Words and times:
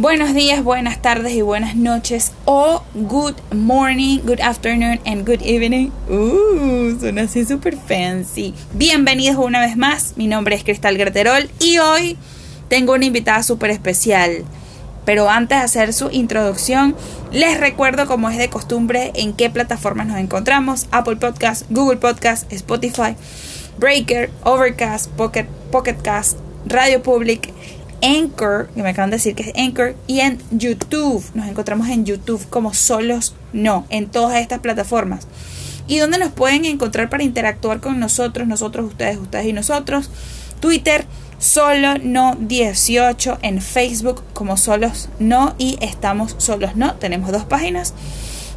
Buenos 0.00 0.32
días, 0.32 0.64
buenas 0.64 1.02
tardes 1.02 1.34
y 1.34 1.42
buenas 1.42 1.76
noches. 1.76 2.32
O 2.46 2.82
good 2.94 3.34
morning, 3.52 4.20
good 4.24 4.40
afternoon 4.40 4.98
and 5.04 5.28
good 5.28 5.42
evening. 5.42 5.90
Uh, 6.08 6.98
suena 6.98 7.24
así 7.24 7.44
súper 7.44 7.76
fancy. 7.76 8.54
Bienvenidos 8.72 9.36
una 9.36 9.60
vez 9.60 9.76
más. 9.76 10.14
Mi 10.16 10.26
nombre 10.26 10.56
es 10.56 10.64
Cristal 10.64 10.96
Graterol 10.96 11.50
y 11.58 11.76
hoy 11.76 12.16
tengo 12.68 12.94
una 12.94 13.04
invitada 13.04 13.42
súper 13.42 13.68
especial. 13.68 14.44
Pero 15.04 15.28
antes 15.28 15.58
de 15.58 15.64
hacer 15.64 15.92
su 15.92 16.08
introducción, 16.10 16.96
les 17.30 17.60
recuerdo, 17.60 18.06
como 18.06 18.30
es 18.30 18.38
de 18.38 18.48
costumbre, 18.48 19.12
en 19.16 19.34
qué 19.34 19.50
plataformas 19.50 20.06
nos 20.06 20.16
encontramos: 20.16 20.86
Apple 20.92 21.16
Podcast, 21.16 21.66
Google 21.68 21.98
Podcast, 21.98 22.50
Spotify, 22.50 23.16
Breaker, 23.78 24.30
Overcast, 24.44 25.10
Pocket 25.10 25.96
Cast, 26.02 26.38
Radio 26.64 27.02
Public 27.02 27.52
Anchor, 28.02 28.68
que 28.74 28.82
me 28.82 28.90
acaban 28.90 29.10
de 29.10 29.16
decir 29.16 29.34
que 29.34 29.50
es 29.50 29.52
Anchor, 29.56 29.96
y 30.06 30.20
en 30.20 30.38
YouTube. 30.50 31.24
Nos 31.34 31.48
encontramos 31.48 31.88
en 31.88 32.04
YouTube 32.04 32.46
como 32.48 32.74
solos 32.74 33.34
no, 33.52 33.86
en 33.90 34.08
todas 34.08 34.40
estas 34.40 34.60
plataformas. 34.60 35.26
¿Y 35.86 35.98
dónde 35.98 36.18
nos 36.18 36.32
pueden 36.32 36.64
encontrar 36.64 37.10
para 37.10 37.24
interactuar 37.24 37.80
con 37.80 37.98
nosotros, 37.98 38.46
nosotros, 38.46 38.86
ustedes, 38.86 39.18
ustedes 39.18 39.46
y 39.46 39.52
nosotros? 39.52 40.10
Twitter, 40.60 41.04
solo 41.38 41.96
no 42.02 42.36
18, 42.38 43.38
en 43.42 43.60
Facebook 43.60 44.22
como 44.34 44.56
solos 44.56 45.08
no 45.18 45.54
y 45.58 45.78
estamos 45.80 46.36
solos 46.38 46.76
no, 46.76 46.94
tenemos 46.94 47.32
dos 47.32 47.44
páginas. 47.44 47.94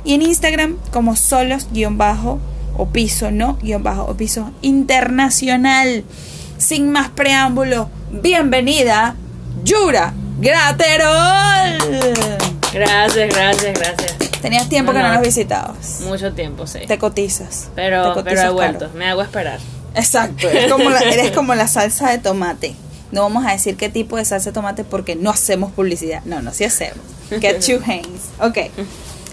Y 0.06 0.14
en 0.14 0.22
Instagram 0.22 0.78
como 0.92 1.16
solos 1.16 1.70
guion 1.72 1.98
bajo 1.98 2.40
o 2.78 2.88
piso 2.90 3.32
no 3.32 3.58
guion 3.62 3.84
bajo 3.84 4.04
o 4.04 4.16
piso 4.16 4.52
internacional. 4.62 6.04
Sin 6.58 6.92
más 6.92 7.10
preámbulo, 7.10 7.90
bienvenida 8.12 9.16
Yura 9.64 10.14
Graterol. 10.40 11.78
Gracias, 12.74 13.30
gracias, 13.30 13.80
gracias. 13.80 14.18
Tenías 14.42 14.68
tiempo 14.68 14.92
que 14.92 15.00
no 15.00 15.14
nos 15.14 15.22
visitabas. 15.22 16.02
Mucho 16.02 16.34
tiempo, 16.34 16.68
sí. 16.68 16.80
Te 16.88 16.98
cotizas. 16.98 17.70
Pero, 17.76 18.10
Te 18.10 18.14
cotizas 18.16 18.24
pero 18.24 18.40
he 18.42 18.44
caro. 18.44 18.54
vuelto, 18.54 18.90
me 18.96 19.06
hago 19.08 19.22
esperar. 19.22 19.60
Exacto, 19.96 20.50
eres 20.50 20.72
como, 20.72 20.90
la, 20.90 21.00
eres 21.02 21.32
como 21.32 21.54
la 21.56 21.68
salsa 21.68 22.10
de 22.10 22.18
tomate. 22.18 22.76
No 23.12 23.22
vamos 23.22 23.46
a 23.46 23.52
decir 23.52 23.78
qué 23.78 23.90
tipo 23.90 24.18
de 24.18 24.26
salsa 24.26 24.50
de 24.50 24.54
tomate 24.56 24.84
porque 24.84 25.16
no 25.16 25.30
hacemos 25.30 25.72
publicidad. 25.72 26.24
No, 26.26 26.42
no, 26.42 26.52
sí 26.52 26.64
hacemos. 26.64 26.98
Get 27.30 27.60
your 27.68 27.82
hands. 27.84 28.32
Ok. 28.40 28.58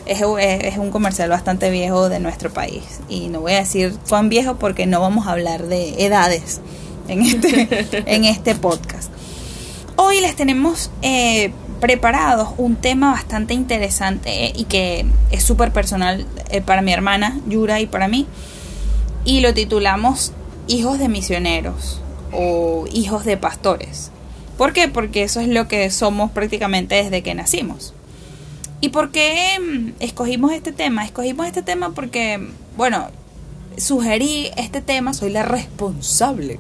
Es, 0.07 0.21
es 0.21 0.77
un 0.77 0.91
comercial 0.91 1.31
bastante 1.31 1.71
viejo 1.71 2.09
de 2.11 2.21
nuestro 2.21 2.53
país. 2.53 2.83
Y 3.09 3.29
no 3.29 3.41
voy 3.41 3.53
a 3.55 3.61
decir 3.61 3.95
cuán 4.09 4.29
viejo 4.29 4.57
porque 4.57 4.87
no 4.87 5.01
vamos 5.01 5.27
a 5.27 5.33
hablar 5.33 5.67
de 5.67 6.05
edades 6.05 6.61
en 7.09 7.23
este, 7.23 8.03
en 8.07 8.25
este 8.27 8.55
podcast. 8.55 9.00
Hoy 10.03 10.23
les 10.23 10.35
tenemos 10.35 10.91
eh, 11.03 11.53
preparados 11.79 12.55
un 12.57 12.77
tema 12.77 13.11
bastante 13.11 13.53
interesante 13.53 14.47
eh, 14.47 14.53
y 14.57 14.65
que 14.65 15.05
es 15.31 15.43
súper 15.43 15.75
personal 15.75 16.27
eh, 16.49 16.63
para 16.63 16.81
mi 16.81 16.91
hermana 16.91 17.39
Yura 17.47 17.81
y 17.81 17.87
para 17.87 18.09
mí. 18.09 18.27
Y 19.27 19.41
lo 19.41 19.53
titulamos 19.53 20.33
Hijos 20.69 20.99
de 20.99 21.11
Misioneros 21.11 22.01
o 22.33 22.87
Hijos 22.91 23.27
de 23.27 23.37
Pastores. 23.37 24.11
¿Por 24.57 24.73
qué? 24.73 24.89
Porque 24.89 25.23
eso 25.23 25.41
es 25.41 25.49
lo 25.49 25.69
que 25.69 25.91
somos 25.91 26.31
prácticamente 26.31 26.95
desde 26.95 27.23
que 27.23 27.35
nacimos. 27.35 27.93
¿Y 28.81 28.89
por 28.89 29.11
qué 29.11 29.59
mm, 29.61 30.03
escogimos 30.03 30.53
este 30.53 30.73
tema? 30.73 31.05
Escogimos 31.05 31.47
este 31.47 31.61
tema 31.61 31.91
porque, 31.91 32.41
bueno, 32.75 33.09
sugerí 33.77 34.49
este 34.57 34.81
tema, 34.81 35.13
soy 35.13 35.29
la 35.29 35.43
responsable 35.43 36.59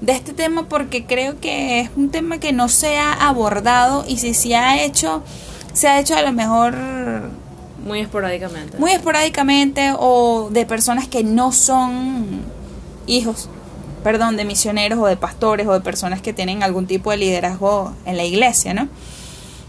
de 0.00 0.12
este 0.12 0.32
tema 0.32 0.68
porque 0.68 1.04
creo 1.04 1.40
que 1.40 1.80
es 1.80 1.90
un 1.96 2.10
tema 2.10 2.38
que 2.38 2.52
no 2.52 2.68
se 2.68 2.96
ha 2.98 3.12
abordado 3.12 4.04
y 4.06 4.18
si 4.18 4.32
se 4.34 4.54
ha 4.54 4.82
hecho, 4.82 5.22
se 5.72 5.88
ha 5.88 5.98
hecho 5.98 6.16
a 6.16 6.22
lo 6.22 6.32
mejor 6.32 6.74
Muy 7.84 8.00
esporádicamente. 8.00 8.78
muy 8.78 8.92
esporádicamente 8.92 9.92
o 9.98 10.48
de 10.50 10.66
personas 10.66 11.08
que 11.08 11.24
no 11.24 11.50
son 11.52 12.42
hijos, 13.06 13.48
perdón, 14.04 14.36
de 14.36 14.44
misioneros 14.44 14.98
o 15.00 15.06
de 15.06 15.16
pastores 15.16 15.66
o 15.66 15.72
de 15.72 15.80
personas 15.80 16.20
que 16.22 16.32
tienen 16.32 16.62
algún 16.62 16.86
tipo 16.86 17.10
de 17.10 17.16
liderazgo 17.16 17.92
en 18.06 18.16
la 18.16 18.24
iglesia, 18.24 18.74
¿no? 18.74 18.88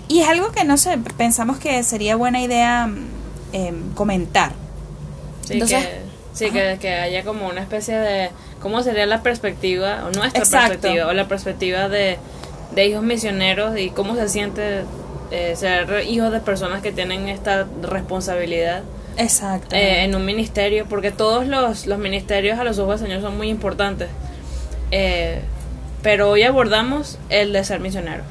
Y 0.07 0.19
es 0.21 0.27
algo 0.27 0.51
que 0.51 0.63
no 0.63 0.77
sé, 0.77 0.97
pensamos 1.17 1.57
que 1.57 1.83
sería 1.83 2.15
buena 2.15 2.41
idea 2.41 2.89
em, 3.53 3.93
comentar. 3.93 4.51
Sí, 5.45 5.53
Entonces- 5.53 5.85
que, 5.85 6.08
sí 6.33 6.51
que, 6.51 6.77
que 6.79 6.93
haya 6.95 7.23
como 7.23 7.47
una 7.47 7.61
especie 7.61 7.97
de... 7.97 8.29
¿Cómo 8.61 8.83
sería 8.83 9.05
la 9.05 9.23
perspectiva, 9.23 10.03
o 10.05 10.11
nuestra 10.11 10.43
Exacto. 10.43 10.69
perspectiva, 10.69 11.07
o 11.07 11.13
la 11.13 11.27
perspectiva 11.27 11.89
de, 11.89 12.17
de 12.75 12.85
hijos 12.87 13.03
misioneros 13.03 13.77
y 13.77 13.89
cómo 13.89 14.15
se 14.15 14.27
siente 14.27 14.81
eh, 15.31 15.53
ser 15.55 16.03
hijos 16.07 16.31
de 16.31 16.39
personas 16.41 16.81
que 16.81 16.91
tienen 16.91 17.29
esta 17.29 17.67
responsabilidad 17.81 18.83
Exacto. 19.17 19.75
eh, 19.75 20.03
en 20.03 20.15
un 20.15 20.25
ministerio? 20.25 20.85
Porque 20.89 21.11
todos 21.11 21.47
los, 21.47 21.85
los 21.87 21.99
ministerios 21.99 22.59
a 22.59 22.63
los 22.63 22.79
ojos 22.79 22.99
del 22.99 23.09
Señor 23.09 23.21
son 23.21 23.37
muy 23.37 23.49
importantes. 23.49 24.09
Eh, 24.91 25.41
pero 26.01 26.29
hoy 26.29 26.43
abordamos 26.43 27.17
el 27.29 27.53
de 27.53 27.63
ser 27.63 27.79
misionero. 27.79 28.23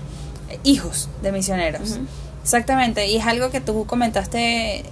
hijos 0.64 1.08
de 1.22 1.32
misioneros. 1.32 1.98
Exactamente, 2.42 3.06
y 3.06 3.16
es 3.16 3.26
algo 3.26 3.50
que 3.50 3.60
tú 3.60 3.84
comentaste 3.86 4.84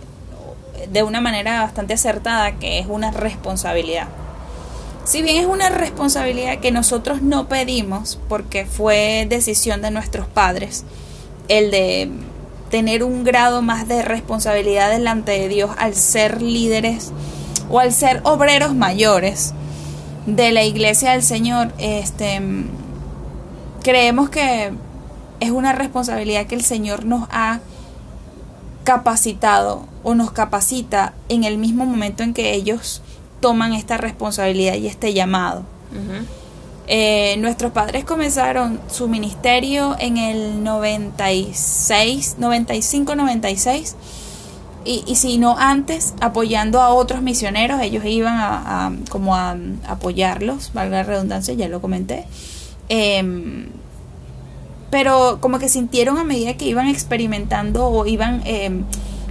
de 0.91 1.03
una 1.03 1.21
manera 1.21 1.63
bastante 1.63 1.95
acertada, 1.95 2.53
que 2.53 2.79
es 2.79 2.87
una 2.87 3.11
responsabilidad. 3.11 4.09
Si 5.05 5.23
bien 5.23 5.37
es 5.37 5.47
una 5.47 5.69
responsabilidad 5.69 6.59
que 6.59 6.73
nosotros 6.73 7.23
no 7.23 7.49
pedimos, 7.49 8.19
porque 8.29 8.67
fue 8.67 9.27
decisión 9.29 9.81
de 9.83 9.91
nuestros 9.91 10.27
padres, 10.27 10.85
el 11.49 11.71
de 11.71 12.11
tener 12.71 13.05
un 13.05 13.23
grado 13.23 13.63
más 13.63 13.87
de 13.87 14.03
responsabilidad 14.03 14.91
delante 14.91 15.33
de 15.33 15.49
Dios 15.49 15.71
al 15.79 15.95
ser 15.95 16.43
líderes 16.43 17.13
o 17.71 17.79
al 17.79 17.93
ser 17.93 18.21
obreros 18.25 18.75
mayores 18.75 19.55
de 20.27 20.51
la 20.51 20.65
iglesia 20.65 21.13
del 21.13 21.23
Señor, 21.23 21.73
este 21.79 22.41
creemos 23.85 24.29
que 24.31 24.73
es 25.39 25.51
una 25.53 25.73
responsabilidad 25.73 26.47
que 26.47 26.57
el 26.57 26.65
Señor 26.65 27.05
nos 27.05 27.29
ha 27.31 27.61
capacitado 28.87 29.85
o 30.05 30.15
nos 30.15 30.31
capacita 30.31 31.13
en 31.29 31.45
el 31.45 31.59
mismo 31.59 31.85
momento 31.85 32.23
en 32.23 32.33
que 32.33 32.55
ellos 32.55 33.03
toman 33.41 33.75
esta 33.75 33.97
responsabilidad 33.99 34.75
y 34.77 34.87
este 34.87 35.13
llamado. 35.13 35.65
Eh, 36.89 37.35
nuestros 37.39 37.73
padres 37.73 38.05
comenzaron 38.05 38.81
su 38.89 39.09
ministerio 39.09 39.97
en 39.99 40.17
el 40.19 40.63
96, 40.63 42.37
95, 42.39 43.17
96. 43.17 43.97
Y, 44.85 45.03
y 45.05 45.17
si 45.17 45.37
no 45.39 45.59
antes, 45.59 46.15
apoyando 46.21 46.81
a 46.81 46.91
otros 46.91 47.21
misioneros, 47.23 47.81
ellos 47.83 48.05
iban 48.05 48.37
a, 48.39 48.87
a- 48.87 48.93
como 49.11 49.35
a, 49.35 49.57
apoyarlos, 49.89 50.71
valga 50.75 50.99
la 50.99 51.03
redundancia, 51.03 51.55
ya 51.55 51.67
lo 51.69 51.81
comenté. 51.81 52.25
Em, 52.89 53.67
pero 54.91 55.39
como 55.41 55.59
que 55.59 55.69
sintieron 55.69 56.19
a 56.19 56.25
medida 56.25 56.55
que 56.55 56.65
iban 56.67 56.89
experimentando 56.89 57.87
o 57.89 58.07
iban 58.07 58.43
em, 58.45 58.85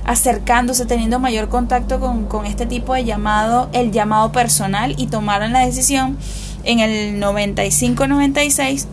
acercándose, 0.06 0.86
teniendo 0.86 1.20
mayor 1.20 1.50
contacto 1.50 2.00
con, 2.00 2.26
con 2.26 2.46
este 2.46 2.66
tipo 2.66 2.94
de 2.94 3.04
llamado, 3.06 3.70
el 3.74 3.92
llamado 3.92 4.32
personal, 4.32 4.94
y 4.98 5.08
tomaron 5.08 5.54
la 5.54 5.66
decisión 5.66 6.18
en 6.64 6.80
el 6.80 7.20
95-96 7.22 8.86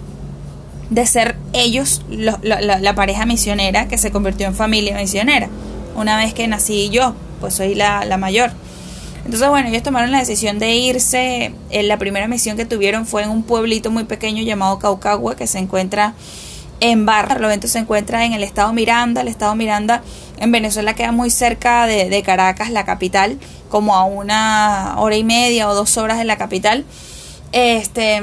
de 0.91 1.07
ser 1.07 1.37
ellos 1.53 2.03
lo- 2.11 2.39
la, 2.43 2.61
la- 2.61 2.79
la 2.79 2.95
pareja 2.95 3.25
misionera 3.27 3.89
que 3.89 3.99
se 3.99 4.11
convirtió 4.11 4.47
en 4.47 4.55
familia 4.55 4.97
misionera. 4.97 5.49
Una 5.97 6.17
vez 6.17 6.35
que 6.35 6.47
nací 6.49 6.91
yo, 6.91 7.15
pues 7.41 7.55
soy 7.55 7.75
la, 7.75 8.05
la 8.05 8.17
mayor. 8.19 8.51
Entonces, 9.25 9.49
bueno, 9.49 9.69
ellos 9.69 9.83
tomaron 9.83 10.11
la 10.11 10.19
decisión 10.19 10.59
de 10.59 10.75
irse. 10.75 11.55
Eh, 11.71 11.83
la 11.85 11.97
primera 11.97 12.27
misión 12.29 12.57
que 12.57 12.65
tuvieron 12.65 13.07
fue 13.07 13.23
en 13.23 13.31
un 13.31 13.43
pueblito 13.43 13.91
muy 13.91 14.05
pequeño 14.05 14.43
llamado 14.43 14.79
Caucagua, 14.79 15.37
que 15.37 15.47
se 15.47 15.59
encuentra 15.59 16.15
en 16.83 17.07
Barlovento, 17.07 17.69
se 17.69 17.79
encuentra 17.79 18.25
en 18.25 18.33
el 18.33 18.43
estado 18.43 18.73
Miranda. 18.73 19.21
El 19.21 19.29
estado 19.29 19.55
Miranda 19.55 20.03
en 20.39 20.51
Venezuela 20.51 20.95
queda 20.95 21.13
muy 21.13 21.31
cerca 21.31 21.87
de, 21.87 22.09
de 22.11 22.23
Caracas, 22.25 22.71
la 22.71 22.85
capital, 22.85 23.39
como 23.71 23.95
a 23.95 24.05
una 24.05 24.95
hora 24.99 25.17
y 25.17 25.23
media 25.25 25.69
o 25.69 25.75
dos 25.75 25.97
horas 25.97 26.19
de 26.19 26.25
la 26.25 26.37
capital. 26.39 26.85
Este, 27.53 28.23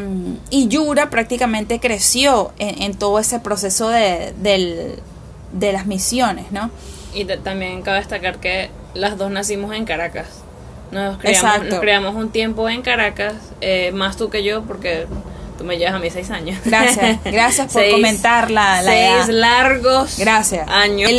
y 0.49 0.67
Yura 0.67 1.09
prácticamente 1.09 1.79
creció 1.79 2.51
en, 2.59 2.81
en 2.81 2.93
todo 2.95 3.19
ese 3.19 3.39
proceso 3.39 3.87
de, 3.89 4.33
del- 4.41 4.99
de 5.53 5.71
las 5.71 5.85
misiones, 5.85 6.51
¿no? 6.51 6.69
Y 7.13 7.25
también 7.25 7.81
cabe 7.81 7.99
destacar 7.99 8.39
que 8.39 8.69
las 8.93 9.17
dos 9.17 9.31
nacimos 9.31 9.73
en 9.75 9.85
Caracas. 9.85 10.27
Nos 10.91 11.23
Exacto. 11.23 11.65
nos 11.69 11.79
criamos 11.79 12.15
un 12.15 12.29
tiempo 12.31 12.67
en 12.69 12.81
Caracas, 12.81 13.35
eh, 13.61 13.91
más 13.93 14.17
tú 14.17 14.29
que 14.29 14.43
yo, 14.43 14.63
porque 14.63 15.05
tú 15.59 15.65
me 15.65 15.77
llevas 15.77 15.93
a 15.93 15.99
mí 15.99 16.09
seis 16.09 16.31
años. 16.31 16.57
Gracias, 16.65 17.19
gracias 17.25 17.71
por 17.71 17.81
Seis- 17.83 17.93
comentar 17.93 18.49
la, 18.49 18.81
seis 18.81 19.27
edad. 19.27 19.27
largos 19.27 20.17
Gracias. 20.17 20.67
años. 20.69 21.11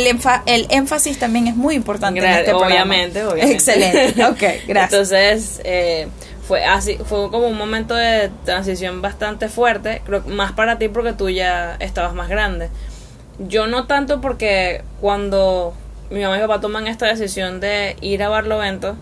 El, 0.47 0.65
énfasis 0.69 1.17
también 1.19 1.47
es 1.47 1.55
muy 1.55 1.75
importante 1.75 2.19
en 2.19 2.25
este 2.25 2.45
programa. 2.49 2.65
obviamente, 2.67 3.23
obviamente. 3.23 3.53
Excelente. 3.53 4.25
Ok, 4.25 4.41
gracias. 4.67 4.91
Entonces, 4.93 5.61
eh, 5.63 6.07
fue 6.47 6.65
así, 6.65 6.97
fue 7.05 7.29
como 7.29 7.47
un 7.47 7.57
momento 7.57 7.93
de 7.95 8.29
transición 8.43 9.01
bastante 9.01 9.47
fuerte, 9.47 10.01
creo 10.05 10.21
más 10.27 10.51
para 10.53 10.77
ti 10.79 10.89
porque 10.89 11.13
tú 11.13 11.29
ya 11.29 11.77
estabas 11.79 12.13
más 12.13 12.27
grande. 12.27 12.69
yo 13.39 13.67
no 13.67 13.85
tanto 13.85 14.19
porque 14.21 14.81
cuando 14.99 15.73
mi 16.09 16.21
mamá 16.21 16.35
y 16.37 16.41
mi 16.41 16.47
papá 16.47 16.59
toman 16.59 16.87
esta 16.87 17.05
decisión 17.05 17.59
de 17.61 17.95
ir 18.01 18.21
a 18.23 18.27
Barlovento, 18.29 18.97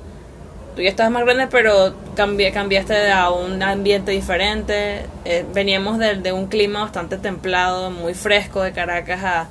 tú 0.79 0.83
ya 0.83 0.89
estabas 0.91 1.11
más 1.11 1.25
grande, 1.25 1.47
pero 1.51 1.93
cambié, 2.15 2.53
cambiaste 2.53 3.11
a 3.11 3.31
un 3.31 3.61
ambiente 3.61 4.11
diferente. 4.11 5.01
Eh, 5.25 5.45
veníamos 5.53 5.97
de, 5.99 6.15
de, 6.15 6.31
un 6.31 6.47
clima 6.47 6.79
bastante 6.83 7.17
templado, 7.17 7.91
muy 7.91 8.13
fresco 8.13 8.61
de 8.61 8.71
Caracas 8.71 9.21
a, 9.25 9.47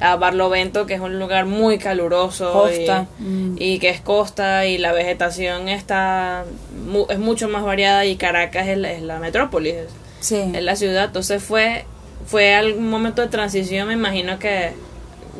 a 0.00 0.16
Barlovento, 0.16 0.84
que 0.84 0.94
es 0.94 1.00
un 1.00 1.20
lugar 1.20 1.46
muy 1.46 1.78
caluroso 1.78 2.52
Costa. 2.52 3.06
Y, 3.20 3.22
Mm. 3.22 3.56
y 3.56 3.78
que 3.78 3.88
es 3.90 4.00
costa 4.00 4.66
y 4.66 4.78
la 4.78 4.90
vegetación 4.90 5.68
está 5.68 6.44
mu- 6.84 7.06
es 7.08 7.20
mucho 7.20 7.48
más 7.48 7.62
variada 7.62 8.04
y 8.04 8.16
Caracas 8.16 8.66
es 8.66 8.76
la, 8.76 8.90
es 8.90 9.02
la 9.02 9.20
metrópolis, 9.20 9.74
Sí. 10.18 10.42
es 10.54 10.62
la 10.64 10.74
ciudad. 10.74 11.04
Entonces 11.04 11.40
fue 11.40 11.84
fue 12.26 12.54
algún 12.56 12.90
momento 12.90 13.22
de 13.22 13.28
transición, 13.28 13.86
me 13.86 13.94
imagino 13.94 14.40
que 14.40 14.72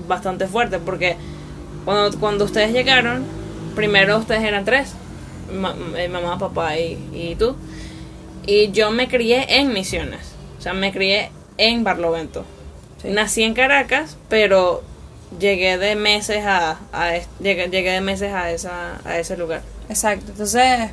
bastante 0.06 0.46
fuerte, 0.46 0.78
porque 0.78 1.16
cuando, 1.84 2.16
cuando 2.20 2.44
ustedes 2.44 2.72
llegaron, 2.72 3.24
primero 3.74 4.18
ustedes 4.18 4.44
eran 4.44 4.64
tres, 4.64 4.92
ma- 5.52 5.76
eh, 5.96 6.08
mamá, 6.08 6.38
papá 6.38 6.78
y, 6.78 6.98
y 7.12 7.34
tú, 7.38 7.56
y 8.46 8.70
yo 8.72 8.90
me 8.90 9.08
crié 9.08 9.58
en 9.60 9.72
Misiones, 9.72 10.20
o 10.58 10.62
sea, 10.62 10.72
me 10.72 10.92
crié 10.92 11.30
en 11.58 11.84
Barlovento. 11.84 12.44
Sí. 13.02 13.08
Nací 13.10 13.42
en 13.42 13.54
Caracas, 13.54 14.16
pero 14.28 14.82
llegué 15.38 15.78
de 15.78 15.94
meses 15.96 16.44
a, 16.46 16.78
a 16.92 17.12
llegué, 17.40 17.68
llegué 17.68 17.90
de 17.90 18.00
meses 18.00 18.32
a 18.32 18.50
esa 18.50 19.00
a 19.04 19.18
ese 19.18 19.36
lugar. 19.36 19.62
Exacto. 19.88 20.26
Entonces, 20.32 20.90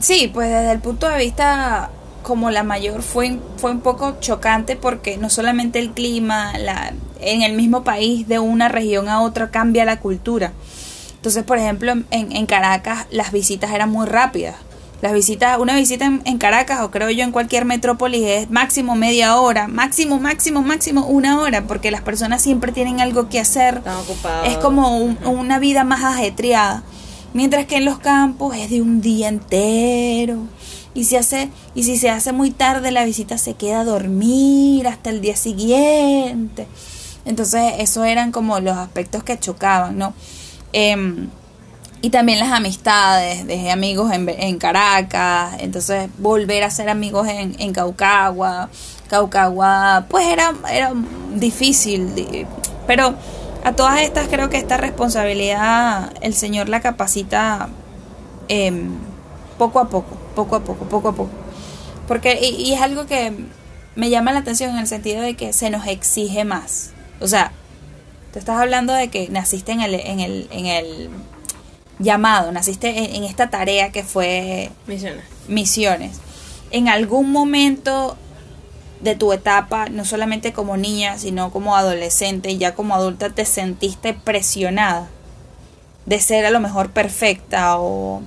sí, 0.00 0.30
pues 0.32 0.48
desde 0.48 0.72
el 0.72 0.80
punto 0.80 1.08
de 1.08 1.18
vista 1.18 1.90
como 2.22 2.50
la 2.50 2.62
mayor 2.64 3.02
fue, 3.02 3.38
fue 3.56 3.70
un 3.70 3.80
poco 3.80 4.16
chocante 4.20 4.76
porque 4.76 5.16
no 5.16 5.30
solamente 5.30 5.78
el 5.78 5.90
clima, 5.92 6.56
la, 6.58 6.92
en 7.20 7.42
el 7.42 7.54
mismo 7.54 7.82
país 7.82 8.28
de 8.28 8.38
una 8.38 8.68
región 8.68 9.08
a 9.08 9.22
otra 9.22 9.50
cambia 9.50 9.84
la 9.84 10.00
cultura. 10.00 10.52
Entonces, 11.20 11.44
por 11.44 11.58
ejemplo, 11.58 11.92
en, 11.92 12.04
en 12.32 12.46
Caracas 12.46 13.06
las 13.10 13.30
visitas 13.32 13.72
eran 13.72 13.90
muy 13.90 14.06
rápidas. 14.06 14.56
Las 15.02 15.12
visitas, 15.12 15.58
una 15.58 15.76
visita 15.76 16.04
en, 16.04 16.20
en 16.24 16.36
Caracas 16.38 16.80
o 16.82 16.90
creo 16.90 17.08
yo 17.10 17.24
en 17.24 17.32
cualquier 17.32 17.64
metrópolis 17.64 18.22
es 18.22 18.50
máximo 18.50 18.94
media 18.96 19.36
hora, 19.36 19.66
máximo, 19.66 20.18
máximo, 20.18 20.60
máximo 20.62 21.06
una 21.06 21.38
hora, 21.40 21.62
porque 21.62 21.90
las 21.90 22.02
personas 22.02 22.42
siempre 22.42 22.72
tienen 22.72 23.00
algo 23.00 23.28
que 23.30 23.40
hacer. 23.40 23.76
Están 23.78 23.96
ocupados. 23.96 24.48
Es 24.48 24.58
como 24.58 24.98
un- 24.98 25.18
una 25.26 25.58
vida 25.58 25.84
más 25.84 26.04
ajetreada. 26.04 26.82
Mientras 27.32 27.64
que 27.66 27.76
en 27.76 27.84
los 27.86 27.98
campos 27.98 28.56
es 28.56 28.68
de 28.70 28.82
un 28.82 29.00
día 29.00 29.28
entero. 29.28 30.38
Y 30.92 31.04
si, 31.04 31.16
hace, 31.16 31.48
y 31.74 31.84
si 31.84 31.96
se 31.96 32.10
hace 32.10 32.32
muy 32.32 32.50
tarde, 32.50 32.90
la 32.90 33.04
visita 33.04 33.38
se 33.38 33.54
queda 33.54 33.80
a 33.80 33.84
dormir 33.84 34.86
hasta 34.88 35.08
el 35.10 35.20
día 35.20 35.36
siguiente. 35.36 36.66
Entonces, 37.24 37.74
esos 37.78 38.06
eran 38.06 38.32
como 38.32 38.58
los 38.60 38.76
aspectos 38.76 39.22
que 39.22 39.38
chocaban, 39.38 39.96
¿no? 39.98 40.14
Em, 40.72 41.28
y 42.02 42.10
también 42.10 42.38
las 42.38 42.50
amistades, 42.52 43.46
dejé 43.46 43.70
amigos 43.70 44.10
en, 44.12 44.28
en 44.28 44.58
Caracas, 44.58 45.54
entonces 45.58 46.08
volver 46.18 46.64
a 46.64 46.70
ser 46.70 46.88
amigos 46.88 47.28
en, 47.28 47.54
en 47.58 47.72
Caucagua. 47.72 48.70
Caucagua, 49.08 50.06
pues 50.08 50.26
era, 50.28 50.54
era 50.72 50.92
difícil, 51.34 52.14
di- 52.14 52.46
pero 52.86 53.14
a 53.64 53.72
todas 53.72 54.00
estas 54.00 54.28
creo 54.28 54.48
que 54.48 54.56
esta 54.56 54.76
responsabilidad 54.78 56.12
el 56.22 56.32
Señor 56.34 56.68
la 56.70 56.80
capacita 56.80 57.68
em, 58.48 58.90
poco 59.58 59.80
a 59.80 59.88
poco, 59.88 60.16
poco 60.34 60.56
a 60.56 60.60
poco, 60.60 60.84
poco 60.86 61.08
a 61.08 61.12
poco. 61.14 61.30
Porque, 62.08 62.38
y, 62.40 62.62
y 62.62 62.72
es 62.72 62.80
algo 62.80 63.06
que 63.06 63.32
me 63.94 64.08
llama 64.08 64.32
la 64.32 64.38
atención 64.40 64.70
en 64.70 64.78
el 64.78 64.86
sentido 64.86 65.20
de 65.20 65.34
que 65.34 65.52
se 65.52 65.68
nos 65.70 65.86
exige 65.86 66.44
más. 66.44 66.90
O 67.20 67.26
sea, 67.28 67.52
te 68.32 68.38
estás 68.38 68.60
hablando 68.60 68.92
de 68.92 69.08
que 69.08 69.28
naciste 69.28 69.72
en 69.72 69.80
el, 69.80 69.94
en 69.94 70.20
el, 70.20 70.48
en 70.50 70.66
el 70.66 71.10
llamado, 71.98 72.52
naciste 72.52 72.88
en, 72.90 73.16
en 73.16 73.24
esta 73.24 73.50
tarea 73.50 73.90
que 73.90 74.04
fue 74.04 74.70
Misiones. 74.86 75.24
misiones. 75.48 76.20
En 76.70 76.88
algún 76.88 77.32
momento 77.32 78.16
de 79.00 79.16
tu 79.16 79.32
etapa, 79.32 79.88
no 79.88 80.04
solamente 80.04 80.52
como 80.52 80.76
niña, 80.76 81.18
sino 81.18 81.50
como 81.50 81.76
adolescente 81.76 82.50
y 82.50 82.58
ya 82.58 82.74
como 82.74 82.94
adulta, 82.94 83.30
te 83.30 83.44
sentiste 83.44 84.14
presionada 84.14 85.08
de 86.06 86.20
ser 86.20 86.44
a 86.44 86.50
lo 86.50 86.60
mejor 86.60 86.90
perfecta 86.90 87.78
o 87.78 88.22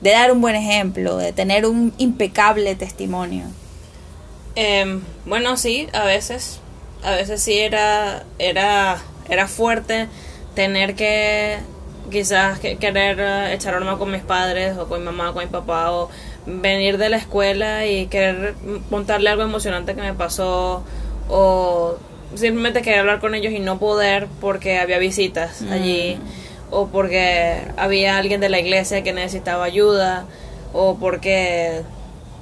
de 0.00 0.10
dar 0.10 0.32
un 0.32 0.40
buen 0.40 0.56
ejemplo, 0.56 1.16
de 1.16 1.32
tener 1.32 1.66
un 1.66 1.92
impecable 1.98 2.74
testimonio. 2.74 3.44
Em, 4.56 5.02
bueno, 5.26 5.56
sí, 5.56 5.88
a 5.92 6.04
veces, 6.04 6.58
a 7.04 7.12
veces 7.12 7.42
sí 7.42 7.58
era, 7.58 8.24
era, 8.38 9.00
era 9.30 9.48
fuerte 9.48 10.08
tener 10.54 10.94
que 10.94 11.58
quizás 12.10 12.58
que- 12.58 12.76
querer 12.76 13.18
eh, 13.20 13.54
echar 13.54 13.74
broma 13.76 13.96
con 13.98 14.10
mis 14.10 14.22
padres 14.22 14.76
o 14.76 14.88
con 14.88 14.98
mi 15.00 15.06
mamá, 15.06 15.32
con 15.32 15.44
mi 15.44 15.48
papá 15.50 15.92
o 15.92 16.10
venir 16.46 16.98
de 16.98 17.08
la 17.08 17.16
escuela 17.18 17.86
y 17.86 18.06
querer 18.08 18.54
contarle 18.90 19.30
algo 19.30 19.42
emocionante 19.44 19.94
que 19.94 20.00
me 20.00 20.14
pasó 20.14 20.82
o 21.28 21.96
simplemente 22.34 22.82
querer 22.82 23.00
hablar 23.00 23.20
con 23.20 23.34
ellos 23.34 23.52
y 23.52 23.60
no 23.60 23.78
poder 23.78 24.26
porque 24.40 24.78
había 24.78 24.98
visitas 24.98 25.62
allí 25.70 26.18
o 26.70 26.86
porque 26.88 27.62
había 27.76 28.16
alguien 28.18 28.40
de 28.40 28.48
la 28.48 28.58
iglesia 28.58 29.02
que 29.02 29.12
necesitaba 29.12 29.64
ayuda 29.64 30.24
o 30.72 30.96
porque 30.98 31.82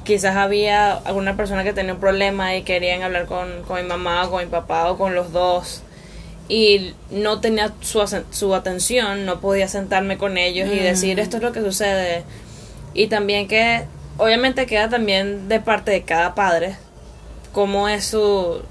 quizás 0.05 0.37
había 0.37 0.93
alguna 0.93 1.37
persona 1.37 1.65
que 1.65 1.73
tenía 1.75 1.93
un 1.95 2.01
problema 2.01 2.55
y 2.57 2.63
querían 2.63 3.03
hablar 3.03 3.27
con, 3.27 3.63
con 3.65 3.81
mi 3.83 3.87
mamá 3.89 4.25
o 4.27 4.31
con 4.31 4.41
mi 4.45 4.51
papá 4.51 4.91
o 4.91 4.97
con 4.99 5.15
los 5.15 5.33
dos 5.33 5.83
y 6.49 6.95
no 7.11 7.41
tenía 7.41 7.75
su, 7.81 8.03
su 8.31 8.55
atención, 8.55 9.27
no 9.27 9.41
podía 9.41 9.69
sentarme 9.69 10.17
con 10.17 10.39
ellos 10.39 10.69
y 10.73 10.79
decir 10.79 11.21
esto 11.21 11.37
es 11.37 11.43
lo 11.43 11.53
que 11.53 11.61
sucede. 11.61 12.25
Y 12.95 13.09
también 13.09 13.47
que 13.49 13.85
obviamente 14.17 14.67
queda 14.67 14.89
también 14.89 15.49
de 15.49 15.61
parte 15.61 15.91
de 15.91 16.03
cada 16.03 16.35
padre 16.35 16.77
cómo 17.53 17.89
es 17.89 18.07
su 18.07 18.63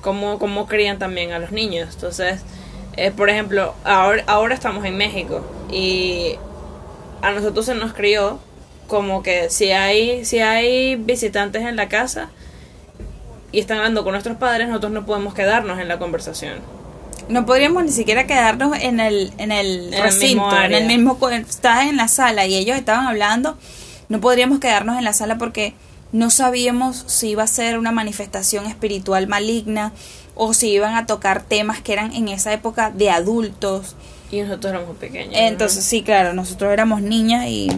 cómo, 0.00 0.38
cómo 0.38 0.66
crían 0.66 0.98
también 0.98 1.32
a 1.32 1.38
los 1.38 1.52
niños. 1.52 1.94
Entonces, 1.94 2.42
eh, 2.96 3.12
por 3.12 3.30
ejemplo, 3.30 3.74
ahora, 3.84 4.24
ahora 4.26 4.54
estamos 4.54 4.84
en 4.84 4.96
México 4.96 5.44
y 5.70 6.36
a 7.22 7.30
nosotros 7.30 7.66
se 7.66 7.74
nos 7.74 7.92
crió 7.92 8.40
como 8.88 9.22
que 9.22 9.50
si 9.50 9.70
hay 9.70 10.24
si 10.24 10.40
hay 10.40 10.96
visitantes 10.96 11.62
en 11.62 11.76
la 11.76 11.88
casa 11.88 12.30
y 13.52 13.60
están 13.60 13.78
hablando 13.78 14.02
con 14.02 14.12
nuestros 14.12 14.36
padres, 14.36 14.68
nosotros 14.68 14.92
no 14.92 15.06
podemos 15.06 15.34
quedarnos 15.34 15.78
en 15.78 15.86
la 15.86 15.98
conversación. 15.98 16.79
No 17.30 17.46
podríamos 17.46 17.84
ni 17.84 17.92
siquiera 17.92 18.26
quedarnos 18.26 18.76
en 18.78 19.00
el, 19.00 19.32
en 19.38 19.52
el 19.52 19.94
En 19.94 20.02
recinto, 20.02 20.56
en 20.60 20.74
el 20.74 20.86
mismo... 20.86 21.18
Estás 21.28 21.86
en 21.86 21.96
la 21.96 22.08
sala 22.08 22.46
y 22.46 22.56
ellos 22.56 22.76
estaban 22.76 23.06
hablando, 23.06 23.56
no 24.08 24.20
podríamos 24.20 24.58
quedarnos 24.58 24.98
en 24.98 25.04
la 25.04 25.12
sala 25.12 25.38
porque 25.38 25.74
no 26.12 26.30
sabíamos 26.30 27.04
si 27.06 27.30
iba 27.30 27.44
a 27.44 27.46
ser 27.46 27.78
una 27.78 27.92
manifestación 27.92 28.66
espiritual 28.66 29.28
maligna 29.28 29.92
o 30.34 30.54
si 30.54 30.70
iban 30.70 30.94
a 30.94 31.06
tocar 31.06 31.42
temas 31.42 31.80
que 31.80 31.92
eran 31.92 32.12
en 32.12 32.28
esa 32.28 32.52
época 32.52 32.90
de 32.90 33.10
adultos. 33.10 33.94
Y 34.30 34.40
nosotros 34.40 34.72
éramos 34.74 34.96
pequeños. 34.96 35.32
¿no? 35.32 35.38
Entonces, 35.38 35.84
sí, 35.84 36.02
claro, 36.02 36.32
nosotros 36.32 36.72
éramos 36.72 37.02
niñas 37.02 37.46
y 37.46 37.70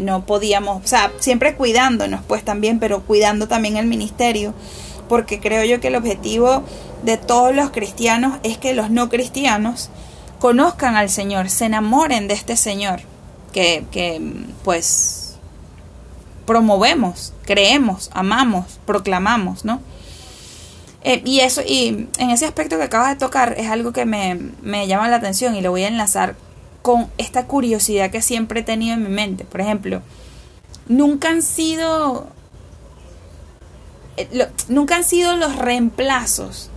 no 0.00 0.26
podíamos, 0.26 0.84
o 0.84 0.86
sea, 0.86 1.12
siempre 1.18 1.54
cuidándonos, 1.54 2.22
pues 2.26 2.44
también, 2.44 2.78
pero 2.78 3.02
cuidando 3.02 3.48
también 3.48 3.76
el 3.76 3.86
ministerio, 3.86 4.54
porque 5.08 5.40
creo 5.40 5.64
yo 5.64 5.80
que 5.80 5.88
el 5.88 5.96
objetivo 5.96 6.62
de 7.02 7.16
todos 7.16 7.54
los 7.54 7.70
cristianos 7.70 8.38
es 8.42 8.58
que 8.58 8.74
los 8.74 8.90
no 8.90 9.08
cristianos 9.08 9.90
conozcan 10.38 10.96
al 10.96 11.10
Señor, 11.10 11.48
se 11.50 11.66
enamoren 11.66 12.28
de 12.28 12.34
este 12.34 12.56
Señor, 12.56 13.00
que, 13.52 13.84
que 13.90 14.20
pues 14.64 15.36
promovemos, 16.46 17.32
creemos, 17.44 18.10
amamos, 18.12 18.78
proclamamos, 18.86 19.64
¿no? 19.64 19.80
Eh, 21.02 21.22
y 21.24 21.40
eso, 21.40 21.62
y 21.64 22.08
en 22.18 22.30
ese 22.30 22.46
aspecto 22.46 22.76
que 22.78 22.84
acabas 22.84 23.10
de 23.10 23.16
tocar, 23.16 23.54
es 23.58 23.70
algo 23.70 23.92
que 23.92 24.04
me, 24.04 24.38
me 24.62 24.86
llama 24.88 25.08
la 25.08 25.16
atención 25.16 25.54
y 25.54 25.60
lo 25.60 25.70
voy 25.70 25.84
a 25.84 25.88
enlazar 25.88 26.34
con 26.82 27.08
esta 27.18 27.46
curiosidad 27.46 28.10
que 28.10 28.22
siempre 28.22 28.60
he 28.60 28.62
tenido 28.62 28.94
en 28.94 29.02
mi 29.02 29.08
mente. 29.08 29.44
Por 29.44 29.60
ejemplo, 29.60 30.02
nunca 30.88 31.28
han 31.28 31.42
sido. 31.42 32.28
Eh, 34.16 34.28
lo- 34.32 34.46
nunca 34.68 34.96
han 34.96 35.04
sido 35.04 35.36
los 35.36 35.56
reemplazos 35.56 36.70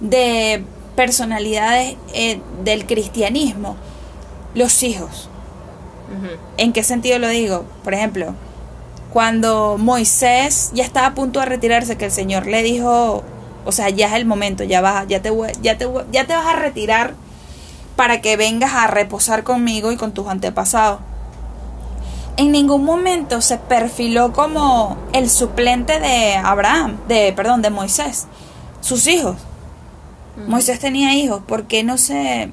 de 0.00 0.64
personalidades 0.94 1.96
eh, 2.14 2.40
del 2.64 2.86
cristianismo 2.86 3.76
los 4.54 4.82
hijos. 4.82 5.28
¿En 6.56 6.72
qué 6.72 6.82
sentido 6.82 7.18
lo 7.18 7.28
digo? 7.28 7.64
Por 7.84 7.92
ejemplo, 7.94 8.34
cuando 9.12 9.76
Moisés 9.78 10.70
ya 10.72 10.84
estaba 10.84 11.08
a 11.08 11.14
punto 11.14 11.40
de 11.40 11.46
retirarse, 11.46 11.96
que 11.96 12.06
el 12.06 12.10
Señor 12.12 12.46
le 12.46 12.62
dijo, 12.62 13.22
o 13.64 13.72
sea, 13.72 13.90
ya 13.90 14.08
es 14.08 14.14
el 14.14 14.24
momento, 14.24 14.62
ya 14.64 14.80
vas, 14.80 15.06
ya 15.08 15.20
te, 15.20 15.30
ya 15.62 15.76
te, 15.78 15.88
ya 16.12 16.26
te 16.26 16.34
vas 16.34 16.46
a 16.46 16.56
retirar 16.56 17.14
para 17.96 18.20
que 18.20 18.36
vengas 18.36 18.72
a 18.74 18.86
reposar 18.86 19.42
conmigo 19.42 19.90
y 19.92 19.96
con 19.96 20.12
tus 20.12 20.28
antepasados. 20.28 21.00
En 22.36 22.52
ningún 22.52 22.84
momento 22.84 23.40
se 23.40 23.56
perfiló 23.56 24.32
como 24.32 24.96
el 25.12 25.30
suplente 25.30 25.98
de 26.00 26.34
Abraham, 26.36 26.98
de 27.08 27.32
perdón, 27.32 27.62
de 27.62 27.70
Moisés, 27.70 28.26
sus 28.80 29.06
hijos. 29.06 29.36
Moisés 30.46 30.78
tenía 30.78 31.14
hijos, 31.14 31.40
¿por 31.46 31.64
qué 31.64 31.82
no 31.82 31.96
se, 31.96 32.50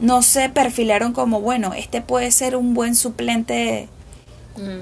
no 0.00 0.22
se 0.22 0.48
perfilaron 0.48 1.12
como, 1.12 1.42
bueno, 1.42 1.74
este 1.74 2.00
puede 2.00 2.30
ser 2.30 2.56
un 2.56 2.72
buen 2.72 2.94
suplente 2.94 3.88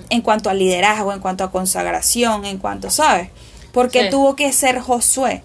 en 0.08 0.22
cuanto 0.22 0.48
a 0.50 0.54
liderazgo, 0.54 1.12
en 1.12 1.18
cuanto 1.20 1.42
a 1.42 1.50
consagración, 1.50 2.44
en 2.44 2.58
cuanto, 2.58 2.90
¿sabes? 2.90 3.30
Porque 3.72 4.04
Sí. 4.04 4.10
tuvo 4.10 4.36
que 4.36 4.52
ser 4.52 4.78
Josué. 4.78 5.42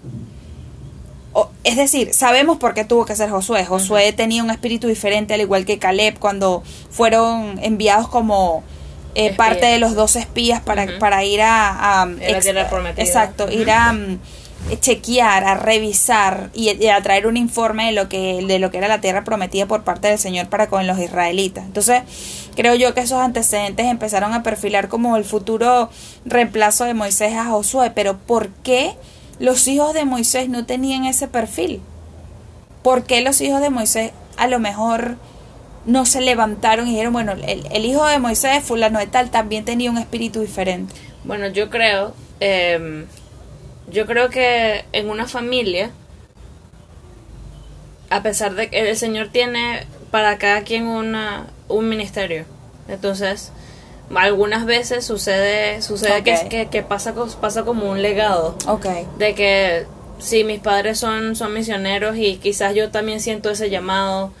O- 1.32 1.50
es 1.64 1.76
decir, 1.76 2.14
sabemos 2.14 2.58
por 2.58 2.74
qué 2.74 2.84
tuvo 2.84 3.04
que 3.06 3.16
ser 3.16 3.28
Josué. 3.30 3.64
Josué 3.64 4.12
tenía 4.12 4.44
un 4.44 4.50
espíritu 4.50 4.86
diferente, 4.86 5.34
al 5.34 5.40
igual 5.40 5.64
que 5.64 5.80
Caleb, 5.80 6.18
cuando 6.20 6.62
fueron 6.90 7.58
enviados 7.60 8.06
como 8.08 8.62
eh, 9.14 9.34
parte 9.34 9.66
de 9.66 9.78
los 9.78 9.94
dos 9.94 10.16
espías 10.16 10.60
para, 10.60 10.98
para 10.98 11.24
ir 11.24 11.42
a... 11.42 12.02
a 12.02 12.06
la 12.06 12.40
tierra 12.40 12.68
prometida. 12.68 13.04
Exacto, 13.04 13.50
ir 13.50 13.70
a 13.70 13.92
mm, 13.92 14.18
chequear, 14.80 15.44
a 15.44 15.54
revisar 15.54 16.50
y, 16.54 16.70
y 16.82 16.88
a 16.88 17.00
traer 17.02 17.26
un 17.26 17.36
informe 17.36 17.86
de 17.86 17.92
lo 17.92 18.08
que 18.08 18.42
de 18.46 18.58
lo 18.58 18.70
que 18.70 18.78
era 18.78 18.88
la 18.88 19.00
tierra 19.00 19.22
prometida 19.24 19.66
por 19.66 19.84
parte 19.84 20.08
del 20.08 20.18
Señor 20.18 20.48
para 20.48 20.68
con 20.68 20.86
los 20.86 20.98
israelitas. 20.98 21.64
Entonces, 21.64 22.02
creo 22.56 22.74
yo 22.74 22.94
que 22.94 23.00
esos 23.00 23.20
antecedentes 23.20 23.86
empezaron 23.86 24.32
a 24.32 24.42
perfilar 24.42 24.88
como 24.88 25.16
el 25.16 25.24
futuro 25.24 25.90
reemplazo 26.24 26.84
de 26.84 26.94
Moisés 26.94 27.34
a 27.34 27.44
Josué, 27.46 27.92
pero 27.94 28.16
¿por 28.16 28.48
qué 28.48 28.94
los 29.38 29.66
hijos 29.68 29.92
de 29.92 30.04
Moisés 30.04 30.48
no 30.48 30.64
tenían 30.64 31.04
ese 31.04 31.28
perfil? 31.28 31.80
¿Por 32.82 33.04
qué 33.04 33.20
los 33.20 33.40
hijos 33.40 33.60
de 33.60 33.70
Moisés 33.70 34.12
a 34.36 34.46
lo 34.46 34.58
mejor 34.58 35.16
no 35.86 36.06
se 36.06 36.20
levantaron 36.20 36.86
y 36.88 36.92
dijeron, 36.92 37.12
bueno, 37.12 37.32
el, 37.32 37.66
el 37.70 37.84
hijo 37.84 38.06
de 38.06 38.18
Moisés, 38.18 38.64
fulano 38.64 38.98
de 38.98 39.06
tal, 39.06 39.30
también 39.30 39.64
tenía 39.64 39.90
un 39.90 39.98
espíritu 39.98 40.40
diferente? 40.40 40.94
Bueno, 41.24 41.48
yo 41.48 41.70
creo, 41.70 42.14
em, 42.40 43.06
yo 43.90 44.06
creo 44.06 44.30
que 44.30 44.84
en 44.92 45.10
una 45.10 45.26
familia, 45.26 45.90
a 48.10 48.22
pesar 48.22 48.54
de 48.54 48.70
que 48.70 48.88
el 48.90 48.96
Señor 48.96 49.28
tiene 49.28 49.86
para 50.10 50.38
cada 50.38 50.62
quien 50.62 50.86
una, 50.86 51.46
un 51.68 51.88
ministerio, 51.88 52.44
entonces 52.88 53.50
algunas 54.14 54.66
veces 54.66 55.04
sucede, 55.04 55.80
sucede 55.82 56.22
que, 56.22 56.48
que, 56.48 56.66
que 56.68 56.82
pasa, 56.82 57.14
pasa 57.40 57.64
como 57.64 57.90
un 57.90 58.02
legado, 58.02 58.56
Ok. 58.66 58.86
de 59.18 59.34
que 59.34 59.86
si 60.24 60.42
mis 60.44 60.58
padres 60.60 60.98
son, 60.98 61.36
son 61.36 61.52
misioneros 61.52 62.16
y 62.16 62.36
quizás 62.36 62.74
yo 62.74 62.90
también 62.90 63.20
siento 63.20 63.50
ese 63.50 63.70
llamado, 63.70 64.32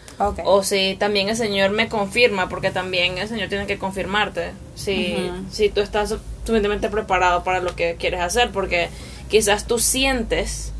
o 0.44 0.62
si 0.62 0.96
también 0.98 1.28
el 1.28 1.36
Señor 1.36 1.70
me 1.70 1.88
confirma, 1.88 2.48
porque 2.48 2.70
también 2.70 3.18
el 3.18 3.28
Señor 3.28 3.48
tiene 3.48 3.66
que 3.66 3.78
confirmarte. 3.78 4.52
Si, 4.74 5.16
si 5.50 5.68
tú 5.68 5.80
estás 5.80 6.08
su- 6.10 6.18
suficientemente 6.40 6.88
preparado 6.88 7.44
para 7.44 7.60
lo 7.60 7.74
que 7.76 7.96
quieres 7.98 8.20
hacer, 8.20 8.50
porque 8.50 8.88
quizás 9.28 9.66
tú 9.66 9.78
sientes 9.78 10.72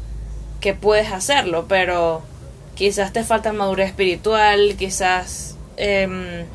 que 0.60 0.72
puedes 0.74 1.12
hacerlo, 1.12 1.66
pero 1.68 2.22
quizás 2.74 3.12
te 3.12 3.22
falta 3.24 3.52
madurez 3.52 3.88
espiritual, 3.88 4.74
quizás... 4.78 5.56
em, 5.76 6.46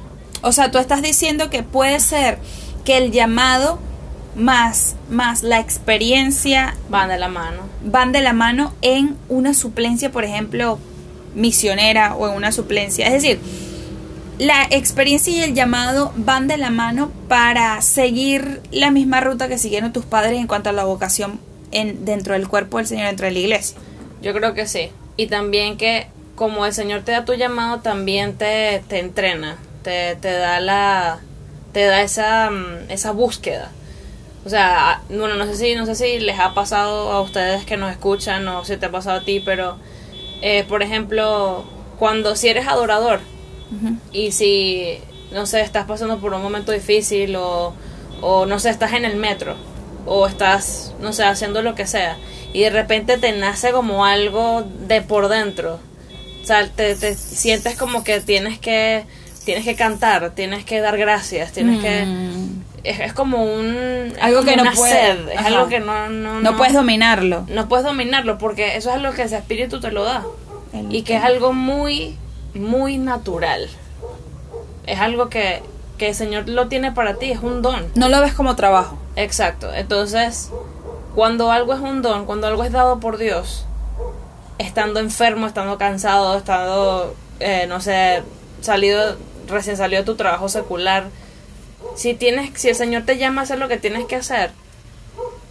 O 0.41 0.51
sea, 0.53 0.71
tú 0.71 0.77
estás 0.79 1.01
diciendo 1.01 1.49
que 1.49 1.63
puede 1.63 1.99
ser 1.99 2.39
que 2.85 2.97
el 2.97 3.11
llamado 3.11 3.77
más, 4.35 4.95
más 5.09 5.43
la 5.43 5.59
experiencia 5.59 6.75
van 6.89 7.09
de 7.09 7.17
la 7.19 7.27
mano. 7.27 7.63
Van 7.83 8.11
de 8.11 8.21
la 8.21 8.33
mano 8.33 8.73
en 8.81 9.15
una 9.29 9.53
suplencia, 9.53 10.11
por 10.11 10.23
ejemplo, 10.23 10.79
misionera 11.35 12.15
o 12.15 12.27
en 12.27 12.35
una 12.35 12.51
suplencia. 12.51 13.07
Es 13.07 13.13
decir, 13.13 13.39
la 14.37 14.67
experiencia 14.69 15.33
y 15.33 15.41
el 15.41 15.53
llamado 15.53 16.13
van 16.15 16.47
de 16.47 16.57
la 16.57 16.69
mano 16.69 17.11
para 17.27 17.81
seguir 17.81 18.61
la 18.71 18.91
misma 18.91 19.21
ruta 19.21 19.47
que 19.47 19.57
siguieron 19.57 19.93
tus 19.93 20.05
padres 20.05 20.39
en 20.39 20.47
cuanto 20.47 20.69
a 20.69 20.73
la 20.73 20.85
vocación 20.85 21.39
en, 21.71 22.05
dentro 22.05 22.33
del 22.33 22.47
cuerpo 22.47 22.77
del 22.77 22.87
Señor, 22.87 23.07
dentro 23.07 23.25
de 23.25 23.33
la 23.33 23.39
iglesia. 23.39 23.77
Yo 24.21 24.33
creo 24.33 24.53
que 24.53 24.65
sí. 24.65 24.89
Y 25.17 25.27
también 25.27 25.77
que 25.77 26.07
como 26.35 26.65
el 26.65 26.73
Señor 26.73 27.01
te 27.01 27.11
da 27.11 27.25
tu 27.25 27.33
llamado, 27.33 27.79
también 27.79 28.35
te, 28.35 28.81
te 28.87 28.99
entrena, 28.99 29.57
te, 29.83 30.15
te 30.15 30.31
da 30.31 30.59
la 30.61 31.19
te 31.73 31.85
da 31.85 32.01
esa, 32.01 32.49
mm, 32.49 32.89
esa 32.89 33.11
búsqueda. 33.11 33.71
O 34.49 34.51
sea, 34.51 34.89
a- 34.93 35.01
bueno, 35.09 35.35
no 35.35 35.45
sé 35.45 35.55
si 35.55 35.75
no 35.75 35.85
sé 35.85 35.93
si 35.93 36.17
les 36.19 36.39
ha 36.39 36.55
pasado 36.55 37.11
a 37.11 37.21
ustedes 37.21 37.65
que 37.67 37.77
nos 37.77 37.91
escuchan 37.91 38.47
o 38.47 38.65
si 38.65 38.77
te 38.77 38.87
ha 38.87 38.91
pasado 38.91 39.19
a 39.19 39.23
ti, 39.23 39.39
pero 39.45 39.77
eh, 40.41 40.65
por 40.67 40.81
ejemplo, 40.81 41.63
cuando 41.99 42.35
si 42.35 42.47
eres 42.47 42.67
adorador 42.67 43.19
y 44.11 44.31
si 44.31 44.97
no 45.31 45.45
sé, 45.45 45.61
estás 45.61 45.85
pasando 45.85 46.17
por 46.17 46.33
un 46.33 46.41
momento 46.41 46.71
difícil 46.71 47.35
o 47.35 47.75
o 48.21 48.47
no 48.47 48.57
sé, 48.57 48.71
estás 48.71 48.93
en 48.93 49.05
el 49.05 49.17
metro 49.17 49.53
o 50.07 50.25
estás, 50.25 50.95
no 50.99 51.13
sé, 51.13 51.25
haciendo 51.25 51.61
lo 51.61 51.75
que 51.75 51.85
sea 51.85 52.17
y 52.51 52.61
de 52.61 52.71
repente 52.71 53.19
te 53.19 53.31
nace 53.33 53.71
como 53.71 54.03
algo 54.03 54.63
de 54.87 55.03
por 55.03 55.27
dentro. 55.27 55.79
O 56.41 56.45
sea, 56.47 56.67
te, 56.67 56.95
te 56.95 57.13
sientes 57.13 57.77
como 57.77 58.03
que 58.03 58.19
tienes 58.19 58.57
que 58.57 59.03
tienes 59.45 59.63
que 59.63 59.75
cantar, 59.75 60.31
tienes 60.31 60.65
que 60.65 60.81
dar 60.81 60.97
gracias, 60.97 61.51
tienes 61.51 61.79
que 61.83 62.05
Mm. 62.07 62.63
Es, 62.83 62.99
es 62.99 63.13
como 63.13 63.43
un 63.43 64.13
Algo 64.21 64.39
como 64.39 64.49
que 64.51 64.55
no 64.57 64.61
una 64.63 64.71
puede- 64.73 64.91
sed, 64.93 65.29
es 65.29 65.37
ajá. 65.37 65.47
algo 65.47 65.67
que 65.67 65.79
no 65.79 66.09
no, 66.09 66.41
No 66.41 66.57
puedes 66.57 66.73
dominarlo. 66.73 67.45
no 67.47 67.67
puedes 67.69 67.85
dominarlo 67.85 68.37
porque 68.37 68.75
eso 68.77 68.89
es 68.89 68.95
algo 68.95 69.11
que 69.13 69.23
ese 69.23 69.37
espíritu 69.37 69.79
te 69.79 69.91
lo 69.91 70.03
da 70.03 70.23
El- 70.73 70.93
y 70.93 71.03
que 71.03 71.15
es 71.17 71.23
algo 71.23 71.53
muy 71.53 72.17
muy 72.53 72.97
natural. 72.97 73.69
Es 74.87 74.99
algo 74.99 75.29
que 75.29 75.61
que 75.97 76.09
el 76.09 76.15
Señor 76.15 76.47
lo 76.47 76.67
tiene 76.69 76.93
para 76.93 77.15
ti, 77.15 77.29
es 77.31 77.39
un 77.41 77.61
don. 77.61 77.85
No 77.95 78.07
lo 78.07 78.21
ves 78.21 78.33
como 78.33 78.55
trabajo. 78.55 78.97
Exacto. 79.17 79.73
Entonces, 79.73 80.49
cuando 81.13 81.51
algo 81.51 81.73
es 81.73 81.81
un 81.81 82.01
don, 82.01 82.25
cuando 82.25 82.47
algo 82.47 82.63
es 82.63 82.71
dado 82.71 83.01
por 83.01 83.17
Dios, 83.17 83.65
estando 84.57 85.01
enfermo, 85.01 85.45
estando 85.45 85.77
cansado, 85.77 86.37
estando, 86.37 87.15
eh, 87.41 87.65
no 87.67 87.81
sé, 87.81 88.23
salido, 88.61 89.17
recién 89.49 89.75
salido 89.75 90.01
de 90.03 90.05
tu 90.05 90.15
trabajo 90.15 90.47
secular, 90.47 91.05
si 91.99 92.13
tienes, 92.13 92.51
si 92.55 92.69
el 92.69 92.75
Señor 92.75 93.03
te 93.03 93.17
llama 93.17 93.41
a 93.41 93.43
hacer 93.43 93.59
lo 93.59 93.67
que 93.67 93.75
tienes 93.75 94.05
que 94.05 94.15
hacer, 94.15 94.51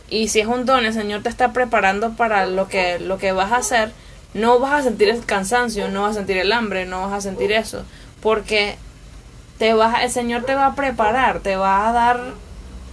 y 0.09 0.29
si 0.29 0.41
es 0.41 0.47
un 0.47 0.65
don, 0.65 0.87
el 0.87 0.95
Señor 0.95 1.23
te 1.23 1.29
está 1.29 1.53
preparando 1.53 2.13
para 2.13 2.47
lo 2.47 2.69
que, 2.69 2.99
lo 2.99 3.19
que 3.19 3.33
vas 3.33 3.53
a 3.53 3.57
hacer, 3.57 3.93
no 4.33 4.59
vas 4.59 4.73
a 4.73 4.83
sentir 4.83 5.11
el 5.11 5.23
cansancio, 5.27 5.91
no 5.91 6.05
vas 6.05 6.13
a 6.13 6.21
sentir 6.21 6.39
el 6.39 6.51
hambre, 6.53 6.87
no 6.87 7.03
vas 7.03 7.13
a 7.13 7.21
sentir 7.21 7.53
eso, 7.53 7.85
porque 8.23 8.77
te 9.59 9.75
vas, 9.75 10.03
el 10.03 10.11
Señor 10.11 10.45
te 10.45 10.55
va 10.55 10.65
a 10.69 10.75
preparar, 10.75 11.41
te 11.41 11.57
va 11.57 11.87
a 11.87 11.93
dar, 11.93 12.33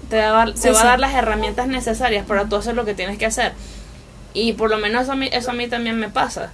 te 0.09 0.17
va 0.17 0.27
a 0.27 0.31
dar, 0.31 0.53
te 0.53 0.59
Sí, 0.59 0.67
va 0.67 0.73
sí. 0.73 0.81
a 0.81 0.89
dar 0.89 0.99
las 0.99 1.13
herramientas 1.13 1.67
necesarias 1.69 2.25
para 2.25 2.49
tú 2.49 2.57
hacer 2.57 2.75
lo 2.75 2.83
que 2.83 2.93
tienes 2.93 3.17
que 3.17 3.25
hacer. 3.25 3.53
Y 4.33 4.51
por 4.51 4.69
lo 4.69 4.77
menos 4.79 5.03
eso 5.03 5.13
a 5.13 5.15
mí, 5.15 5.29
eso 5.31 5.51
a 5.51 5.53
mí 5.53 5.69
también 5.69 5.97
me 5.97 6.09
pasa. 6.09 6.51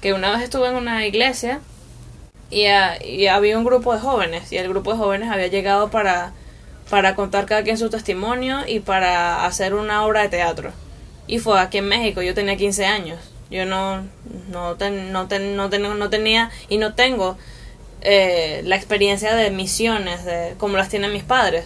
Que 0.00 0.12
una 0.12 0.30
vez 0.30 0.42
estuve 0.42 0.68
en 0.68 0.76
una 0.76 1.04
iglesia 1.04 1.58
y, 2.50 2.66
ah, 2.66 2.96
y 3.04 3.26
había 3.26 3.58
un 3.58 3.64
grupo 3.64 3.92
de 3.92 3.98
jóvenes 3.98 4.52
y 4.52 4.56
el 4.58 4.68
grupo 4.68 4.92
de 4.92 4.98
jóvenes 4.98 5.30
había 5.32 5.48
llegado 5.48 5.90
para, 5.90 6.32
para 6.90 7.14
contar 7.14 7.46
cada 7.46 7.62
quien 7.62 7.78
su 7.78 7.90
testimonio 7.90 8.60
y 8.66 8.80
para 8.80 9.46
hacer 9.46 9.74
una 9.74 10.04
obra 10.04 10.22
de 10.22 10.28
teatro. 10.28 10.72
Y 11.26 11.38
fue 11.38 11.58
aquí 11.60 11.78
en 11.78 11.88
México, 11.88 12.20
yo 12.22 12.34
tenía 12.34 12.56
15 12.56 12.84
años. 12.86 13.18
Yo 13.50 13.66
no, 13.66 14.02
no, 14.50 14.74
ten- 14.76 15.12
no, 15.12 15.26
ten- 15.28 15.56
no, 15.56 15.70
ten- 15.70 15.98
no 15.98 16.10
tenía 16.10 16.50
y 16.68 16.78
no 16.78 16.94
tengo 16.94 17.36
eh, 18.02 18.62
la 18.64 18.76
experiencia 18.76 19.34
de 19.34 19.50
misiones 19.50 20.24
de, 20.24 20.54
como 20.58 20.76
las 20.76 20.88
tienen 20.88 21.12
mis 21.12 21.24
padres. 21.24 21.64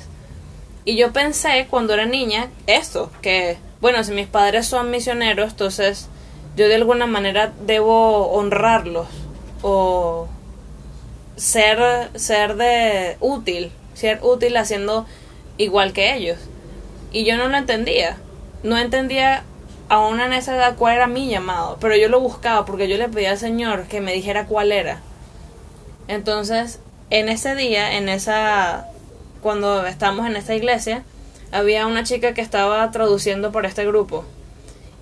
Y 0.84 0.96
yo 0.96 1.12
pensé 1.12 1.66
cuando 1.68 1.94
era 1.94 2.06
niña 2.06 2.48
esto, 2.66 3.10
que 3.22 3.58
bueno, 3.80 4.02
si 4.04 4.12
mis 4.12 4.26
padres 4.26 4.66
son 4.66 4.90
misioneros, 4.90 5.50
entonces 5.50 6.08
yo 6.56 6.68
de 6.68 6.76
alguna 6.76 7.06
manera 7.06 7.52
debo 7.66 8.28
honrarlos 8.32 9.06
o 9.62 10.28
ser 11.36 12.10
ser 12.16 12.56
de 12.56 13.16
útil, 13.20 13.70
ser 13.98 14.20
útil 14.22 14.56
haciendo 14.56 15.06
igual 15.56 15.92
que 15.92 16.14
ellos. 16.14 16.38
Y 17.12 17.24
yo 17.24 17.36
no 17.36 17.48
lo 17.48 17.56
entendía. 17.56 18.16
No 18.62 18.78
entendía 18.78 19.42
aún 19.88 20.20
en 20.20 20.32
esa 20.32 20.54
edad 20.54 20.76
cuál 20.76 20.96
era 20.96 21.06
mi 21.06 21.28
llamado, 21.28 21.78
pero 21.80 21.96
yo 21.96 22.08
lo 22.08 22.20
buscaba 22.20 22.64
porque 22.64 22.88
yo 22.88 22.96
le 22.96 23.08
pedía 23.08 23.32
al 23.32 23.38
Señor 23.38 23.84
que 23.84 24.00
me 24.00 24.12
dijera 24.12 24.46
cuál 24.46 24.72
era. 24.72 25.00
Entonces, 26.06 26.80
en 27.10 27.28
ese 27.28 27.54
día, 27.54 27.96
en 27.96 28.08
esa 28.08 28.86
cuando 29.42 29.86
estábamos 29.86 30.26
en 30.26 30.36
esta 30.36 30.54
iglesia, 30.54 31.04
había 31.52 31.86
una 31.86 32.04
chica 32.04 32.34
que 32.34 32.40
estaba 32.40 32.90
traduciendo 32.90 33.52
por 33.52 33.66
este 33.66 33.86
grupo. 33.86 34.24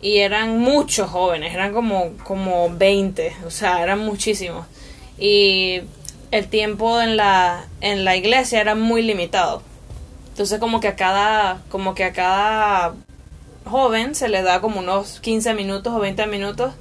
Y 0.03 0.19
eran 0.19 0.59
muchos 0.59 1.11
jóvenes, 1.11 1.55
eran 1.55 1.73
como, 1.73 2.13
como 2.23 2.71
20, 2.71 3.35
o 3.47 3.51
sea, 3.51 3.83
eran 3.83 3.99
muchísimos. 3.99 4.67
Y 5.19 5.81
el 6.37 6.49
tiempo 6.49 7.01
en 7.01 7.17
la, 7.17 7.65
en 7.81 8.05
la 8.05 8.17
iglesia 8.17 8.61
era 8.61 8.75
muy 8.75 9.03
limitado. 9.03 9.63
Entonces 10.29 10.59
como 10.61 10.81
que 10.81 10.89
a 10.89 10.97
cada, 10.97 11.63
como 11.71 11.95
que 11.95 12.05
a 12.05 12.13
cada 12.13 12.95
joven 13.65 14.15
se 14.15 14.29
le 14.29 14.43
da 14.43 14.61
como 14.61 14.81
unos 14.81 15.21
15 15.21 15.55
minutos 15.55 15.93
o 15.93 15.99
20 15.99 16.27
minutos 16.27 16.73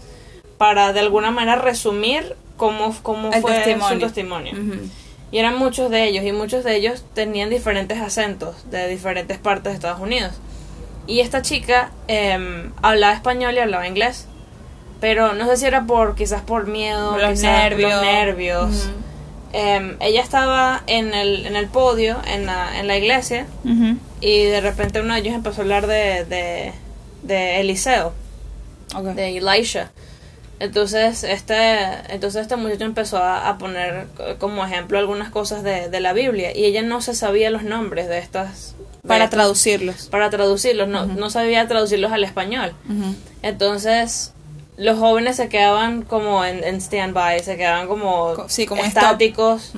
para 0.57 0.93
de 0.93 0.99
alguna 0.99 1.31
manera 1.31 1.55
resumir 1.55 2.35
cómo, 2.57 2.95
cómo 3.01 3.31
El 3.33 3.41
fue 3.41 3.53
testimonio. 3.53 3.99
su 3.99 3.99
testimonio. 4.05 4.53
Y 5.31 5.39
eran 5.39 5.57
muchos 5.57 5.89
de 5.89 6.05
ellos, 6.07 6.23
y 6.23 6.31
muchos 6.31 6.63
de 6.63 6.75
ellos 6.75 7.03
tenían 7.13 7.49
diferentes 7.49 7.99
acentos 7.99 8.69
de 8.69 8.87
diferentes 8.87 9.37
partes 9.37 9.71
de 9.71 9.75
Estados 9.75 9.99
Unidos. 9.99 10.33
Y 11.07 11.19
esta 11.19 11.41
chica 11.41 11.91
em, 12.07 12.71
hablaba 12.81 13.13
español 13.13 13.55
y 13.55 13.59
hablaba 13.59 13.87
inglés, 13.87 14.27
pero 15.01 15.33
no 15.33 15.45
sé 15.47 15.57
si 15.57 15.65
era 15.65 15.85
por 15.85 16.15
quizás 16.15 16.41
por 16.41 16.67
miedo, 16.67 17.17
Los 17.17 17.31
quizás 17.31 17.41
nervios. 17.43 17.91
los 17.91 18.01
nervios. 18.01 18.69
Ujú. 18.85 19.04
Em, 19.57 19.95
ella 20.01 20.21
estaba 20.21 20.83
en 20.87 21.13
el, 21.13 21.45
en 21.45 21.55
el 21.55 21.67
podio, 21.67 22.17
en 22.27 22.45
la, 22.45 22.77
en 22.77 22.87
la 22.87 22.97
iglesia, 22.97 23.45
y 24.19 24.43
de 24.43 24.59
repente 24.59 24.99
uno 24.99 25.13
de 25.13 25.21
ellos 25.21 25.33
empezó 25.33 25.61
a 25.61 25.63
hablar 25.63 25.87
de, 25.87 26.25
de, 26.25 26.73
de 27.23 27.61
Eliseo, 27.61 28.11
de 29.15 29.37
Elisha. 29.37 29.91
Entonces 30.59 31.23
este, 31.23 31.83
entonces 32.09 32.41
este 32.43 32.55
muchacho 32.57 32.85
empezó 32.85 33.17
a, 33.17 33.47
a 33.49 33.57
poner 33.57 34.07
como 34.39 34.65
ejemplo 34.65 34.97
algunas 34.99 35.29
cosas 35.29 35.63
de, 35.63 35.89
de 35.89 35.99
la 35.99 36.13
Biblia 36.13 36.55
y 36.55 36.63
ella 36.65 36.81
no 36.81 37.01
se 37.01 37.13
sabía 37.13 37.49
los 37.49 37.63
nombres 37.63 38.07
de 38.07 38.19
estas 38.19 38.73
de 39.03 39.07
Para 39.07 39.25
estas- 39.25 39.37
traducirlos. 39.37 40.07
para 40.07 40.29
traducirlos, 40.29 40.87
no, 40.87 41.05
no 41.07 41.29
sabía 41.29 41.67
traducirlos 41.67 42.11
al 42.13 42.23
español. 42.23 42.73
Entonces 43.41 44.33
los 44.77 44.99
jóvenes 44.99 45.37
se 45.37 45.47
quedaban 45.47 46.01
como 46.01 46.43
en, 46.43 46.63
en 46.63 46.81
stand-by, 46.81 47.41
se 47.41 47.55
quedaban 47.55 47.87
como, 47.87 48.47
sí, 48.49 48.67
estáticos, 48.83 49.71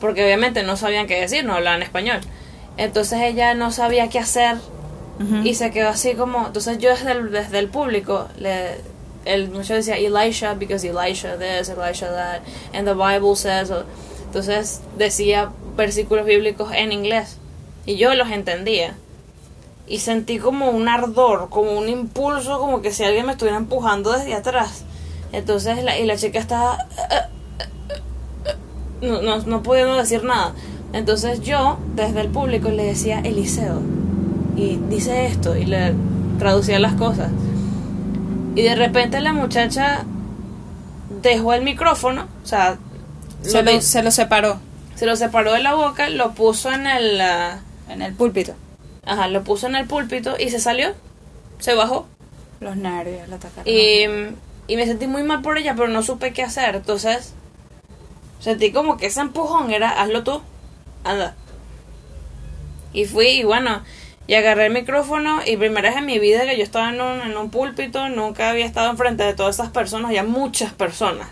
porque 0.00 0.24
obviamente 0.24 0.62
no 0.62 0.76
sabían 0.76 1.06
qué 1.06 1.20
decir, 1.20 1.44
no 1.44 1.54
hablaban 1.54 1.82
español. 1.82 2.20
Entonces 2.76 3.20
ella 3.22 3.54
no 3.54 3.72
sabía 3.72 4.08
qué 4.08 4.18
hacer 4.18 4.56
y 5.44 5.54
se 5.54 5.70
quedó 5.70 5.90
así 5.90 6.14
como, 6.14 6.48
entonces 6.48 6.78
yo 6.78 6.90
desde 6.90 7.12
el, 7.12 7.30
desde 7.30 7.58
el 7.58 7.68
público, 7.68 8.28
le, 8.36 8.80
el 9.24 9.48
muchacho 9.50 9.74
decía 9.74 9.96
Elisha, 9.96 10.54
because 10.54 10.86
Elisha 10.86 11.38
this, 11.38 11.68
Elisha 11.68 12.10
that, 12.10 12.40
and 12.74 12.86
the 12.86 12.94
Bible 12.94 13.36
says, 13.36 13.70
entonces 14.26 14.82
decía 14.98 15.52
versículos 15.76 16.26
bíblicos 16.26 16.72
en 16.74 16.92
inglés. 16.92 17.38
Y 17.86 17.96
yo 17.96 18.14
los 18.14 18.30
entendía 18.30 18.94
y 19.86 19.98
sentí 19.98 20.38
como 20.38 20.70
un 20.70 20.88
ardor, 20.88 21.48
como 21.50 21.72
un 21.72 21.88
impulso, 21.88 22.58
como 22.58 22.82
que 22.82 22.92
si 22.92 23.04
alguien 23.04 23.26
me 23.26 23.32
estuviera 23.32 23.58
empujando 23.58 24.12
desde 24.12 24.34
atrás. 24.34 24.84
Entonces, 25.32 25.82
la, 25.82 25.98
y 25.98 26.06
la 26.06 26.16
chica 26.16 26.38
estaba... 26.38 26.86
No, 29.00 29.20
no, 29.20 29.38
no 29.38 29.62
pudiendo 29.62 29.94
decir 29.96 30.24
nada. 30.24 30.54
Entonces 30.92 31.40
yo, 31.42 31.78
desde 31.94 32.20
el 32.20 32.28
público, 32.28 32.70
le 32.70 32.84
decía 32.84 33.20
Eliseo. 33.20 33.82
Y 34.56 34.76
dice 34.88 35.26
esto, 35.26 35.56
y 35.56 35.66
le 35.66 35.92
traducía 36.38 36.78
las 36.78 36.94
cosas. 36.94 37.30
Y 38.54 38.62
de 38.62 38.74
repente 38.76 39.20
la 39.20 39.32
muchacha 39.32 40.04
dejó 41.20 41.52
el 41.52 41.62
micrófono, 41.62 42.28
o 42.42 42.46
sea, 42.46 42.78
Se, 43.42 43.62
lo 43.62 43.80
se 43.80 44.02
lo 44.02 44.10
separó 44.10 44.58
se 44.94 45.06
lo 45.06 45.16
separó 45.16 45.52
de 45.52 45.60
la 45.60 45.74
boca, 45.74 46.08
lo 46.08 46.32
puso 46.32 46.70
en 46.70 46.86
el... 46.86 47.20
ah, 47.20 47.58
en 47.88 48.02
el 48.02 48.14
púlpito. 48.14 48.54
Ajá, 49.06 49.28
lo 49.28 49.44
puso 49.44 49.66
en 49.66 49.76
el 49.76 49.86
púlpito 49.86 50.36
y 50.38 50.50
se 50.50 50.60
salió. 50.60 50.94
Se 51.58 51.74
bajó. 51.74 52.06
Los 52.60 52.76
nervios 52.76 53.28
la 53.28 53.36
atacaron. 53.36 53.64
Y, 53.66 54.04
y 54.66 54.76
me 54.76 54.86
sentí 54.86 55.06
muy 55.06 55.22
mal 55.22 55.42
por 55.42 55.58
ella, 55.58 55.74
pero 55.74 55.88
no 55.88 56.02
supe 56.02 56.32
qué 56.32 56.42
hacer. 56.42 56.76
Entonces, 56.76 57.34
sentí 58.40 58.72
como 58.72 58.96
que 58.96 59.06
ese 59.06 59.20
empujón 59.20 59.72
era, 59.72 60.00
hazlo 60.00 60.24
tú, 60.24 60.42
anda. 61.04 61.34
Y 62.92 63.04
fui, 63.06 63.26
y 63.26 63.44
bueno, 63.44 63.82
y 64.26 64.34
agarré 64.34 64.66
el 64.66 64.72
micrófono, 64.72 65.40
y 65.44 65.56
primera 65.56 65.90
vez 65.90 65.98
en 65.98 66.06
mi 66.06 66.18
vida 66.18 66.46
que 66.46 66.56
yo 66.56 66.62
estaba 66.62 66.90
en 66.90 67.00
un, 67.00 67.20
en 67.20 67.36
un 67.36 67.50
púlpito, 67.50 68.08
nunca 68.08 68.50
había 68.50 68.64
estado 68.64 68.90
enfrente 68.90 69.24
de 69.24 69.34
todas 69.34 69.56
esas 69.56 69.70
personas, 69.70 70.12
ya 70.12 70.24
muchas 70.24 70.72
personas. 70.72 71.28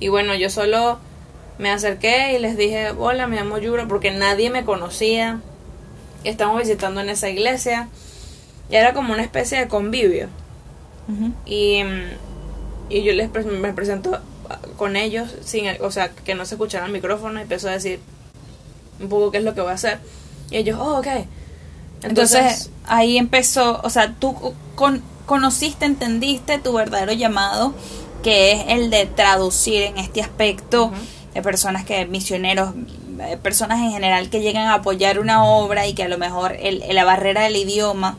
Y 0.00 0.08
bueno, 0.08 0.34
yo 0.34 0.50
solo 0.50 0.98
me 1.58 1.70
acerqué 1.70 2.34
y 2.34 2.38
les 2.40 2.56
dije, 2.56 2.90
hola, 2.90 3.26
me 3.26 3.36
llamo 3.36 3.58
Yura, 3.58 3.86
porque 3.86 4.10
nadie 4.10 4.50
me 4.50 4.64
conocía. 4.64 5.40
Estamos 6.24 6.58
visitando 6.60 7.00
en 7.00 7.08
esa 7.10 7.28
iglesia. 7.28 7.88
Y 8.70 8.76
era 8.76 8.94
como 8.94 9.12
una 9.12 9.22
especie 9.22 9.58
de 9.58 9.68
convivio. 9.68 10.28
Y, 11.44 11.82
y 12.88 13.02
yo 13.02 13.12
les 13.12 13.28
pre- 13.28 13.44
me 13.44 13.72
presento 13.74 14.18
con 14.78 14.96
ellos, 14.96 15.34
sin, 15.44 15.66
o 15.82 15.90
sea, 15.90 16.08
que 16.10 16.34
no 16.34 16.46
se 16.46 16.54
escuchara 16.54 16.86
el 16.86 16.92
micrófono 16.92 17.38
y 17.38 17.42
empezó 17.42 17.68
a 17.68 17.72
decir 17.72 18.00
un 19.00 19.08
poco 19.08 19.30
qué 19.30 19.38
es 19.38 19.44
lo 19.44 19.54
que 19.54 19.60
voy 19.60 19.70
a 19.70 19.74
hacer. 19.74 19.98
Y 20.50 20.56
ellos, 20.56 20.78
oh, 20.80 20.98
ok. 20.98 21.06
Entonces, 22.02 22.70
ahí 22.86 23.18
empezó, 23.18 23.80
o 23.82 23.90
sea, 23.90 24.14
tú 24.18 24.34
con- 24.74 25.02
conociste, 25.26 25.84
entendiste 25.84 26.58
tu 26.58 26.72
verdadero 26.72 27.12
llamado, 27.12 27.74
que 28.22 28.52
es 28.52 28.64
el 28.68 28.90
de 28.90 29.06
traducir 29.06 29.82
en 29.82 29.98
este 29.98 30.22
aspecto 30.22 30.90
de 31.34 31.42
personas 31.42 31.84
que, 31.84 32.06
misioneros, 32.06 32.74
personas 33.42 33.78
en 33.80 33.90
general 33.92 34.28
que 34.30 34.40
llegan 34.40 34.66
a 34.68 34.74
apoyar 34.74 35.18
una 35.18 35.44
obra 35.44 35.86
y 35.86 35.94
que 35.94 36.04
a 36.04 36.08
lo 36.08 36.18
mejor 36.18 36.56
el, 36.60 36.82
la 36.94 37.04
barrera 37.04 37.42
del 37.42 37.56
idioma 37.56 38.16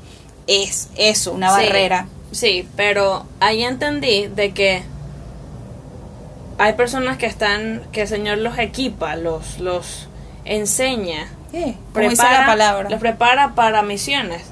es 0.48 0.90
eso, 0.96 1.32
una 1.34 1.50
Sí, 1.56 1.66
barrera. 1.66 2.08
Sí, 2.32 2.68
pero 2.76 3.26
ahí 3.40 3.64
entendí 3.64 4.28
de 4.28 4.54
que 4.54 4.84
hay 6.58 6.74
personas 6.74 7.18
que 7.18 7.26
están, 7.26 7.84
que 7.92 8.02
el 8.04 8.08
Señor 8.08 8.38
los 8.40 8.58
equipa, 8.58 9.16
los, 9.16 9.60
los 9.60 10.08
enseña, 10.46 11.28
Sí, 11.52 11.78
dice 11.96 12.24
la 12.24 12.46
palabra. 12.46 12.90
los 12.90 13.00
prepara 13.00 13.56
para 13.56 13.82
misiones. 13.82 14.44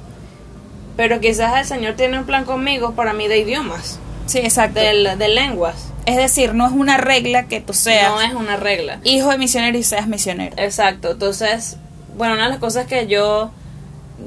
Pero 0.96 1.20
quizás 1.20 1.58
el 1.60 1.66
Señor 1.66 1.96
tiene 1.96 2.20
un 2.20 2.26
plan 2.26 2.46
conmigo 2.46 2.92
para 2.94 3.14
mí 3.14 3.28
de 3.28 3.40
idiomas, 3.40 4.00
Sí, 4.26 4.40
exacto. 4.40 4.80
de, 4.80 5.16
de 5.18 5.28
lenguas. 5.30 5.90
Es 6.06 6.18
decir, 6.18 6.54
no 6.54 6.66
es 6.66 6.72
una 6.74 6.98
regla 6.98 7.48
que 7.48 7.62
tú 7.62 7.74
seas 7.74 8.10
No 8.10 8.22
es 8.22 8.34
una 8.34 8.58
regla. 8.58 9.00
hijo 9.04 9.30
de 9.30 9.38
misionero 9.38 9.78
y 9.78 9.84
seas 9.84 10.08
misionero. 10.08 10.54
Exacto, 10.58 11.12
entonces, 11.12 11.78
bueno, 12.18 12.34
una 12.34 12.44
de 12.46 12.50
las 12.50 12.60
cosas 12.60 12.88
que 12.88 13.08
yo, 13.08 13.52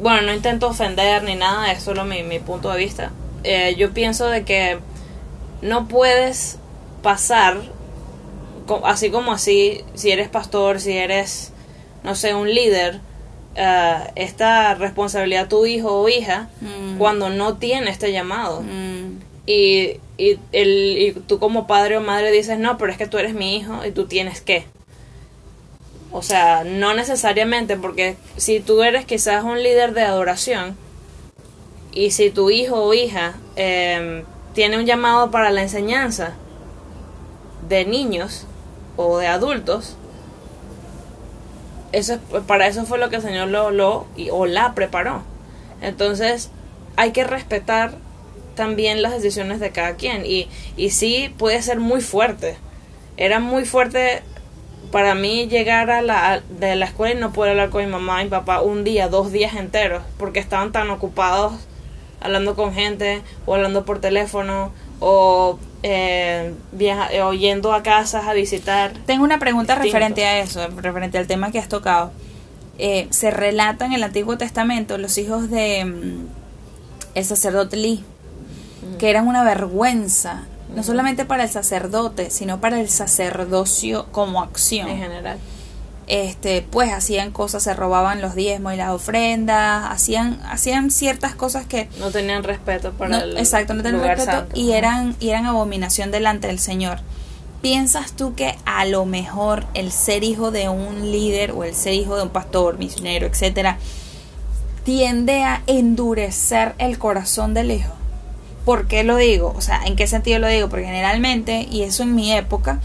bueno, 0.01 0.23
no 0.23 0.33
intento 0.35 0.69
ofender 0.69 1.23
ni 1.23 1.35
nada, 1.35 1.71
es 1.73 1.83
solo 1.83 2.05
mi, 2.05 2.23
mi 2.23 2.39
punto 2.39 2.71
de 2.71 2.79
vista. 2.79 3.11
Eh, 3.45 3.75
yo 3.79 3.93
pienso 3.93 4.27
de 4.29 4.45
que 4.45 4.79
no 5.63 5.87
puedes 5.89 6.59
pasar, 7.03 7.59
así 8.85 9.11
como 9.11 9.33
así, 9.33 9.83
si 9.95 10.11
eres 10.11 10.29
pastor, 10.29 10.81
si 10.81 10.93
eres, 10.97 11.53
no 12.03 12.15
sé, 12.15 12.35
un 12.35 12.53
líder, 12.53 13.01
eh, 13.55 13.97
esta 14.17 14.75
responsabilidad 14.75 15.45
a 15.45 15.49
tu 15.49 15.65
hijo 15.67 16.01
o 16.03 16.09
hija 16.09 16.49
Mm. 16.61 16.99
cuando 16.99 17.31
no 17.31 17.57
tiene 17.57 17.91
este 17.91 18.13
llamado. 18.13 18.63
Mm, 18.63 19.06
Y, 19.47 20.01
y, 20.19 20.39
el, 20.53 20.97
y 20.99 21.13
tú 21.27 21.39
como 21.39 21.67
padre 21.67 21.97
o 21.97 22.01
madre 22.01 22.31
dices, 22.33 22.59
no, 22.59 22.79
pero 22.79 22.91
es 22.93 22.99
que 22.99 23.07
tú 23.07 23.19
eres 23.19 23.35
mi 23.35 23.57
hijo 23.57 23.85
y 23.85 23.93
tú 23.93 24.07
tienes 24.07 24.41
que. 24.41 24.67
O 26.13 26.23
sea, 26.23 26.65
no 26.65 26.95
necesariamente, 26.95 27.77
porque 27.77 28.17
si 28.37 28.61
tú 28.61 28.83
eres 28.83 29.05
quizás 29.05 29.45
un 29.45 29.63
líder 29.63 29.93
de 29.93 30.03
adoración 30.03 30.77
y 31.93 32.11
si 32.11 32.31
tu 32.31 32.51
hijo 32.51 32.77
o 32.85 32.95
hija 32.95 33.35
eh, 33.57 34.25
tiene 34.55 34.79
un 34.79 34.87
llamado 34.87 35.31
para 35.31 35.51
la 35.51 35.63
enseñanza 35.63 36.35
de 37.69 37.85
niños 37.85 38.47
o 38.97 39.19
de 39.19 39.27
adultos, 39.27 39.97
eso 41.93 42.15
es, 42.15 42.21
para 42.47 42.67
eso 42.67 42.85
fue 42.85 42.99
lo 42.99 43.09
que 43.11 43.17
el 43.17 43.23
Señor 43.23 43.49
lo, 43.49 43.71
lo 43.71 44.07
y- 44.17 44.31
o 44.31 44.47
la 44.47 44.75
preparó. 44.75 45.23
Entonces, 45.81 46.51
hay 46.97 47.13
que 47.13 47.25
respetar 47.25 47.95
también 48.57 49.03
las 49.03 49.13
decisiones 49.13 49.61
de 49.61 49.71
cada 49.71 49.95
quien. 49.95 50.27
Y, 50.27 50.49
y 50.77 50.91
sí 50.91 51.33
puede 51.39 51.63
ser 51.63 51.79
muy 51.79 52.01
fuerte. 52.01 52.57
Era 53.17 53.39
muy 53.39 53.65
fuerte 53.65 54.23
para 54.91 55.15
mí 55.15 55.47
llegar 55.47 55.91
a 55.91 56.03
la, 56.03 56.43
de 56.59 56.75
la 56.75 56.87
escuela 56.87 57.15
y 57.15 57.19
no 57.21 57.33
poder 57.33 57.53
hablar 57.53 57.71
con 57.71 57.85
mi 57.85 57.91
mamá 57.91 58.21
y 58.23 58.25
mi 58.25 58.31
papá 58.31 58.61
un 58.63 58.83
día, 58.83 59.09
dos 59.09 59.31
días 59.33 59.55
enteros, 59.55 60.03
porque 60.19 60.41
estaban 60.41 60.73
tan 60.73 60.91
ocupados 60.91 61.53
hablando 62.21 62.55
con 62.57 62.73
gente 62.75 63.23
o 63.47 63.55
hablando 63.55 63.85
por 63.85 64.01
teléfono 64.01 64.73
o 65.01 65.59
eh, 65.83 66.55
viaja- 66.73 67.13
eh, 67.13 67.21
o 67.23 67.33
yendo 67.35 67.73
a 67.75 67.83
casas 67.83 68.27
a 68.27 68.33
visitar. 68.33 68.93
Tengo 69.07 69.23
una 69.25 69.39
pregunta 69.39 69.75
referente 69.75 70.25
a 70.25 70.39
eso, 70.41 70.67
referente 70.81 71.19
al 71.19 71.27
tema 71.27 71.51
que 71.53 71.59
has 71.59 71.69
tocado. 71.69 72.13
Eh, 72.79 73.07
se 73.11 73.31
relata 73.31 73.87
en 73.87 73.93
el 73.93 74.03
Antiguo 74.03 74.37
Testamento 74.39 74.99
los 74.99 75.17
hijos 75.19 75.51
de 75.51 75.85
mm, 75.85 76.27
el 77.15 77.25
sacerdote 77.25 77.77
Lee, 77.77 78.05
que 78.99 79.11
eran 79.11 79.27
una 79.27 79.45
vergüenza, 79.45 80.43
no 80.75 80.83
solamente 80.83 81.25
para 81.25 81.45
el 81.45 81.51
sacerdote, 81.51 82.31
sino 82.31 82.61
para 82.61 82.81
el 82.81 82.89
sacerdocio 82.89 84.07
como 84.13 84.43
acción. 84.43 84.89
En 84.89 84.99
general. 84.99 85.39
Este, 86.09 86.63
pues 86.63 86.93
hacían 86.93 87.33
cosas, 87.33 87.65
se 87.65 87.75
robaban 87.75 88.23
los 88.23 88.37
diezmos 88.37 88.75
y 88.75 88.77
las 88.77 88.91
ofrendas, 88.91 89.91
hacían, 89.91 90.41
hacían 90.45 90.93
ciertas 90.93 91.35
cosas 91.35 91.67
que 91.67 91.89
No 91.99 92.13
tenían 92.13 92.45
respeto 92.45 92.93
para 92.93 93.19
no, 93.19 93.25
el 93.25 93.37
exacto, 93.37 93.75
no 93.75 93.83
tenían 93.83 94.03
lugar 94.03 94.17
respeto 94.17 94.39
santo. 94.39 94.57
y 94.57 94.73
eran, 94.73 95.17
y 95.19 95.31
eran 95.31 95.47
abominación 95.47 96.13
delante 96.13 96.47
del 96.47 96.61
Señor. 96.61 97.01
¿Piensas 97.61 98.13
tú 98.13 98.37
que 98.37 98.57
a 98.65 98.85
lo 98.85 99.05
mejor 99.05 99.67
el 99.75 99.91
ser 99.91 100.23
hijo 100.23 100.53
de 100.53 100.69
un 100.69 101.11
líder 101.11 101.51
o 101.51 101.65
el 101.65 101.75
ser 101.75 101.95
hijo 101.95 102.17
de 102.17 102.23
un 102.23 102.29
pastor, 102.29 102.79
misionero, 102.79 103.27
etcétera, 103.27 103.79
tiende 104.85 105.43
a 105.43 105.63
endurecer 105.67 106.77
el 106.79 106.99
corazón 106.99 107.53
del 107.53 107.73
hijo? 107.73 107.93
¿Por 108.67 108.87
qué 108.87 109.03
lo 109.03 109.17
digo? 109.17 109.55
O 109.57 109.63
sea, 109.63 109.81
¿en 109.87 109.97
qué 109.97 110.07
sentido 110.07 110.39
lo 110.39 110.49
digo? 110.49 110.69
Porque 110.69 110.85
generalmente, 110.85 111.67
y 111.71 111.83
eso 111.85 112.03
en 112.03 112.15
mi 112.15 112.33
época, 112.33 112.81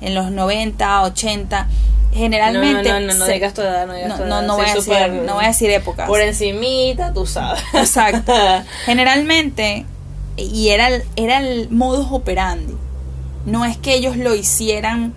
en 0.00 0.14
los 0.14 0.30
90, 0.30 1.02
80, 1.02 1.68
generalmente... 2.14 2.88
No, 2.88 3.00
no, 3.00 3.06
no, 3.08 3.14
no 3.14 3.26
se- 3.26 3.32
digas 3.32 3.52
tu 3.52 3.60
edad, 3.60 3.86
no 3.86 3.92
digas 3.92 4.08
no, 4.08 4.16
tu 4.16 4.22
no, 4.22 4.38
edad. 4.38 4.46
no 4.46 4.56
voy 4.56 4.66
a 4.66 4.74
decir, 4.74 4.94
no 5.26 5.34
voy 5.34 5.44
a 5.44 5.48
decir 5.48 5.70
épocas. 5.70 6.08
Por 6.08 6.20
encimita, 6.22 7.12
tú 7.12 7.26
sabes. 7.26 7.62
Exacto. 7.74 8.32
Generalmente 8.86 9.84
y 10.36 10.70
era 10.70 10.88
el, 10.88 11.02
era 11.16 11.38
el 11.38 11.70
modus 11.70 12.06
operandi. 12.10 12.74
No 13.46 13.64
es 13.64 13.76
que 13.76 13.94
ellos 13.94 14.16
lo 14.16 14.34
hicieran, 14.34 15.14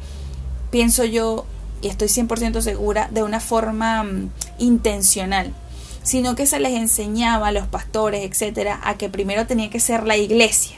pienso 0.70 1.06
yo, 1.06 1.46
y 1.82 1.88
estoy 1.88 2.08
100% 2.08 2.62
segura, 2.62 3.08
de 3.12 3.24
una 3.24 3.40
forma 3.40 4.04
mm, 4.04 4.30
intencional, 4.60 5.54
sino 6.08 6.36
que 6.36 6.46
se 6.46 6.62
les 6.62 6.72
enseñaba 6.72 7.50
a 7.50 7.52
los 7.52 7.68
pastores, 7.68 8.24
etcétera, 8.24 8.80
a 8.82 8.98
que 8.98 9.10
primero 9.10 9.46
tenía 9.46 9.70
que 9.70 9.82
ser 9.82 10.08
la 10.08 10.16
iglesia. 10.16 10.78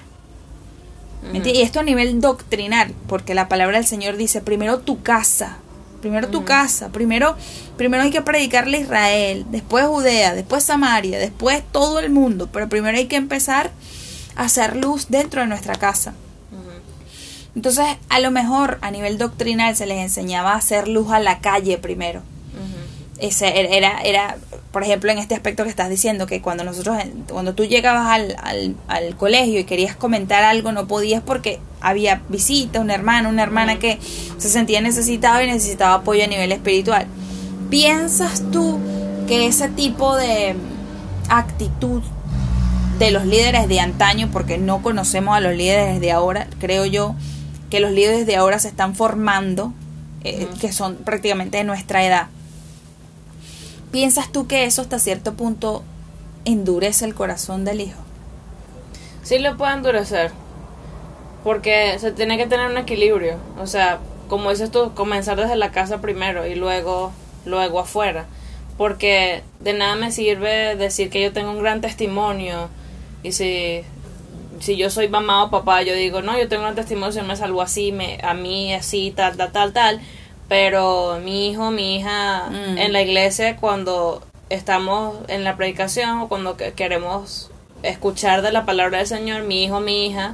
Y 1.31 1.61
esto 1.61 1.81
a 1.81 1.83
nivel 1.83 2.19
doctrinal, 2.19 2.95
porque 3.07 3.35
la 3.35 3.47
palabra 3.47 3.77
del 3.77 3.85
Señor 3.85 4.17
dice, 4.17 4.41
primero 4.41 4.79
tu 4.79 5.03
casa, 5.03 5.57
primero 6.01 6.29
tu 6.29 6.45
casa, 6.45 6.89
primero, 6.89 7.35
primero 7.77 8.01
hay 8.01 8.09
que 8.09 8.23
predicarle 8.23 8.77
a 8.77 8.81
Israel, 8.81 9.45
después 9.51 9.85
Judea, 9.85 10.33
después 10.33 10.63
Samaria, 10.63 11.19
después 11.19 11.61
todo 11.71 11.99
el 11.99 12.09
mundo, 12.09 12.49
pero 12.51 12.67
primero 12.67 12.97
hay 12.97 13.05
que 13.05 13.17
empezar 13.17 13.69
a 14.35 14.45
hacer 14.45 14.77
luz 14.77 15.09
dentro 15.09 15.41
de 15.41 15.47
nuestra 15.47 15.75
casa. 15.75 16.15
Entonces, 17.53 17.85
a 18.07 18.19
lo 18.19 18.31
mejor 18.31 18.79
a 18.81 18.89
nivel 18.89 19.19
doctrinal 19.19 19.75
se 19.75 19.85
les 19.85 19.99
enseñaba 19.99 20.53
a 20.53 20.57
hacer 20.57 20.87
luz 20.87 21.11
a 21.11 21.19
la 21.19 21.39
calle 21.39 21.77
primero. 21.77 22.23
Ese 23.19 23.75
era, 23.75 24.01
era, 24.01 24.37
por 24.71 24.83
ejemplo, 24.83 25.11
en 25.11 25.17
este 25.17 25.35
aspecto 25.35 25.63
que 25.63 25.69
estás 25.69 25.89
diciendo, 25.89 26.25
que 26.25 26.41
cuando 26.41 26.63
nosotros, 26.63 26.97
cuando 27.29 27.53
tú 27.53 27.65
llegabas 27.65 28.07
al, 28.07 28.35
al, 28.41 28.75
al 28.87 29.15
colegio 29.15 29.59
y 29.59 29.65
querías 29.65 29.95
comentar 29.95 30.43
algo, 30.43 30.71
no 30.71 30.87
podías 30.87 31.21
porque 31.21 31.59
había 31.81 32.21
visita, 32.29 32.79
un 32.79 32.91
hermano, 32.91 33.29
una 33.29 33.43
hermana 33.43 33.77
que 33.79 33.99
se 34.37 34.49
sentía 34.49 34.81
necesitado 34.81 35.41
y 35.41 35.47
necesitaba 35.47 35.95
apoyo 35.95 36.23
a 36.23 36.27
nivel 36.27 36.51
espiritual. 36.51 37.07
¿Piensas 37.69 38.43
tú 38.51 38.79
que 39.27 39.47
ese 39.47 39.69
tipo 39.69 40.15
de 40.15 40.55
actitud 41.29 42.01
de 42.99 43.11
los 43.11 43.25
líderes 43.25 43.67
de 43.67 43.79
antaño, 43.79 44.29
porque 44.31 44.57
no 44.57 44.81
conocemos 44.81 45.35
a 45.35 45.39
los 45.39 45.55
líderes 45.55 46.01
de 46.01 46.11
ahora, 46.11 46.47
creo 46.59 46.85
yo 46.85 47.15
que 47.69 47.79
los 47.79 47.91
líderes 47.91 48.25
de 48.25 48.35
ahora 48.35 48.59
se 48.59 48.67
están 48.67 48.95
formando, 48.95 49.73
eh, 50.23 50.47
que 50.59 50.73
son 50.73 50.95
prácticamente 50.95 51.57
de 51.57 51.63
nuestra 51.63 52.03
edad. 52.05 52.27
¿Piensas 53.91 54.31
tú 54.31 54.47
que 54.47 54.65
eso 54.65 54.81
hasta 54.81 54.99
cierto 54.99 55.33
punto 55.33 55.83
endurece 56.45 57.05
el 57.05 57.15
corazón 57.15 57.65
del 57.65 57.81
hijo? 57.81 57.99
Sí 59.23 59.39
lo 59.39 59.57
puede 59.57 59.73
endurecer, 59.73 60.31
porque 61.43 61.97
se 61.99 62.11
tiene 62.11 62.37
que 62.37 62.47
tener 62.47 62.69
un 62.69 62.77
equilibrio, 62.77 63.37
o 63.59 63.67
sea, 63.67 63.99
como 64.27 64.51
dices 64.51 64.71
tú, 64.71 64.93
comenzar 64.93 65.37
desde 65.37 65.55
la 65.55 65.71
casa 65.71 66.01
primero 66.01 66.45
y 66.45 66.55
luego, 66.55 67.11
luego 67.45 67.79
afuera, 67.79 68.25
porque 68.77 69.43
de 69.59 69.73
nada 69.73 69.95
me 69.95 70.11
sirve 70.11 70.75
decir 70.75 71.09
que 71.09 71.21
yo 71.21 71.33
tengo 71.33 71.51
un 71.51 71.59
gran 71.59 71.81
testimonio 71.81 72.69
y 73.23 73.31
si 73.31 73.83
si 74.59 74.75
yo 74.75 74.89
soy 74.89 75.07
mamá 75.07 75.43
o 75.43 75.49
papá, 75.49 75.81
yo 75.83 75.93
digo, 75.93 76.21
no, 76.21 76.37
yo 76.37 76.47
tengo 76.47 76.67
un 76.67 76.75
testimonio, 76.75 77.11
se 77.11 77.23
me 77.23 77.35
salvó 77.35 77.61
así, 77.61 77.91
me, 77.91 78.19
a 78.23 78.33
mí 78.33 78.73
así, 78.73 79.11
tal, 79.15 79.37
tal, 79.37 79.51
tal, 79.51 79.73
tal. 79.73 80.01
Pero 80.49 81.19
mi 81.23 81.49
hijo, 81.49 81.71
mi 81.71 81.97
hija, 81.97 82.49
Mm. 82.49 82.77
en 82.79 82.93
la 82.93 83.01
iglesia, 83.01 83.55
cuando 83.57 84.21
estamos 84.49 85.17
en 85.27 85.43
la 85.43 85.55
predicación 85.55 86.19
o 86.21 86.27
cuando 86.27 86.57
que- 86.57 86.73
queremos 86.73 87.51
escuchar 87.83 88.41
de 88.41 88.51
la 88.51 88.65
palabra 88.65 88.97
del 88.97 89.07
Señor, 89.07 89.43
mi 89.43 89.63
hijo, 89.63 89.79
mi 89.79 90.07
hija, 90.07 90.33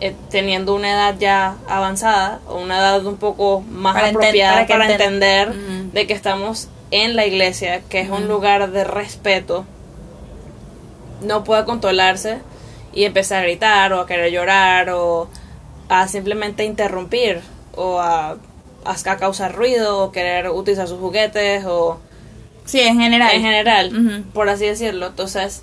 eh, 0.00 0.14
teniendo 0.30 0.74
una 0.74 0.90
edad 0.92 1.14
ya 1.18 1.56
avanzada 1.68 2.40
o 2.48 2.56
una 2.56 2.78
edad 2.78 3.04
un 3.06 3.16
poco 3.16 3.62
más 3.70 3.94
Para 3.94 4.08
enten- 4.10 4.16
apropiada 4.16 4.54
para 4.54 4.66
para, 4.66 4.84
enten- 4.86 4.92
entender 4.92 5.48
Mm. 5.54 5.90
de 5.92 6.06
que 6.06 6.12
estamos 6.12 6.68
en 6.90 7.16
la 7.16 7.24
iglesia, 7.24 7.80
que 7.88 8.00
es 8.00 8.10
un 8.10 8.24
Mm. 8.24 8.28
lugar 8.28 8.70
de 8.70 8.84
respeto, 8.84 9.64
no 11.22 11.42
puede 11.44 11.64
controlarse 11.64 12.38
y 12.92 13.04
empezar 13.04 13.38
a 13.38 13.42
gritar 13.44 13.92
o 13.94 14.00
a 14.00 14.06
querer 14.06 14.30
llorar 14.30 14.90
o 14.90 15.28
a 15.88 16.06
simplemente 16.08 16.64
interrumpir 16.64 17.40
o 17.76 17.98
a, 18.00 18.36
a 18.84 19.16
causar 19.16 19.54
ruido 19.54 19.98
o 20.04 20.12
querer 20.12 20.48
utilizar 20.50 20.88
sus 20.88 20.98
juguetes 20.98 21.64
o 21.66 22.00
Sí, 22.64 22.80
en 22.80 22.98
general. 23.00 23.30
en 23.34 23.42
general, 23.42 24.24
por 24.32 24.48
así 24.48 24.66
decirlo. 24.66 25.06
Entonces, 25.08 25.62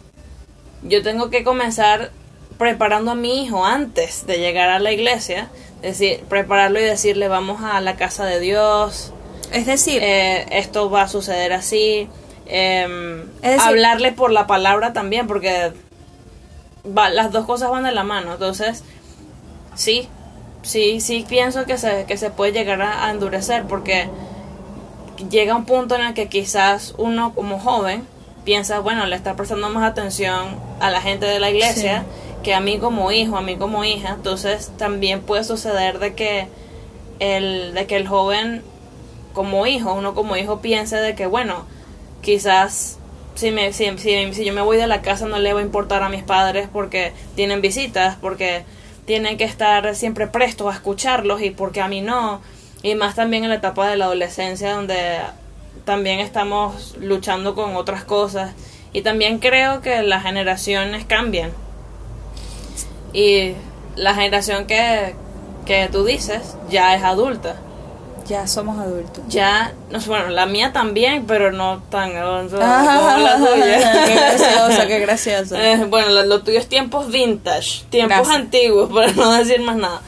yo 0.84 1.01
tengo 1.03 1.29
que 1.29 1.43
comenzar 1.43 2.12
preparando 2.58 3.12
a 3.12 3.15
mi 3.15 3.43
hijo 3.43 3.65
antes 3.65 4.25
de 4.27 4.38
llegar 4.39 4.69
a 4.69 4.79
la 4.79 4.91
iglesia, 4.91 5.49
decir, 5.82 6.21
prepararlo 6.27 6.79
y 6.79 6.84
decirle 6.84 7.27
vamos 7.29 7.62
a 7.63 7.79
la 7.82 7.95
casa 7.95 8.25
de 8.25 8.39
Dios, 8.39 9.13
Es 9.51 9.65
decir, 9.65 10.01
eh, 10.03 10.45
esto 10.51 10.89
va 10.91 11.03
a 11.03 11.08
suceder 11.08 11.53
así. 11.53 12.08
em, 12.47 13.21
Es 13.41 13.51
decir- 13.51 13.62
hablarle 13.67 14.12
por 14.12 14.32
la 14.32 14.45
palabra 14.47 14.91
también, 14.93 15.25
porque 15.27 15.71
va, 16.86 17.10
las 17.10 17.32
dos 17.32 17.45
cosas 17.45 17.69
van 17.71 17.84
de 17.84 17.91
la 17.91 18.03
mano. 18.03 18.34
Entonces, 18.34 18.84
sí, 19.75 20.08
sí, 20.62 21.02
sí 21.02 21.26
pienso 21.28 21.65
que 21.65 21.78
se, 21.78 22.06
que 22.06 22.17
se 22.17 22.30
puede 22.30 22.52
llegar 22.52 22.82
a, 22.82 23.06
a 23.06 23.12
endurecer, 23.12 23.65
porque 23.65 24.10
llega 25.30 25.56
un 25.56 25.65
punto 25.65 25.95
en 25.95 26.02
el 26.02 26.13
que 26.13 26.30
quizás 26.30 26.93
uno 26.98 27.34
como 27.34 27.60
joven 27.60 28.08
piensa, 28.43 28.80
bueno, 28.80 29.06
le 29.06 29.15
está 29.15 29.36
prestando 29.36 29.69
más 29.69 29.84
atención 29.84 30.58
a 30.80 30.89
la 30.89 31.02
gente 31.02 31.26
de 31.26 31.39
la 31.39 31.50
iglesia 31.50 32.06
que 32.43 32.54
a 32.54 32.62
mí 32.62 32.80
como 32.80 33.12
hijo, 33.12 33.38
a 33.38 33.41
mí 33.41 33.58
como 33.58 33.84
hija. 33.84 34.13
Entonces, 34.15 34.72
también 34.78 35.22
puede 35.22 35.43
suceder 35.43 36.00
de 36.00 36.15
que 36.15 36.48
el, 37.19 37.74
de 37.74 37.86
que 37.86 37.98
el 37.98 38.08
joven 38.08 38.63
como 39.34 39.67
hijo, 39.67 39.93
uno 39.93 40.15
como 40.15 40.36
hijo 40.38 40.62
piense 40.62 40.95
de 40.98 41.15
que, 41.15 41.26
bueno, 41.26 41.65
quizás 42.22 42.98
si, 43.36 43.52
me, 43.52 43.72
si, 43.74 43.86
si, 43.98 44.34
si 44.34 44.45
yo 44.45 44.54
me 44.54 44.62
voy 44.62 44.78
de 44.78 44.88
la 44.88 45.02
casa 45.02 45.26
no 45.28 45.38
le 45.39 45.54
va 45.54 45.60
a 45.60 45.63
importar 45.63 46.02
a 46.02 46.10
mis 46.10 46.24
padres 46.24 46.67
porque 46.72 47.13
tienen 47.36 47.62
visitas, 47.62 48.17
porque 48.19 48.63
tienen 49.10 49.38
que 49.38 49.43
estar 49.43 49.95
siempre 49.95 50.28
prestos 50.28 50.72
a 50.72 50.76
escucharlos 50.76 51.41
y 51.41 51.50
porque 51.50 51.82
a 51.82 51.88
mí 51.88 52.00
no. 52.00 52.41
Y 52.84 52.93
más 52.93 53.15
también 53.15 53.43
en 53.43 53.50
la 53.50 53.56
etapa 53.56 53.89
de 53.89 53.98
la 53.98 54.06
adolescencia 54.06 54.76
donde 54.76 55.17
también 55.84 56.19
estamos 56.19 56.95
luchando 57.00 57.56
con 57.56 57.76
otras 57.76 58.04
cosas. 58.04 58.54
Y 58.93 59.02
también 59.02 59.39
creo 59.39 59.82
que 59.82 60.04
las 60.04 60.22
generaciones 60.22 61.06
cambian. 61.06 61.50
Y 63.12 63.54
la 63.95 64.13
generación 64.13 64.67
que, 64.67 65.15
que 65.65 65.89
tú 65.91 66.04
dices 66.04 66.56
ya 66.69 66.93
es 66.93 67.02
adulta. 67.02 67.56
Ya 68.29 68.45
somos 68.47 68.77
adultos. 68.79 69.23
Ya, 69.27 69.73
no 69.89 69.99
bueno, 70.01 70.29
la 70.29 70.45
mía 70.45 70.71
también, 70.71 71.25
pero 71.25 71.51
no 71.51 71.81
tan 71.89 72.15
avanzada 72.15 73.17
como 73.17 73.17
la 73.25 73.37
tuya. 73.37 74.05
qué 74.05 74.13
gracioso, 74.15 74.87
qué 74.87 74.99
gracioso. 74.99 75.55
Eh, 75.57 75.83
bueno, 75.89 76.09
lo, 76.09 76.23
lo 76.25 76.41
tuyo 76.43 76.59
es 76.59 76.69
tiempos 76.69 77.11
vintage, 77.11 77.85
tiempos 77.89 78.17
Gracias. 78.19 78.35
antiguos, 78.35 78.89
para 78.93 79.11
no 79.13 79.33
decir 79.33 79.59
más 79.61 79.77
nada. 79.77 80.01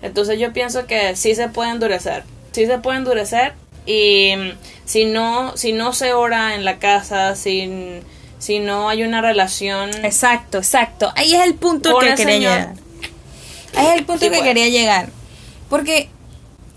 Entonces 0.00 0.38
yo 0.38 0.52
pienso 0.52 0.86
que 0.86 1.16
sí 1.16 1.34
se 1.34 1.48
puede 1.48 1.70
endurecer, 1.70 2.22
sí 2.52 2.66
se 2.66 2.78
puede 2.78 2.98
endurecer 2.98 3.54
y 3.84 4.34
mm, 4.36 4.50
si 4.84 5.04
no, 5.04 5.56
si 5.56 5.72
no 5.72 5.92
se 5.92 6.12
ora 6.12 6.54
en 6.54 6.64
la 6.64 6.78
casa, 6.78 7.34
si, 7.34 8.00
si 8.38 8.60
no 8.60 8.88
hay 8.88 9.02
una 9.02 9.20
relación... 9.20 9.90
Exacto, 10.04 10.58
exacto. 10.58 11.12
Ahí 11.16 11.34
es 11.34 11.42
el 11.44 11.54
punto 11.54 11.98
que 11.98 12.14
quería 12.14 12.38
llegar. 12.38 12.74
Ahí 13.74 13.86
es 13.88 13.94
el 13.96 14.04
punto 14.04 14.20
Sí, 14.24 14.30
que 14.30 14.36
pues. 14.36 14.42
quería 14.48 14.68
llegar. 14.68 15.08
Porque 15.68 16.08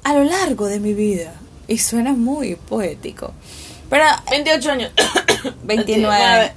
a 0.03 0.13
lo 0.13 0.23
largo 0.23 0.67
de 0.67 0.79
mi 0.79 0.93
vida, 0.93 1.33
y 1.67 1.77
suena 1.77 2.13
muy 2.13 2.55
poético, 2.55 3.33
pero 3.89 4.05
28 4.29 4.71
años. 4.71 4.91
29. 5.63 6.53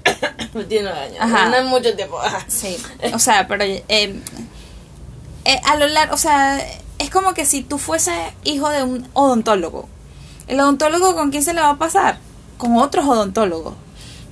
29 0.54 0.98
años. 1.00 1.18
Ajá. 1.20 1.48
No 1.48 1.56
es 1.56 1.64
mucho 1.64 1.94
tiempo. 1.96 2.18
Ajá. 2.20 2.44
Sí, 2.48 2.76
o 3.12 3.18
sea, 3.18 3.48
pero 3.48 3.64
eh, 3.64 3.82
eh, 3.88 5.60
a 5.64 5.76
lo 5.76 5.88
largo, 5.88 6.14
o 6.14 6.18
sea, 6.18 6.64
es 6.98 7.10
como 7.10 7.34
que 7.34 7.44
si 7.44 7.62
tú 7.62 7.78
fueses 7.78 8.14
hijo 8.44 8.70
de 8.70 8.82
un 8.82 9.08
odontólogo, 9.12 9.88
el 10.46 10.60
odontólogo 10.60 11.14
con 11.14 11.30
quién 11.30 11.42
se 11.42 11.54
le 11.54 11.60
va 11.60 11.70
a 11.70 11.78
pasar? 11.78 12.18
Con 12.58 12.76
otros 12.76 13.06
odontólogos. 13.06 13.74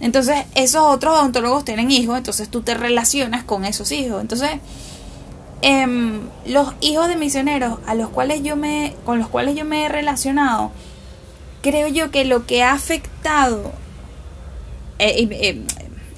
Entonces, 0.00 0.44
esos 0.54 0.82
otros 0.82 1.14
odontólogos 1.14 1.64
tienen 1.64 1.90
hijos, 1.90 2.18
entonces 2.18 2.48
tú 2.48 2.62
te 2.62 2.74
relacionas 2.74 3.44
con 3.44 3.64
esos 3.64 3.92
hijos. 3.92 4.20
Entonces, 4.20 4.50
em, 5.62 6.20
los 6.46 6.74
hijos 6.80 7.08
de 7.08 7.16
misioneros 7.16 7.78
a 7.86 7.94
los 7.94 8.08
cuales 8.10 8.42
yo 8.42 8.56
me, 8.56 8.94
con 9.04 9.18
los 9.18 9.28
cuales 9.28 9.54
yo 9.56 9.64
me 9.64 9.84
he 9.84 9.88
relacionado, 9.88 10.72
creo 11.62 11.88
yo 11.88 12.10
que 12.10 12.24
lo 12.24 12.46
que 12.46 12.62
ha 12.62 12.72
afectado 12.72 13.72
eh, 14.98 15.14
y, 15.22 15.28
eh, 15.34 15.62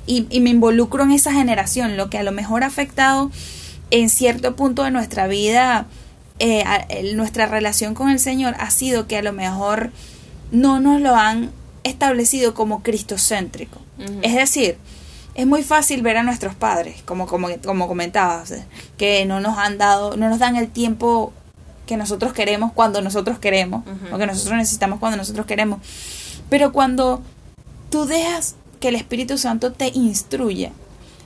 y- 0.07 0.27
y 0.31 0.41
me 0.41 0.51
involucro 0.51 1.05
en 1.05 1.13
esa 1.13 1.33
generación, 1.33 1.97
lo 1.97 2.11
que 2.11 2.19
a 2.19 2.23
lo 2.23 2.33
mejor 2.33 2.63
ha 2.65 2.67
afectado 2.67 3.31
en 3.91 4.11
cierto 4.11 4.57
punto 4.57 4.83
de 4.83 4.91
nuestra 4.91 5.27
vida, 5.27 5.87
eh, 6.39 6.63
a- 6.67 6.77
el- 6.77 7.17
nuestra 7.17 7.47
relación 7.47 7.95
con 7.95 8.11
el 8.11 8.19
Señor 8.19 8.55
ha 8.59 8.71
sido 8.71 9.07
que 9.07 9.17
a 9.17 9.23
lo 9.23 9.33
mejor 9.33 9.91
no 10.53 10.81
nos 10.81 11.01
lo 11.01 11.15
han 11.15 11.51
establecido 11.85 12.55
como 12.55 12.83
cristocéntrico. 12.83 13.79
Ujú. 13.99 14.19
Es 14.23 14.35
decir, 14.35 14.77
es 15.35 15.47
muy 15.47 15.63
fácil 15.63 16.03
ver 16.03 16.17
a 16.17 16.23
nuestros 16.23 16.55
padres, 16.55 17.03
como, 17.03 17.27
como, 17.27 17.49
como 17.65 17.89
comentabas, 17.89 18.53
eh, 18.53 18.65
que 18.97 19.25
no 19.25 19.41
nos 19.41 19.59
han 19.59 19.79
dado, 19.79 20.17
no 20.17 20.29
nos 20.29 20.39
dan 20.39 20.57
el 20.57 20.69
tiempo 20.69 21.33
que 21.87 21.97
nosotros 21.97 22.33
queremos 22.33 22.73
cuando 22.73 23.03
nosotros 23.03 23.39
queremos, 23.39 23.85
o 24.13 24.17
que 24.17 24.27
nosotros 24.27 24.57
necesitamos 24.57 25.01
cuando 25.01 25.19
nosotros 25.19 25.45
queremos. 25.45 25.81
Pero 26.49 26.73
cuando 26.73 27.21
tú 27.91 28.07
dejas 28.07 28.55
que 28.81 28.89
el 28.89 28.95
Espíritu 28.95 29.37
Santo 29.37 29.73
te 29.73 29.89
instruya, 29.89 30.73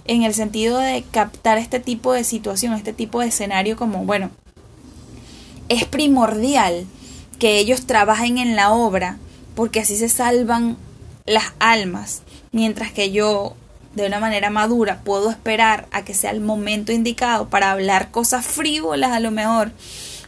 en 0.04 0.22
el 0.22 0.34
sentido 0.34 0.78
de 0.78 1.04
captar 1.10 1.58
este 1.58 1.80
tipo 1.80 2.12
de 2.12 2.24
situación, 2.24 2.72
este 2.72 2.92
tipo 2.92 3.20
de 3.20 3.28
escenario 3.28 3.76
como, 3.76 4.04
bueno, 4.04 4.30
es 5.68 5.84
primordial 5.84 6.86
que 7.38 7.58
ellos 7.58 7.86
trabajen 7.86 8.38
en 8.38 8.56
la 8.56 8.72
obra 8.72 9.18
porque 9.54 9.80
así 9.80 9.96
se 9.96 10.08
salvan 10.08 10.76
las 11.26 11.52
almas, 11.58 12.22
mientras 12.52 12.90
que 12.90 13.12
yo 13.12 13.54
de 13.98 14.06
una 14.06 14.20
manera 14.20 14.48
madura 14.50 15.00
puedo 15.04 15.30
esperar 15.30 15.86
a 15.92 16.02
que 16.04 16.14
sea 16.14 16.30
el 16.30 16.40
momento 16.40 16.92
indicado 16.92 17.48
para 17.48 17.70
hablar 17.72 18.10
cosas 18.10 18.46
frívolas 18.46 19.12
a 19.12 19.20
lo 19.20 19.30
mejor 19.30 19.70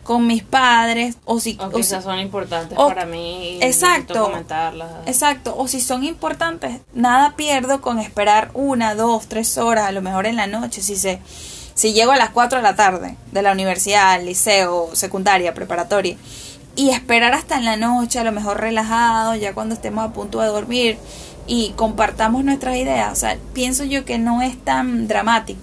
con 0.02 0.26
mis 0.26 0.42
padres 0.42 1.16
o 1.24 1.38
si 1.40 1.56
o 1.60 1.70
quizás 1.70 2.02
son 2.04 2.18
importantes 2.18 2.76
o- 2.78 2.88
para 2.88 3.04
mí 3.06 3.58
exacto. 3.62 4.24
comentarlas 4.24 4.90
exacto. 5.06 5.54
O 5.56 5.68
si 5.68 5.80
son 5.80 6.04
importantes 6.04 6.80
nada 6.94 7.36
pierdo 7.36 7.80
con 7.80 7.98
esperar 7.98 8.50
una 8.54 8.94
dos 8.94 9.26
tres 9.28 9.56
horas 9.58 9.86
a 9.86 9.92
lo 9.92 10.02
mejor 10.02 10.26
en 10.26 10.36
la 10.36 10.46
noche 10.46 10.82
si 10.82 10.96
se 10.96 11.20
si 11.74 11.92
llego 11.92 12.12
a 12.12 12.16
las 12.16 12.30
4 12.30 12.58
de 12.58 12.62
la 12.62 12.74
tarde 12.76 13.16
de 13.32 13.42
la 13.42 13.52
universidad 13.52 14.20
liceo 14.22 14.90
secundaria 14.94 15.54
preparatoria 15.54 16.16
y 16.76 16.90
esperar 16.90 17.32
hasta 17.34 17.56
en 17.56 17.64
la 17.64 17.76
noche 17.76 18.18
a 18.18 18.24
lo 18.24 18.32
mejor 18.32 18.60
relajado 18.60 19.34
ya 19.34 19.54
cuando 19.54 19.74
estemos 19.74 20.04
a 20.04 20.12
punto 20.12 20.40
de 20.40 20.48
dormir 20.48 20.98
y 21.52 21.72
compartamos 21.74 22.44
nuestras 22.44 22.76
ideas 22.76 23.12
o 23.12 23.16
sea 23.16 23.36
pienso 23.52 23.82
yo 23.82 24.04
que 24.04 24.18
no 24.18 24.40
es 24.40 24.56
tan 24.64 25.08
dramático 25.08 25.60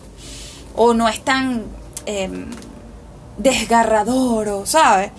o 0.78 0.94
no 0.94 1.10
es 1.10 1.22
tan 1.22 1.64
em, 2.06 2.46
desgarrador, 3.38 4.48
o, 4.50 4.66
¿sabes? 4.66 5.12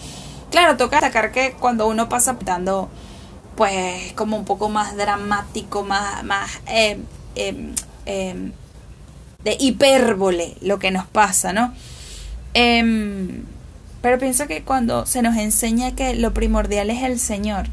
Claro, 0.51 0.77
toca 0.77 0.97
destacar 0.97 1.33
que 1.33 1.53
cuando 1.53 1.87
uno 1.87 2.09
pasa 2.09 2.37
dando, 2.45 2.89
pues, 3.57 4.13
como 4.15 4.37
un 4.37 4.45
poco 4.45 4.69
más 4.69 4.97
dramático, 4.97 5.83
más, 5.83 6.25
más 6.25 6.51
em, 6.67 7.05
em, 8.07 8.53
de 9.45 9.57
hipérbole 9.61 10.57
lo 10.63 10.79
que 10.79 10.91
nos 10.91 11.07
pasa, 11.07 11.53
¿no? 11.53 11.75
Pero 12.55 14.19
pienso 14.19 14.47
que 14.47 14.63
cuando 14.63 15.07
se 15.07 15.23
nos 15.23 15.37
enseña 15.37 15.95
que 15.95 16.15
lo 16.15 16.33
primordial 16.33 16.91
es 16.91 17.03
el 17.03 17.19
Señor, 17.19 17.67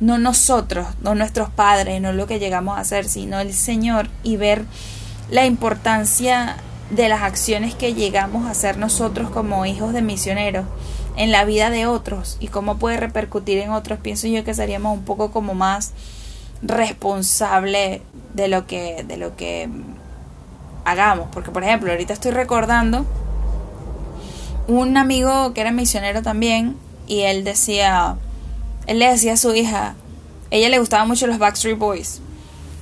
no 0.00 0.18
nosotros, 0.18 0.86
no 1.02 1.14
nuestros 1.14 1.50
padres, 1.50 2.00
no 2.00 2.12
lo 2.12 2.26
que 2.26 2.38
llegamos 2.38 2.78
a 2.78 2.80
hacer, 2.80 3.08
sino 3.08 3.40
el 3.40 3.52
Señor 3.52 4.08
y 4.22 4.36
ver 4.36 4.64
la 5.30 5.46
importancia 5.46 6.56
de 6.90 7.08
las 7.08 7.22
acciones 7.22 7.74
que 7.74 7.94
llegamos 7.94 8.46
a 8.46 8.50
hacer 8.50 8.78
nosotros 8.78 9.30
como 9.30 9.66
hijos 9.66 9.92
de 9.92 10.02
misioneros 10.02 10.64
en 11.16 11.32
la 11.32 11.44
vida 11.44 11.68
de 11.70 11.86
otros 11.86 12.36
y 12.40 12.48
cómo 12.48 12.78
puede 12.78 12.96
repercutir 12.96 13.58
en 13.58 13.70
otros, 13.70 13.98
pienso 13.98 14.28
yo 14.28 14.44
que 14.44 14.54
seríamos 14.54 14.96
un 14.96 15.04
poco 15.04 15.30
como 15.32 15.54
más 15.54 15.92
responsable 16.62 18.02
de 18.34 18.48
lo 18.48 18.66
que 18.66 19.04
de 19.06 19.16
lo 19.16 19.36
que 19.36 19.68
hagamos, 20.84 21.28
porque 21.32 21.50
por 21.50 21.64
ejemplo, 21.64 21.90
ahorita 21.90 22.12
estoy 22.12 22.30
recordando 22.30 23.04
un 24.68 24.96
amigo 24.96 25.52
que 25.54 25.60
era 25.60 25.72
misionero 25.72 26.22
también 26.22 26.76
y 27.06 27.22
él 27.22 27.42
decía 27.42 28.16
él 28.88 28.98
le 28.98 29.08
decía 29.08 29.34
a 29.34 29.36
su 29.36 29.54
hija, 29.54 29.94
ella 30.50 30.68
le 30.68 30.78
gustaban 30.78 31.06
mucho 31.06 31.26
los 31.26 31.38
Backstreet 31.38 31.78
Boys 31.78 32.20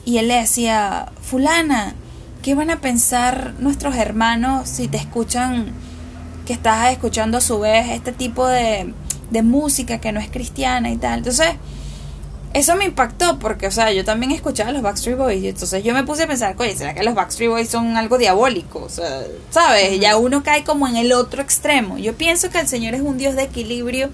y 0.05 0.19
él 0.19 0.29
le 0.29 0.37
decía, 0.37 1.11
fulana, 1.21 1.95
¿qué 2.43 2.55
van 2.55 2.71
a 2.71 2.81
pensar 2.81 3.55
nuestros 3.59 3.97
hermanos 3.97 4.69
si 4.69 4.87
te 4.87 4.97
escuchan 4.97 5.67
que 6.47 6.53
estás 6.53 6.93
escuchando 6.93 7.39
a 7.39 7.41
su 7.41 7.59
vez 7.59 7.91
este 7.91 8.13
tipo 8.13 8.47
de, 8.47 8.95
de 9.31 9.43
música 9.43 10.01
que 10.01 10.13
no 10.13 10.21
es 10.21 10.31
cristiana 10.31 10.91
y 10.91 10.97
tal? 10.97 11.19
Entonces, 11.19 11.57
eso 12.55 12.77
me 12.77 12.85
impactó 12.85 13.41
porque, 13.41 13.67
o 13.67 13.71
sea, 13.73 13.93
yo 13.93 14.05
también 14.05 14.31
escuchaba 14.31 14.71
los 14.71 14.81
Backstreet 14.81 15.19
Boys 15.19 15.43
y 15.43 15.49
entonces 15.49 15.83
yo 15.83 15.93
me 15.93 16.05
puse 16.05 16.23
a 16.23 16.27
pensar, 16.29 16.55
oye, 16.57 16.77
¿será 16.77 16.95
que 16.95 17.03
los 17.03 17.15
Backstreet 17.15 17.51
Boys 17.51 17.69
son 17.69 17.97
algo 17.97 18.17
diabólico? 18.17 18.85
O 18.85 18.89
sea, 18.89 19.25
¿sabes? 19.51 19.99
Ya 19.99 20.17
uno 20.17 20.45
cae 20.45 20.63
como 20.63 20.87
en 20.87 20.97
el 20.97 21.13
otro 21.13 21.43
extremo. 21.43 21.99
Yo 21.99 22.15
pienso 22.15 22.49
que 22.49 22.61
el 22.61 22.69
Señor 22.69 22.95
es 22.95 23.03
un 23.03 23.19
Dios 23.19 23.35
de 23.35 23.43
equilibrio. 23.43 24.09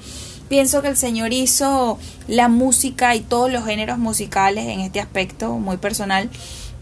Pienso 0.53 0.83
que 0.83 0.89
el 0.89 0.99
Señor 0.99 1.33
hizo 1.33 1.99
la 2.29 2.49
música 2.49 3.15
y 3.17 3.21
todos 3.21 3.51
los 3.51 3.65
géneros 3.65 3.97
musicales 3.97 4.67
en 4.67 4.81
este 4.81 5.01
aspecto 5.01 5.55
muy 5.55 5.79
personal 5.79 6.29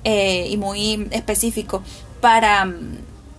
eh, 0.02 0.48
y 0.50 0.56
muy 0.56 1.06
específico 1.12 1.80
para 2.20 2.64
mm, 2.64 2.96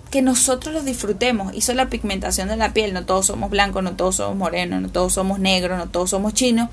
que 0.10 0.22
nosotros 0.22 0.74
los 0.74 0.86
disfrutemos. 0.86 1.54
Hizo 1.54 1.74
la 1.74 1.90
pigmentación 1.90 2.48
de 2.48 2.56
la 2.56 2.72
piel. 2.72 2.94
No 2.94 3.04
todos 3.06 3.26
somos 3.26 3.50
blancos, 3.50 3.84
no 3.84 3.98
todos 3.98 4.16
somos 4.16 4.38
morenos, 4.38 4.82
no 4.82 4.88
todos 4.90 5.12
somos 5.12 5.38
negros, 5.40 5.78
no 5.78 5.90
todos 5.90 6.12
somos 6.12 6.34
chinos 6.34 6.70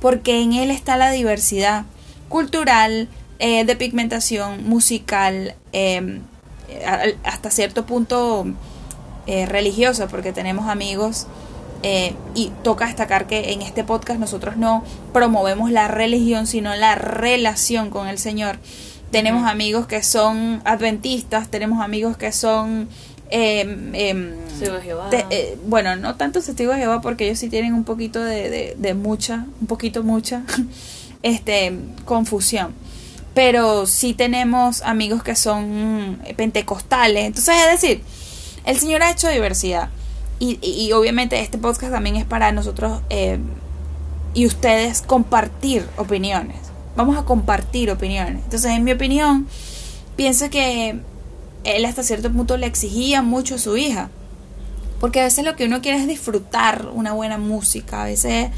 porque 0.00 0.42
en 0.42 0.54
él 0.54 0.72
está 0.72 0.96
la 0.96 1.12
diversidad 1.12 1.84
cultural, 2.28 3.06
eh, 3.38 3.64
de 3.64 3.76
pigmentación, 3.76 4.68
musical, 4.68 5.54
a- 6.84 7.04
hasta 7.22 7.52
cierto 7.52 7.86
punto 7.86 8.46
eh, 9.28 9.46
religiosa, 9.46 10.08
porque 10.08 10.32
tenemos 10.32 10.68
amigos 10.68 11.28
eh, 11.82 12.14
y 12.34 12.50
toca 12.62 12.86
destacar 12.86 13.26
que 13.26 13.52
en 13.52 13.62
este 13.62 13.84
podcast 13.84 14.18
nosotros 14.20 14.56
no 14.56 14.82
promovemos 15.12 15.70
la 15.70 15.88
religión, 15.88 16.46
sino 16.46 16.74
la 16.74 16.94
relación 16.94 17.90
con 17.90 18.08
el 18.08 18.18
Señor. 18.18 18.58
Tenemos 19.10 19.48
amigos 19.48 19.86
que 19.86 20.02
son 20.02 20.60
adventistas, 20.64 21.48
tenemos 21.48 21.82
amigos 21.82 22.16
que 22.16 22.32
son... 22.32 22.88
Sí, 24.58 24.64
de 24.64 24.80
Jehová. 24.82 25.10
te- 25.10 25.26
eh, 25.30 25.58
bueno, 25.66 25.96
no 25.96 26.14
tanto 26.16 26.40
testigos 26.40 26.74
de 26.76 26.82
Jehová 26.82 27.00
porque 27.00 27.26
ellos 27.26 27.38
sí 27.38 27.48
tienen 27.48 27.74
un 27.74 27.84
poquito 27.84 28.22
de, 28.22 28.48
de, 28.50 28.76
de 28.78 28.94
mucha, 28.94 29.46
un 29.60 29.66
poquito 29.66 30.02
mucha, 30.02 30.42
este, 31.22 31.72
confusión. 32.04 32.72
Pero 33.34 33.86
sí 33.86 34.14
tenemos 34.14 34.80
amigos 34.82 35.22
que 35.22 35.34
son 35.36 36.20
eh, 36.24 36.34
pentecostales. 36.34 37.26
Entonces, 37.26 37.54
es 37.66 37.80
decir, 37.80 38.02
el 38.64 38.78
Señor 38.78 39.02
ha 39.02 39.10
hecho 39.10 39.28
diversidad. 39.28 39.90
Y, 40.38 40.58
y, 40.62 40.92
obviamente 40.92 41.40
este 41.40 41.56
podcast 41.56 41.92
también 41.92 42.16
es 42.16 42.24
para 42.26 42.52
nosotros 42.52 43.00
eh, 43.08 43.38
y 44.34 44.46
ustedes 44.46 45.00
compartir 45.00 45.86
opiniones. 45.96 46.58
Vamos 46.94 47.16
a 47.16 47.24
compartir 47.24 47.90
opiniones. 47.90 48.42
Entonces, 48.44 48.72
en 48.72 48.84
mi 48.84 48.92
opinión, 48.92 49.46
pienso 50.14 50.50
que 50.50 51.00
él 51.64 51.84
hasta 51.84 52.02
cierto 52.02 52.30
punto 52.30 52.56
le 52.56 52.66
exigía 52.66 53.22
mucho 53.22 53.54
a 53.54 53.58
su 53.58 53.76
hija. 53.76 54.10
Porque 55.00 55.20
a 55.20 55.24
veces 55.24 55.44
lo 55.44 55.56
que 55.56 55.66
uno 55.66 55.82
quiere 55.82 55.98
es 55.98 56.06
disfrutar 56.06 56.88
una 56.92 57.12
buena 57.12 57.38
música. 57.38 58.02
A 58.02 58.06
veces 58.06 58.50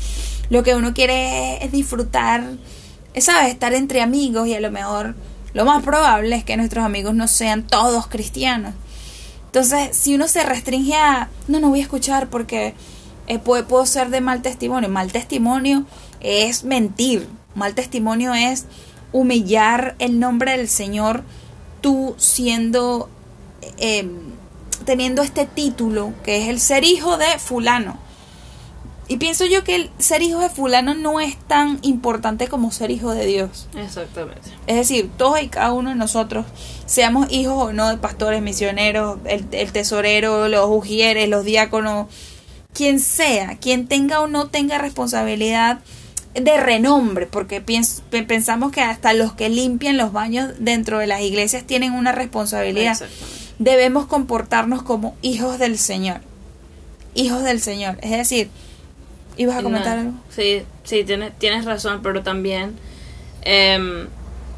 lo 0.50 0.62
que 0.62 0.74
uno 0.74 0.94
quiere 0.94 1.64
es 1.64 1.72
disfrutar, 1.72 2.44
es, 3.14 3.24
¿sabes? 3.24 3.52
Estar 3.52 3.74
entre 3.74 4.02
amigos 4.02 4.46
y 4.46 4.54
a 4.54 4.60
lo 4.60 4.70
mejor 4.70 5.14
lo 5.52 5.64
más 5.64 5.82
probable 5.82 6.36
es 6.36 6.44
que 6.44 6.56
nuestros 6.56 6.84
amigos 6.84 7.14
no 7.14 7.26
sean 7.26 7.66
todos 7.66 8.06
cristianos. 8.06 8.74
Entonces, 9.48 9.96
si 9.96 10.14
uno 10.14 10.28
se 10.28 10.42
restringe 10.42 10.94
a, 10.94 11.30
no, 11.48 11.58
no 11.58 11.70
voy 11.70 11.80
a 11.80 11.82
escuchar 11.82 12.28
porque 12.28 12.74
eh, 13.28 13.38
puedo 13.38 13.86
ser 13.86 14.10
de 14.10 14.20
mal 14.20 14.42
testimonio. 14.42 14.90
Mal 14.90 15.10
testimonio 15.10 15.84
es 16.20 16.64
mentir. 16.64 17.26
Mal 17.54 17.74
testimonio 17.74 18.34
es 18.34 18.66
humillar 19.12 19.96
el 19.98 20.20
nombre 20.20 20.56
del 20.56 20.68
Señor 20.68 21.22
tú 21.80 22.14
siendo, 22.18 23.08
eh, 23.78 24.06
teniendo 24.84 25.22
este 25.22 25.46
título 25.46 26.12
que 26.24 26.42
es 26.42 26.48
el 26.48 26.60
ser 26.60 26.84
hijo 26.84 27.16
de 27.16 27.38
fulano. 27.38 27.98
Y 29.08 29.16
pienso 29.16 29.46
yo 29.46 29.64
que 29.64 29.74
el 29.74 29.90
ser 29.98 30.20
hijo 30.20 30.40
de 30.40 30.50
fulano 30.50 30.94
no 30.94 31.18
es 31.18 31.36
tan 31.36 31.78
importante 31.80 32.46
como 32.46 32.70
ser 32.70 32.90
hijo 32.90 33.12
de 33.14 33.24
Dios. 33.24 33.66
Exactamente. 33.74 34.50
Es 34.66 34.76
decir, 34.76 35.10
todos 35.16 35.40
y 35.40 35.48
cada 35.48 35.72
uno 35.72 35.90
de 35.90 35.96
nosotros, 35.96 36.44
seamos 36.84 37.32
hijos 37.32 37.54
o 37.56 37.72
no 37.72 37.88
de 37.88 37.96
pastores, 37.96 38.42
misioneros, 38.42 39.18
el, 39.24 39.46
el 39.52 39.72
tesorero, 39.72 40.48
los 40.48 40.66
ujieres, 40.68 41.28
los 41.28 41.44
diáconos, 41.44 42.08
quien 42.74 43.00
sea, 43.00 43.56
quien 43.56 43.88
tenga 43.88 44.20
o 44.20 44.26
no 44.26 44.48
tenga 44.48 44.76
responsabilidad 44.76 45.80
de 46.34 46.56
renombre, 46.58 47.26
porque 47.26 47.60
pensamos 47.60 48.72
que 48.72 48.82
hasta 48.82 49.12
los 49.12 49.32
que 49.32 49.48
limpian 49.48 49.96
los 49.96 50.12
baños 50.12 50.52
dentro 50.58 50.98
de 50.98 51.06
las 51.06 51.22
iglesias 51.22 51.64
tienen 51.64 51.92
una 51.92 52.12
responsabilidad. 52.12 52.98
Debemos 53.58 54.06
comportarnos 54.06 54.82
como 54.82 55.16
hijos 55.22 55.58
del 55.58 55.78
Señor. 55.78 56.20
Hijos 57.14 57.42
del 57.42 57.60
Señor. 57.60 57.98
Es 58.02 58.10
decir, 58.10 58.50
¿ibas 59.38 59.56
a 59.56 59.62
comentar 59.62 59.94
no- 59.96 60.00
algo? 60.02 60.12
Sí, 60.28 60.62
sí, 60.84 61.04
tienes, 61.04 61.32
tienes 61.38 61.64
razón, 61.64 62.00
pero 62.02 62.22
también, 62.22 62.76
em, 63.42 64.06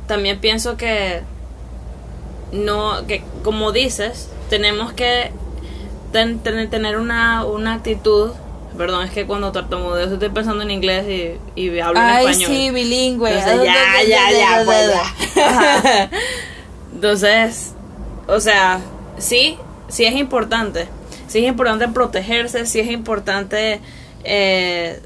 también 0.09 0.41
pienso 0.41 0.77
que 0.77 1.21
no, 2.53 3.07
que 3.07 3.23
como 3.45 3.71
dices, 3.73 4.29
tenemos 4.49 4.93
que 4.93 5.31
ten- 6.13 6.41
ten- 6.41 6.69
tener 6.69 6.99
una, 6.99 7.45
una 7.45 7.75
actitud, 7.75 8.33
perdón, 8.77 9.05
es 9.05 9.11
que 9.13 9.27
cuando 9.27 9.53
tartamudeo 9.53 10.13
estoy 10.13 10.29
pensando 10.31 10.63
en 10.65 10.71
inglés 10.73 11.39
y, 11.57 11.61
y 11.61 11.79
hablo 11.81 12.01
en 12.01 12.07
Ay, 12.07 12.27
español. 12.27 12.51
sí, 12.51 12.71
bilingüe. 12.71 13.31
Entonces, 13.39 13.65
ya, 13.65 14.03
ya, 14.09 14.33
ya, 14.33 14.63
pues 14.65 14.91
ya. 15.37 16.11
Entonces, 16.95 17.73
o 18.27 18.41
sea, 18.41 18.81
sí, 19.19 19.57
sí 19.89 20.05
es 20.05 20.15
importante. 20.15 20.89
Sí 21.29 21.39
es 21.39 21.45
importante 21.49 21.87
protegerse, 21.89 22.67
sí 22.67 22.81
es 22.81 22.91
importante 22.91 23.81
eh, 24.25 25.01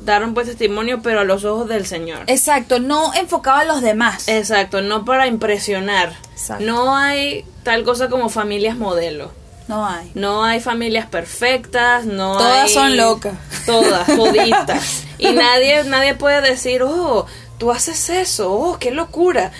dar 0.00 0.24
un 0.24 0.34
buen 0.34 0.46
testimonio, 0.46 1.00
pero 1.02 1.20
a 1.20 1.24
los 1.24 1.44
ojos 1.44 1.68
del 1.68 1.86
Señor. 1.86 2.20
Exacto, 2.26 2.78
no 2.80 3.12
enfocado 3.14 3.58
a 3.58 3.64
los 3.64 3.82
demás. 3.82 4.28
Exacto, 4.28 4.80
no 4.82 5.04
para 5.04 5.26
impresionar. 5.26 6.12
Exacto. 6.32 6.64
No 6.64 6.96
hay 6.96 7.44
tal 7.62 7.82
cosa 7.84 8.08
como 8.08 8.28
familias 8.28 8.76
modelo. 8.76 9.32
No 9.68 9.86
hay. 9.86 10.10
No 10.14 10.42
hay 10.42 10.58
familias 10.58 11.06
perfectas, 11.06 12.04
no 12.04 12.36
Todas 12.36 12.64
hay- 12.68 12.74
son 12.74 12.96
locas. 12.96 13.34
Todas, 13.66 14.06
toditas. 14.16 15.04
y 15.18 15.32
nadie, 15.32 15.84
nadie 15.84 16.14
puede 16.14 16.40
decir, 16.40 16.82
oh, 16.82 17.26
tú 17.58 17.70
haces 17.70 18.08
eso, 18.10 18.52
oh, 18.52 18.78
qué 18.78 18.90
locura. 18.90 19.52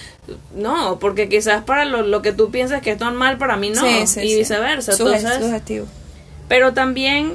No, 0.54 0.98
porque 0.98 1.28
quizás 1.28 1.62
para 1.64 1.84
lo, 1.84 2.02
lo 2.02 2.22
que 2.22 2.32
tú 2.32 2.50
piensas 2.50 2.82
que 2.82 2.92
es 2.92 3.00
normal, 3.00 3.36
para 3.38 3.56
mí 3.56 3.70
no, 3.70 3.82
Sí, 3.82 4.06
sí, 4.06 4.20
y 4.20 4.36
viceversa. 4.36 4.92
Entonces, 4.92 5.24
pero 6.48 6.72
también, 6.72 7.34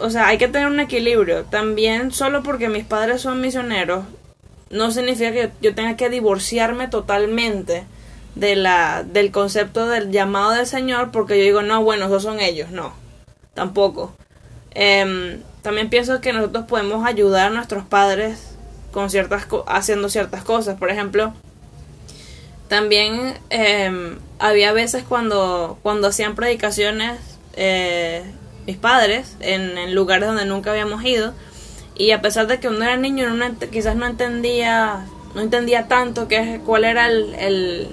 o 0.00 0.10
sea, 0.10 0.26
hay 0.28 0.38
que 0.38 0.48
tener 0.48 0.68
un 0.68 0.80
equilibrio. 0.80 1.44
También 1.44 2.12
solo 2.12 2.42
porque 2.42 2.68
mis 2.68 2.84
padres 2.84 3.20
son 3.22 3.40
misioneros, 3.40 4.04
no 4.70 4.90
significa 4.90 5.32
que 5.32 5.50
yo 5.60 5.74
tenga 5.74 5.96
que 5.96 6.10
divorciarme 6.10 6.88
totalmente 6.88 7.84
de 8.34 8.56
la, 8.56 9.04
del 9.04 9.30
concepto 9.30 9.86
del 9.88 10.10
llamado 10.10 10.50
del 10.52 10.66
Señor 10.66 11.10
porque 11.12 11.38
yo 11.38 11.44
digo, 11.44 11.62
no, 11.62 11.82
bueno, 11.84 12.06
esos 12.06 12.22
son 12.24 12.40
ellos. 12.40 12.70
No, 12.70 12.92
tampoco. 13.54 14.14
Em, 14.72 15.40
también 15.62 15.88
pienso 15.90 16.20
que 16.20 16.32
nosotros 16.32 16.64
podemos 16.66 17.06
ayudar 17.06 17.46
a 17.48 17.54
nuestros 17.54 17.84
padres 17.84 18.56
con 18.92 19.10
ciertas 19.10 19.46
co- 19.46 19.64
haciendo 19.68 20.08
ciertas 20.08 20.42
cosas. 20.42 20.76
Por 20.78 20.90
ejemplo, 20.90 21.32
también 22.68 23.34
eh, 23.50 24.16
había 24.38 24.72
veces 24.72 25.04
cuando, 25.08 25.78
cuando 25.82 26.08
hacían 26.08 26.34
predicaciones 26.34 27.18
eh, 27.54 28.24
mis 28.66 28.76
padres 28.76 29.36
en, 29.40 29.76
en 29.78 29.94
lugares 29.94 30.28
donde 30.28 30.44
nunca 30.46 30.70
habíamos 30.70 31.04
ido 31.04 31.32
y 31.96 32.10
a 32.10 32.20
pesar 32.22 32.46
de 32.46 32.58
que 32.60 32.68
uno 32.68 32.82
era 32.84 32.96
niño 32.96 33.30
no 33.30 33.46
quizás 33.70 33.94
no 33.96 34.06
entendía 34.06 35.06
no 35.34 35.40
entendía 35.40 35.88
tanto 35.88 36.28
qué, 36.28 36.60
cuál 36.64 36.84
era 36.84 37.08
el, 37.08 37.34
el, 37.34 37.88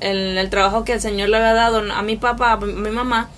el, 0.00 0.38
el 0.38 0.50
trabajo 0.50 0.84
que 0.84 0.94
el 0.94 1.00
Señor 1.00 1.28
le 1.28 1.36
había 1.36 1.54
dado 1.54 1.82
a 1.92 2.02
mi 2.02 2.16
papá, 2.16 2.52
a 2.52 2.56
mi 2.56 2.90
mamá, 2.90 3.28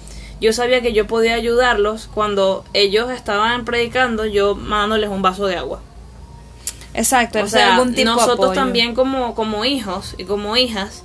yo 0.40 0.52
sabía 0.52 0.80
que 0.80 0.92
yo 0.92 1.06
podía 1.06 1.34
ayudarlos 1.34 2.08
cuando 2.12 2.64
ellos 2.72 3.10
estaban 3.10 3.64
predicando, 3.64 4.24
yo 4.26 4.54
mandándoles 4.54 5.10
un 5.10 5.22
vaso 5.22 5.46
de 5.46 5.56
agua. 5.56 5.80
Exacto, 6.94 7.40
O 7.40 7.48
sea, 7.48 7.74
algún 7.74 7.92
tipo 7.94 8.10
nosotros 8.10 8.38
apoyo. 8.38 8.52
también 8.60 8.94
como, 8.94 9.34
como 9.34 9.64
hijos 9.64 10.14
y 10.16 10.24
como 10.24 10.56
hijas, 10.56 11.02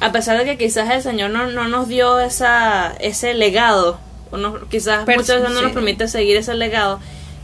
a 0.00 0.12
pesar 0.12 0.38
de 0.38 0.44
que 0.44 0.56
quizás 0.56 0.90
el 0.90 1.02
Señor 1.02 1.30
no, 1.30 1.46
no 1.48 1.68
nos 1.68 1.88
dio 1.88 2.20
esa, 2.20 2.94
ese 3.00 3.34
legado, 3.34 3.98
no- 4.36 4.68
quizás 4.68 5.04
Pero 5.06 5.20
muchas 5.20 5.36
veces 5.40 5.54
no 5.54 5.62
nos 5.62 5.72
permite 5.72 6.08
seguir 6.08 6.36
ese 6.36 6.54
legado, 6.54 7.00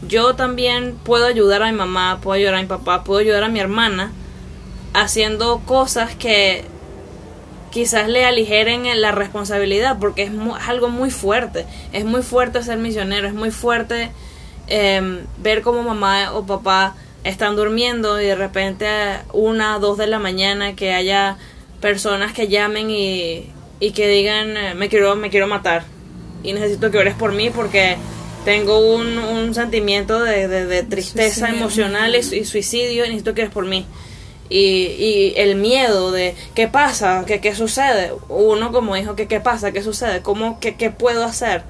yo 0.08 0.34
también 0.34 0.94
puedo 1.04 1.26
ayudar 1.26 1.62
a 1.62 1.66
mi 1.70 1.76
mamá, 1.76 2.20
puedo 2.22 2.34
ayudar 2.36 2.54
a 2.54 2.60
mi 2.60 2.66
papá, 2.66 3.04
puedo 3.04 3.20
ayudar 3.20 3.44
a 3.44 3.48
mi 3.48 3.60
hermana 3.60 4.12
haciendo 4.94 5.60
cosas 5.66 6.14
que 6.14 6.64
quizás 7.70 8.08
le 8.08 8.24
aligeren 8.24 8.88
la 9.00 9.12
responsabilidad 9.12 9.98
porque 10.00 10.22
es, 10.24 10.32
mu- 10.32 10.56
es 10.56 10.68
algo 10.68 10.88
muy 10.88 11.10
fuerte. 11.10 11.66
Es 11.92 12.04
muy 12.04 12.22
fuerte 12.22 12.62
ser 12.62 12.78
misionero 12.78 13.28
es 13.28 13.34
muy 13.34 13.50
fuerte 13.50 14.10
em, 14.66 15.20
ver 15.38 15.62
cómo 15.62 15.82
mamá 15.82 16.32
o 16.32 16.46
papá 16.46 16.94
están 17.22 17.54
durmiendo 17.54 18.20
y 18.20 18.24
de 18.24 18.34
repente 18.34 18.86
a 18.88 19.24
una 19.32 19.78
dos 19.78 19.98
de 19.98 20.06
la 20.06 20.18
mañana 20.18 20.74
que 20.74 20.92
haya 20.94 21.36
personas 21.80 22.32
que 22.32 22.48
llamen 22.48 22.90
y, 22.90 23.50
y 23.78 23.90
que 23.92 24.08
digan 24.08 24.54
me 24.78 24.88
quiero 24.88 25.14
me 25.16 25.28
quiero 25.30 25.46
matar 25.46 25.84
y 26.42 26.52
necesito 26.52 26.90
que 26.90 26.98
ores 26.98 27.14
por 27.14 27.32
mí 27.32 27.50
porque 27.50 27.96
tengo 28.44 28.78
un, 28.94 29.18
un 29.18 29.54
sentimiento 29.54 30.22
de, 30.22 30.48
de- 30.48 30.66
de 30.66 30.82
tristeza 30.82 31.40
Suicidio. 31.40 31.56
emocional 31.60 32.16
y, 32.16 32.22
su- 32.22 32.34
y 32.34 32.44
suicidio 32.44 33.04
y 33.04 33.08
necesito 33.08 33.34
que 33.34 33.42
ores 33.42 33.52
por 33.52 33.66
mí 33.66 33.84
y, 34.48 34.58
y 34.58 35.34
el 35.36 35.54
miedo 35.56 36.10
de 36.10 36.34
qué 36.54 36.66
pasa, 36.66 37.24
qué, 37.26 37.40
qué 37.40 37.54
sucede, 37.54 38.12
uno 38.28 38.72
como 38.72 38.96
hijo, 38.96 39.14
¿qué, 39.14 39.26
qué 39.28 39.40
pasa, 39.40 39.70
qué 39.72 39.82
sucede, 39.82 40.22
¿Cómo, 40.22 40.58
qué, 40.60 40.74
qué 40.74 40.90
puedo 40.90 41.24
hacer. 41.24 41.62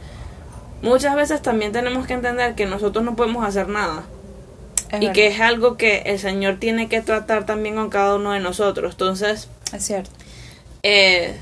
Muchas 0.82 1.14
veces 1.14 1.42
también 1.42 1.72
tenemos 1.72 2.06
que 2.06 2.14
entender 2.14 2.54
que 2.54 2.64
nosotros 2.66 3.04
no 3.04 3.16
podemos 3.16 3.44
hacer 3.44 3.68
nada 3.68 4.04
Es 4.90 4.94
y 4.94 4.98
verdad, 5.00 5.12
que 5.12 5.26
es 5.26 5.40
algo 5.40 5.76
que 5.76 5.98
el 6.06 6.18
Señor 6.18 6.56
tiene 6.58 6.88
que 6.88 7.02
tratar 7.02 7.44
también 7.44 7.74
con 7.74 7.90
cada 7.90 8.14
uno 8.14 8.32
de 8.32 8.40
nosotros. 8.40 8.92
Entonces, 8.92 9.48
es 9.74 9.84
cierto. 9.84 10.10
eh, 10.82 11.34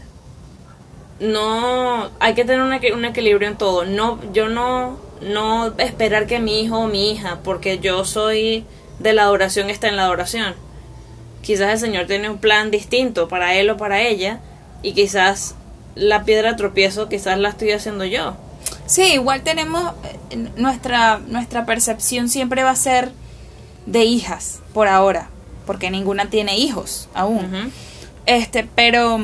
no 1.20 2.10
hay 2.20 2.34
que 2.34 2.44
tener 2.44 2.60
un, 2.62 2.72
equi- 2.72 2.92
un 2.94 3.04
equilibrio 3.04 3.48
en 3.48 3.56
todo. 3.56 3.84
No 3.84 4.18
yo 4.32 4.48
no 4.48 4.96
no 5.20 5.66
esperar 5.78 6.26
que 6.28 6.38
mi 6.38 6.60
hijo 6.60 6.78
o 6.78 6.86
mi 6.86 7.10
hija 7.10 7.40
porque 7.42 7.80
yo 7.80 8.04
soy 8.04 8.64
de 9.00 9.12
la 9.12 9.22
adoración 9.22 9.68
está 9.70 9.88
en 9.88 9.96
la 9.96 10.04
adoración. 10.04 10.54
Quizás 11.42 11.72
el 11.72 11.78
señor 11.78 12.06
tiene 12.06 12.28
un 12.30 12.38
plan 12.38 12.70
distinto 12.70 13.26
para 13.28 13.54
él 13.54 13.68
o 13.70 13.76
para 13.76 14.00
ella 14.02 14.40
y 14.82 14.92
quizás 14.92 15.54
la 15.96 16.24
piedra 16.24 16.54
tropiezo 16.56 17.08
quizás 17.08 17.38
la 17.38 17.48
estoy 17.48 17.72
haciendo 17.72 18.04
yo. 18.04 18.36
Sí, 18.86 19.14
igual 19.14 19.42
tenemos 19.42 19.92
eh, 20.30 20.36
nuestra 20.56 21.18
nuestra 21.26 21.66
percepción 21.66 22.28
siempre 22.28 22.62
va 22.62 22.70
a 22.70 22.76
ser 22.76 23.10
de 23.86 24.04
hijas 24.04 24.60
por 24.74 24.86
ahora, 24.88 25.30
porque 25.66 25.90
ninguna 25.90 26.30
tiene 26.30 26.56
hijos 26.58 27.08
aún. 27.14 27.72
Este, 28.26 28.68
pero 28.74 29.18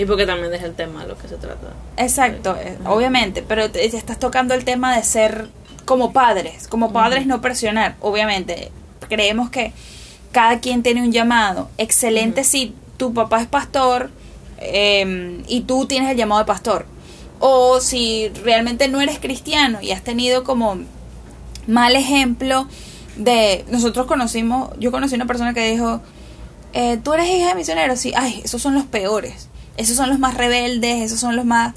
y 0.00 0.06
porque 0.06 0.24
también 0.24 0.54
es 0.54 0.62
el 0.62 0.74
tema 0.74 1.02
de 1.02 1.08
lo 1.08 1.18
que 1.18 1.28
se 1.28 1.36
trata 1.36 1.74
exacto, 1.98 2.56
eh, 2.56 2.78
obviamente, 2.86 3.44
pero 3.46 3.70
te, 3.70 3.86
te 3.86 3.96
estás 3.98 4.18
tocando 4.18 4.54
el 4.54 4.64
tema 4.64 4.96
de 4.96 5.02
ser 5.02 5.48
como 5.84 6.14
padres, 6.14 6.68
como 6.68 6.90
padres 6.90 7.26
no 7.26 7.42
presionar, 7.42 7.96
obviamente. 8.00 8.70
Creemos 9.10 9.50
que 9.50 9.74
cada 10.32 10.60
quien 10.60 10.82
tiene 10.82 11.02
un 11.02 11.12
llamado. 11.12 11.68
Excelente 11.76 12.44
si 12.44 12.74
tu 12.96 13.12
papá 13.12 13.42
es 13.42 13.46
pastor 13.46 14.10
eh, 14.56 15.42
y 15.46 15.60
tú 15.62 15.84
tienes 15.84 16.10
el 16.10 16.16
llamado 16.16 16.40
de 16.40 16.46
pastor. 16.46 16.86
O 17.38 17.80
si 17.80 18.30
realmente 18.42 18.88
no 18.88 19.02
eres 19.02 19.18
cristiano 19.18 19.80
y 19.82 19.90
has 19.90 20.02
tenido 20.02 20.44
como 20.44 20.78
mal 21.66 21.94
ejemplo 21.94 22.66
de 23.16 23.66
nosotros 23.68 24.06
conocimos 24.06 24.70
yo 24.78 24.90
conocí 24.92 25.14
una 25.14 25.26
persona 25.26 25.52
que 25.52 25.70
dijo 25.70 26.00
eh, 26.72 26.96
tú 27.02 27.12
eres 27.12 27.28
hija 27.28 27.48
de 27.48 27.54
misionero 27.54 27.96
sí 27.96 28.12
ay 28.16 28.40
esos 28.44 28.62
son 28.62 28.74
los 28.74 28.84
peores 28.84 29.49
esos 29.80 29.96
son 29.96 30.08
los 30.08 30.18
más 30.18 30.34
rebeldes 30.34 31.02
esos 31.02 31.20
son 31.20 31.36
los 31.36 31.44
más 31.44 31.74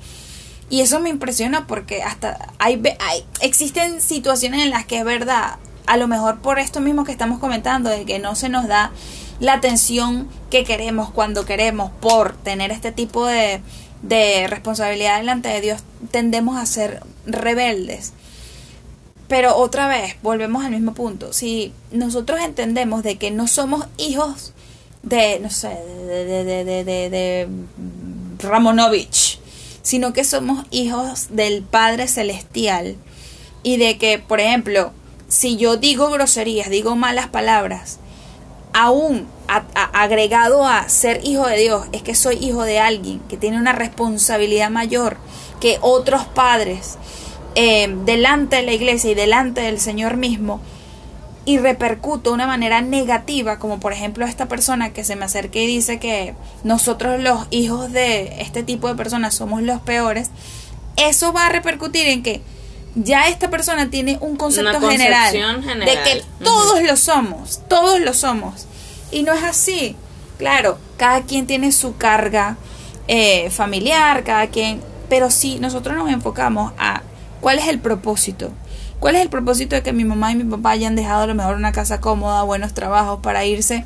y 0.70 0.82
eso 0.82 1.00
me 1.00 1.10
impresiona 1.10 1.68
porque 1.68 2.04
hasta 2.04 2.50
hay, 2.60 2.82
hay 3.00 3.26
existen 3.42 4.02
situaciones 4.02 4.62
en 4.62 4.70
las 4.70 4.86
que 4.86 5.00
es 5.00 5.06
verdad 5.06 5.58
a 5.86 5.98
lo 5.98 6.08
mejor 6.08 6.40
por 6.40 6.60
esto 6.60 6.80
mismo 6.80 7.04
que 7.04 7.12
estamos 7.12 7.40
comentando 7.40 7.90
de 7.90 8.06
que 8.06 8.20
no 8.20 8.36
se 8.36 8.50
nos 8.50 8.68
da 8.68 8.92
la 9.40 9.54
atención 9.54 10.28
que 10.50 10.64
queremos 10.64 11.12
cuando 11.12 11.46
queremos 11.46 11.92
por 12.00 12.36
tener 12.36 12.72
este 12.72 12.92
tipo 12.92 13.26
de, 13.26 13.62
de 14.02 14.48
responsabilidad 14.48 15.18
delante 15.18 15.50
de 15.50 15.62
Dios 15.62 15.84
tendemos 16.12 16.58
a 16.58 16.66
ser 16.66 17.02
rebeldes 17.26 18.14
pero 19.28 19.58
otra 19.58 19.88
vez, 19.88 20.16
volvemos 20.22 20.64
al 20.64 20.72
mismo 20.72 20.94
punto. 20.94 21.34
Si 21.34 21.74
nosotros 21.92 22.40
entendemos 22.42 23.02
de 23.02 23.18
que 23.18 23.32
no 23.32 23.48
somos 23.48 23.88
hijos 23.98 24.54
de, 25.04 25.40
no 25.40 25.50
sé, 25.50 25.70
de, 25.70 26.26
de, 26.26 26.64
de, 26.64 26.84
de, 27.10 27.48
Ramonovich, 28.40 29.40
sino 29.82 30.14
que 30.14 30.24
somos 30.24 30.66
hijos 30.72 31.28
del 31.30 31.62
Padre 31.64 32.08
Celestial 32.08 32.96
y 33.64 33.78
de 33.78 33.98
que, 33.98 34.20
por 34.20 34.40
ejemplo, 34.40 34.92
si 35.28 35.58
yo 35.58 35.78
digo 35.78 36.10
groserías, 36.10 36.70
digo 36.70 36.96
malas 36.96 37.28
palabras, 37.28 38.00
aún 38.74 39.28
a- 39.48 39.64
agregado 39.94 40.66
a 40.66 40.88
ser 40.90 41.22
hijo 41.24 41.46
de 41.48 41.58
Dios, 41.58 41.86
es 41.92 42.02
que 42.02 42.16
soy 42.16 42.38
hijo 42.38 42.64
de 42.64 42.80
alguien 42.80 43.20
que 43.30 43.38
tiene 43.38 43.58
una 43.58 43.74
responsabilidad 43.74 44.70
mayor 44.70 45.18
que 45.60 45.78
otros 45.82 46.26
padres 46.26 46.98
eh, 47.56 47.94
delante 48.06 48.58
de 48.58 48.64
la 48.64 48.74
iglesia 48.74 49.12
y 49.12 49.16
delante 49.16 49.62
del 49.62 49.80
Señor 49.80 50.18
mismo 50.18 50.60
y 51.46 51.58
repercuto 51.58 52.30
de 52.30 52.36
una 52.36 52.48
manera 52.48 52.82
negativa, 52.82 53.60
como 53.60 53.80
por 53.80 53.94
ejemplo 53.94 54.26
esta 54.26 54.48
persona 54.48 54.94
que 54.94 55.04
se 55.04 55.16
me 55.16 55.26
acerca 55.26 55.60
y 55.60 55.68
dice 55.68 56.00
que 56.00 56.36
nosotros 56.64 57.22
los 57.22 57.48
hijos 57.50 57.92
de 57.92 58.42
este 58.42 58.64
tipo 58.64 58.88
de 58.88 58.96
personas 58.96 59.34
somos 59.34 59.62
los 59.62 59.82
peores, 59.82 60.30
eso 60.96 61.34
va 61.34 61.48
a 61.48 61.50
repercutir 61.50 62.08
en 62.08 62.24
que 62.24 62.42
ya 62.96 63.28
esta 63.28 63.50
persona 63.50 63.90
tiene 63.90 64.18
un 64.22 64.38
concepto 64.38 64.80
general, 64.88 65.34
de 65.34 66.02
que 66.04 66.24
todos 66.44 66.82
lo 66.84 66.96
somos, 66.96 67.62
todos 67.68 68.00
lo 68.00 68.14
somos. 68.14 68.68
Y 69.12 69.24
no 69.24 69.34
es 69.34 69.44
así. 69.44 69.96
Claro, 70.38 70.78
cada 70.98 71.22
quien 71.22 71.48
tiene 71.48 71.72
su 71.72 71.98
carga 71.98 72.58
eh, 73.08 73.50
familiar, 73.50 74.24
cada 74.24 74.48
quien, 74.48 74.82
pero 75.10 75.30
si 75.32 75.60
nosotros 75.60 75.96
nos 75.96 76.10
enfocamos 76.10 76.74
a 76.78 77.02
cuál 77.42 77.60
es 77.60 77.68
el 77.68 77.80
propósito, 77.80 78.52
cuál 79.04 79.18
es 79.18 79.22
el 79.22 79.28
propósito 79.28 79.76
de 79.76 79.84
que 79.84 79.92
mi 79.92 80.06
mamá 80.06 80.32
y 80.32 80.36
mi 80.36 80.46
papá 80.46 80.70
hayan 80.70 80.96
dejado 80.96 81.24
a 81.24 81.28
lo 81.28 81.36
mejor 81.36 81.58
una 81.58 81.74
casa 81.74 82.00
cómoda, 82.00 82.42
buenos 82.44 82.74
trabajos 82.74 83.20
para 83.22 83.44
irse 83.44 83.84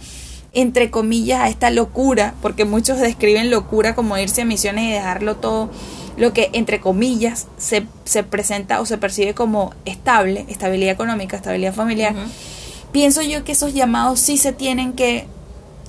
entre 0.54 0.92
comillas 0.92 1.42
a 1.42 1.50
esta 1.50 1.72
locura, 1.72 2.36
porque 2.40 2.66
muchos 2.66 3.00
describen 3.00 3.50
locura 3.50 3.96
como 3.96 4.16
irse 4.20 4.44
a 4.44 4.46
misiones 4.46 4.84
y 4.84 4.92
dejarlo 4.92 5.38
todo 5.38 5.72
lo 6.18 6.34
que 6.34 6.52
entre 6.54 6.80
comillas 6.80 7.48
se, 7.58 7.88
se 8.06 8.22
presenta 8.22 8.80
o 8.80 8.86
se 8.86 9.00
percibe 9.00 9.34
como 9.34 9.74
estable, 9.86 10.46
estabilidad 10.50 10.94
económica, 10.94 11.36
estabilidad 11.36 11.74
familiar, 11.74 12.14
pienso 12.92 13.24
yo 13.24 13.44
que 13.44 13.54
esos 13.54 13.74
llamados 13.74 14.20
sí 14.20 14.38
se 14.38 14.54
tienen 14.54 14.94
que 14.94 15.26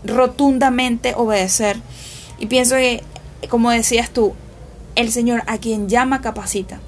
rotundamente 0.06 1.12
obedecer. 1.14 1.76
Y 2.38 2.46
pienso 2.46 2.76
que, 2.76 3.02
como 3.50 3.70
decías 3.72 4.08
tú, 4.08 4.32
el 4.94 5.12
Señor 5.12 5.42
a 5.46 5.58
quien 5.58 5.86
llama 5.86 6.22
capacita. 6.22 6.80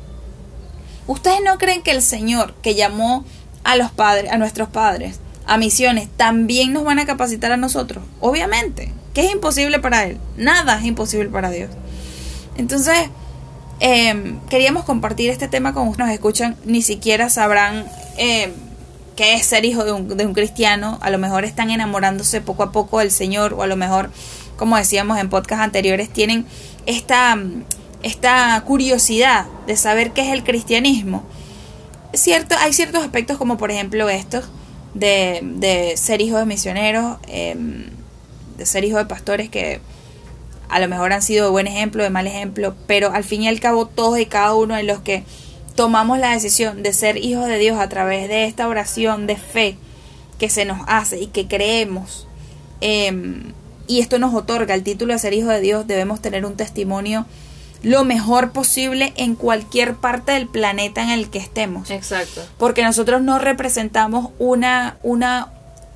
¿Ustedes 1.10 1.40
no 1.44 1.58
creen 1.58 1.82
que 1.82 1.90
el 1.90 2.02
Señor 2.02 2.54
que 2.62 2.76
llamó 2.76 3.24
a 3.64 3.74
los 3.74 3.90
padres, 3.90 4.30
a 4.30 4.38
nuestros 4.38 4.68
padres, 4.68 5.18
a 5.44 5.56
misiones, 5.56 6.08
también 6.16 6.72
nos 6.72 6.84
van 6.84 7.00
a 7.00 7.04
capacitar 7.04 7.50
a 7.50 7.56
nosotros? 7.56 8.04
Obviamente. 8.20 8.92
¿Qué 9.12 9.22
es 9.26 9.32
imposible 9.32 9.80
para 9.80 10.04
Él? 10.04 10.18
Nada 10.36 10.78
es 10.78 10.84
imposible 10.84 11.28
para 11.28 11.50
Dios. 11.50 11.68
Entonces, 12.56 12.94
eh, 13.80 14.36
queríamos 14.48 14.84
compartir 14.84 15.30
este 15.30 15.48
tema 15.48 15.74
con 15.74 15.88
ustedes. 15.88 16.06
Nos 16.06 16.14
escuchan, 16.14 16.56
ni 16.64 16.80
siquiera 16.80 17.28
sabrán 17.28 17.86
eh, 18.16 18.52
qué 19.16 19.34
es 19.34 19.44
ser 19.44 19.64
hijo 19.64 19.84
de 19.84 19.90
un, 19.90 20.16
de 20.16 20.24
un 20.24 20.32
cristiano. 20.32 21.00
A 21.02 21.10
lo 21.10 21.18
mejor 21.18 21.44
están 21.44 21.70
enamorándose 21.70 22.40
poco 22.40 22.62
a 22.62 22.70
poco 22.70 23.00
del 23.00 23.10
Señor, 23.10 23.54
o 23.54 23.64
a 23.64 23.66
lo 23.66 23.74
mejor, 23.74 24.12
como 24.56 24.76
decíamos 24.76 25.18
en 25.18 25.28
podcast 25.28 25.60
anteriores, 25.60 26.08
tienen 26.08 26.46
esta, 26.86 27.36
esta 28.02 28.62
curiosidad 28.66 29.46
de 29.66 29.76
saber 29.76 30.12
qué 30.12 30.22
es 30.22 30.32
el 30.32 30.44
cristianismo. 30.44 31.24
Cierto, 32.12 32.54
hay 32.58 32.72
ciertos 32.72 33.02
aspectos 33.02 33.38
como 33.38 33.56
por 33.56 33.70
ejemplo 33.70 34.08
estos 34.08 34.46
de, 34.94 35.40
de 35.42 35.96
ser 35.96 36.20
hijo 36.20 36.38
de 36.38 36.46
misioneros, 36.46 37.18
eh, 37.28 37.56
de 38.56 38.66
ser 38.66 38.84
hijo 38.84 38.98
de 38.98 39.04
pastores 39.04 39.48
que 39.48 39.80
a 40.68 40.80
lo 40.80 40.88
mejor 40.88 41.12
han 41.12 41.22
sido 41.22 41.46
de 41.46 41.50
buen 41.50 41.66
ejemplo, 41.66 42.02
de 42.02 42.10
mal 42.10 42.26
ejemplo, 42.26 42.74
pero 42.86 43.12
al 43.12 43.24
fin 43.24 43.42
y 43.42 43.48
al 43.48 43.60
cabo 43.60 43.86
todos 43.86 44.18
y 44.18 44.26
cada 44.26 44.54
uno 44.54 44.76
de 44.76 44.84
los 44.84 45.00
que 45.00 45.24
tomamos 45.74 46.18
la 46.18 46.32
decisión 46.32 46.82
de 46.82 46.92
ser 46.92 47.16
hijos 47.16 47.46
de 47.46 47.58
Dios 47.58 47.78
a 47.78 47.88
través 47.88 48.28
de 48.28 48.44
esta 48.44 48.68
oración 48.68 49.26
de 49.26 49.36
fe 49.36 49.76
que 50.38 50.48
se 50.48 50.64
nos 50.64 50.80
hace 50.86 51.20
y 51.20 51.26
que 51.26 51.48
creemos, 51.48 52.26
eh, 52.80 53.12
y 53.86 54.00
esto 54.00 54.20
nos 54.20 54.32
otorga 54.34 54.74
el 54.74 54.84
título 54.84 55.12
de 55.12 55.18
ser 55.18 55.34
hijo 55.34 55.48
de 55.48 55.60
Dios, 55.60 55.86
debemos 55.86 56.22
tener 56.22 56.46
un 56.46 56.56
testimonio 56.56 57.26
lo 57.82 58.04
mejor 58.04 58.52
posible 58.52 59.12
en 59.16 59.34
cualquier 59.34 59.94
parte 59.94 60.32
del 60.32 60.46
planeta 60.46 61.02
en 61.02 61.10
el 61.10 61.30
que 61.30 61.38
estemos 61.38 61.90
Exacto. 61.90 62.42
porque 62.58 62.82
nosotros 62.82 63.22
no 63.22 63.38
representamos 63.38 64.30
una, 64.38 64.98
una, 65.02 65.48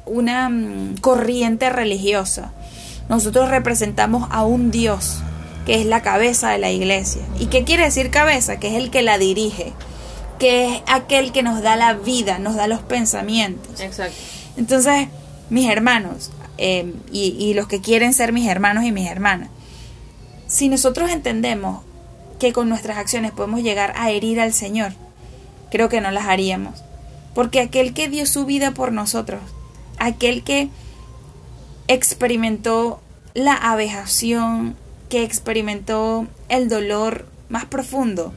una 0.06 0.48
mm, 0.48 0.96
corriente 0.98 1.70
religiosa. 1.70 2.52
Nosotros 3.08 3.50
representamos 3.50 4.26
a 4.30 4.44
un 4.44 4.70
Dios 4.70 5.18
que 5.66 5.80
es 5.80 5.86
la 5.86 6.02
cabeza 6.02 6.50
de 6.50 6.58
la 6.58 6.70
iglesia. 6.70 7.22
¿Y 7.38 7.46
qué 7.46 7.64
quiere 7.64 7.84
decir 7.84 8.10
cabeza? 8.10 8.58
Que 8.58 8.68
es 8.68 8.74
el 8.74 8.90
que 8.90 9.02
la 9.02 9.18
dirige, 9.18 9.72
que 10.38 10.74
es 10.74 10.82
aquel 10.86 11.32
que 11.32 11.42
nos 11.42 11.62
da 11.62 11.76
la 11.76 11.94
vida, 11.94 12.38
nos 12.38 12.54
da 12.54 12.66
los 12.66 12.80
pensamientos. 12.80 13.80
Exacto. 13.80 14.16
Entonces, 14.56 15.08
mis 15.50 15.70
hermanos, 15.70 16.30
eh, 16.58 16.92
y, 17.10 17.36
y 17.38 17.54
los 17.54 17.66
que 17.66 17.80
quieren 17.80 18.12
ser 18.12 18.32
mis 18.32 18.48
hermanos 18.48 18.84
y 18.84 18.92
mis 18.92 19.08
hermanas, 19.08 19.48
si 20.46 20.68
nosotros 20.68 21.10
entendemos 21.10 21.82
que 22.38 22.52
con 22.52 22.68
nuestras 22.68 22.98
acciones 22.98 23.32
podemos 23.32 23.62
llegar 23.62 23.92
a 23.96 24.10
herir 24.10 24.40
al 24.40 24.52
Señor, 24.52 24.92
creo 25.70 25.88
que 25.88 26.00
no 26.00 26.10
las 26.10 26.26
haríamos. 26.26 26.82
Porque 27.34 27.60
aquel 27.60 27.94
que 27.94 28.08
dio 28.08 28.26
su 28.26 28.44
vida 28.44 28.72
por 28.72 28.92
nosotros, 28.92 29.40
aquel 29.98 30.44
que 30.44 30.68
experimentó 31.88 33.00
la 33.34 33.54
abejación, 33.54 34.76
que 35.08 35.22
experimentó 35.24 36.26
el 36.48 36.68
dolor 36.68 37.26
más 37.48 37.64
profundo 37.64 38.32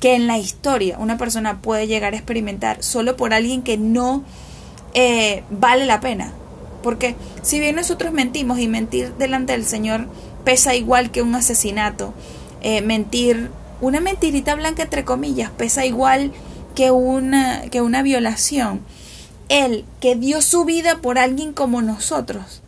que 0.00 0.14
en 0.14 0.26
la 0.26 0.38
historia 0.38 0.98
una 0.98 1.16
persona 1.16 1.62
puede 1.62 1.86
llegar 1.86 2.12
a 2.12 2.16
experimentar 2.16 2.82
solo 2.82 3.16
por 3.16 3.32
alguien 3.32 3.62
que 3.62 3.78
no 3.78 4.24
eh, 4.94 5.42
vale 5.50 5.86
la 5.86 6.00
pena. 6.00 6.32
Porque 6.82 7.16
si 7.42 7.58
bien 7.58 7.76
nosotros 7.76 8.12
mentimos 8.12 8.58
y 8.58 8.68
mentir 8.68 9.14
delante 9.14 9.52
del 9.52 9.64
Señor 9.64 10.06
pesa 10.46 10.76
igual 10.76 11.10
que 11.10 11.22
un 11.22 11.34
asesinato, 11.34 12.14
eh, 12.62 12.80
mentir, 12.80 13.50
una 13.80 13.98
mentirita 13.98 14.54
blanca 14.54 14.84
entre 14.84 15.04
comillas, 15.04 15.50
pesa 15.50 15.84
igual 15.84 16.30
que 16.76 16.92
una, 16.92 17.62
que 17.62 17.80
una 17.80 18.00
violación. 18.02 18.80
Él 19.48 19.84
que 19.98 20.14
dio 20.14 20.40
su 20.42 20.64
vida 20.64 20.98
por 21.02 21.18
alguien 21.18 21.52
como 21.52 21.82
nosotros, 21.82 22.62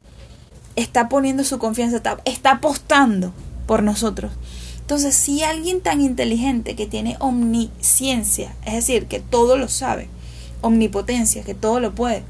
está 0.74 1.08
poniendo 1.08 1.44
su 1.44 1.60
confianza, 1.60 1.98
está, 1.98 2.18
está 2.24 2.50
apostando 2.50 3.32
por 3.68 3.84
nosotros. 3.84 4.32
Entonces, 4.80 5.14
si 5.14 5.44
alguien 5.44 5.80
tan 5.80 6.00
inteligente 6.00 6.74
que 6.74 6.86
tiene 6.86 7.16
omnisciencia, 7.20 8.56
es 8.66 8.74
decir, 8.74 9.06
que 9.06 9.20
todo 9.20 9.56
lo 9.56 9.68
sabe, 9.68 10.08
omnipotencia, 10.62 11.44
que 11.44 11.54
todo 11.54 11.78
lo 11.78 11.94
puede, 11.94 12.24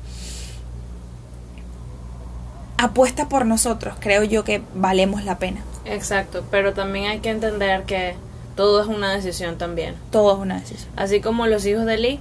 apuesta 2.78 3.28
por 3.28 3.44
nosotros, 3.44 3.96
creo 4.00 4.24
yo 4.24 4.44
que 4.44 4.62
valemos 4.74 5.24
la 5.24 5.38
pena. 5.38 5.60
Exacto. 5.84 6.44
Pero 6.50 6.72
también 6.72 7.06
hay 7.10 7.18
que 7.20 7.30
entender 7.30 7.82
que 7.84 8.14
todo 8.56 8.80
es 8.80 8.86
una 8.88 9.12
decisión 9.12 9.58
también. 9.58 9.94
Todo 10.10 10.34
es 10.34 10.38
una 10.40 10.60
decisión. 10.60 10.90
Así 10.96 11.20
como 11.20 11.46
los 11.46 11.64
hijos 11.66 11.84
de 11.86 11.98
Lee, 11.98 12.20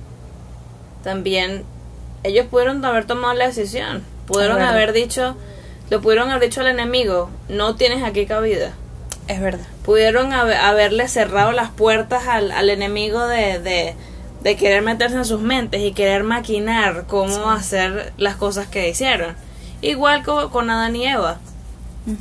también 1.04 1.64
ellos 2.24 2.48
pudieron 2.48 2.84
haber 2.84 3.06
tomado 3.06 3.34
la 3.34 3.48
decisión. 3.48 4.04
Pudieron 4.26 4.62
haber 4.62 4.92
dicho, 4.94 5.38
le 5.90 6.00
pudieron 6.00 6.30
haber 6.30 6.50
dicho 6.50 6.62
al 6.62 6.68
enemigo, 6.68 7.30
no 7.48 7.76
tienes 7.76 8.04
aquí 8.04 8.26
cabida. 8.26 8.74
Es 9.28 9.40
verdad. 9.42 9.66
Pudieron 9.86 10.34
haber- 10.34 10.58
haberle 10.58 11.08
cerrado 11.08 11.52
las 11.52 11.70
puertas 11.70 12.28
al, 12.28 12.52
al 12.52 12.70
enemigo 12.70 13.26
de, 13.28 13.60
de, 13.60 13.96
de 14.42 14.56
querer 14.58 14.82
meterse 14.82 15.16
en 15.18 15.26
sus 15.26 15.42
mentes 15.42 15.82
y 15.82 15.94
querer 15.94 16.24
maquinar 16.24 17.06
cómo 17.08 17.52
hacer 17.52 18.14
las 18.18 18.36
cosas 18.36 18.68
que 18.68 18.90
hicieron. 18.90 19.36
Igual 19.82 20.24
co- 20.24 20.50
con 20.50 20.70
Adán 20.70 20.96
y 20.96 21.06
Eva. 21.08 21.40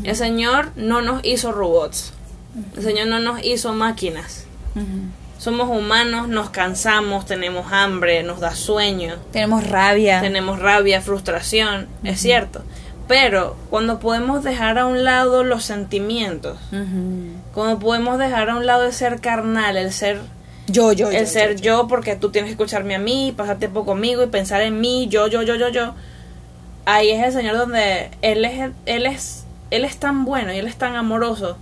El 0.03 0.17
Señor 0.17 0.73
no 0.77 1.01
nos 1.01 1.25
hizo 1.25 1.53
robots. 1.53 2.13
El 2.77 2.83
Señor 2.83 3.07
no 3.07 3.21
nos 3.21 3.45
hizo 3.45 3.73
máquinas. 3.73 4.45
Somos 5.39 5.69
humanos, 5.69 6.29
nos 6.29 6.51
cansamos, 6.51 7.27
tenemos 7.27 7.71
hambre, 7.73 8.23
nos 8.23 8.41
da 8.41 8.55
sueño, 8.55 9.17
Tenemos 9.33 9.67
rabia. 9.69 10.21
tenemos 10.23 10.59
rabia, 10.59 11.01
frustración, 11.03 11.87
es 12.03 12.21
cierto. 12.21 12.63
Pero 13.07 13.55
cuando 13.71 14.01
podemos 14.01 14.43
dejar 14.43 14.79
a 14.79 14.87
un 14.87 15.05
lado 15.05 15.45
los 15.45 15.63
sentimientos, 15.63 16.59
cuando 17.55 17.79
podemos 17.79 18.19
dejar 18.19 18.51
a 18.51 18.57
un 18.57 18.67
lado 18.67 18.85
el 18.85 18.93
ser 18.93 19.21
carnal, 19.21 19.77
el 19.77 19.93
ser 19.93 20.21
Yo, 20.67 20.93
yo, 20.93 21.13
yo. 21.13 21.19
el 21.19 21.27
ser 21.29 21.57
yo, 21.57 21.83
yo, 21.83 21.89
porque 21.89 22.17
tú 22.17 22.31
tienes 22.31 22.49
que 22.49 22.53
escucharme 22.55 22.97
a 22.97 22.99
mí, 22.99 23.33
pasar 23.37 23.59
tiempo 23.59 23.85
conmigo 23.85 24.25
y 24.25 24.27
pensar 24.27 24.63
en 24.63 24.81
mí, 24.81 25.07
yo, 25.09 25.29
yo, 25.29 25.43
yo, 25.43 25.55
yo, 25.55 25.69
yo. 25.69 25.95
Ahí 26.87 27.11
es 27.11 27.23
el 27.23 27.33
Señor 27.33 27.57
donde 27.59 28.11
él 28.23 28.45
es 28.45 28.71
él 28.87 29.07
es 29.07 29.45
él 29.71 29.85
es 29.85 29.97
tan 29.99 30.25
bueno 30.25 30.53
y 30.53 30.59
él 30.59 30.67
es 30.69 30.77
tan 30.77 30.95
amoroso 30.97 31.59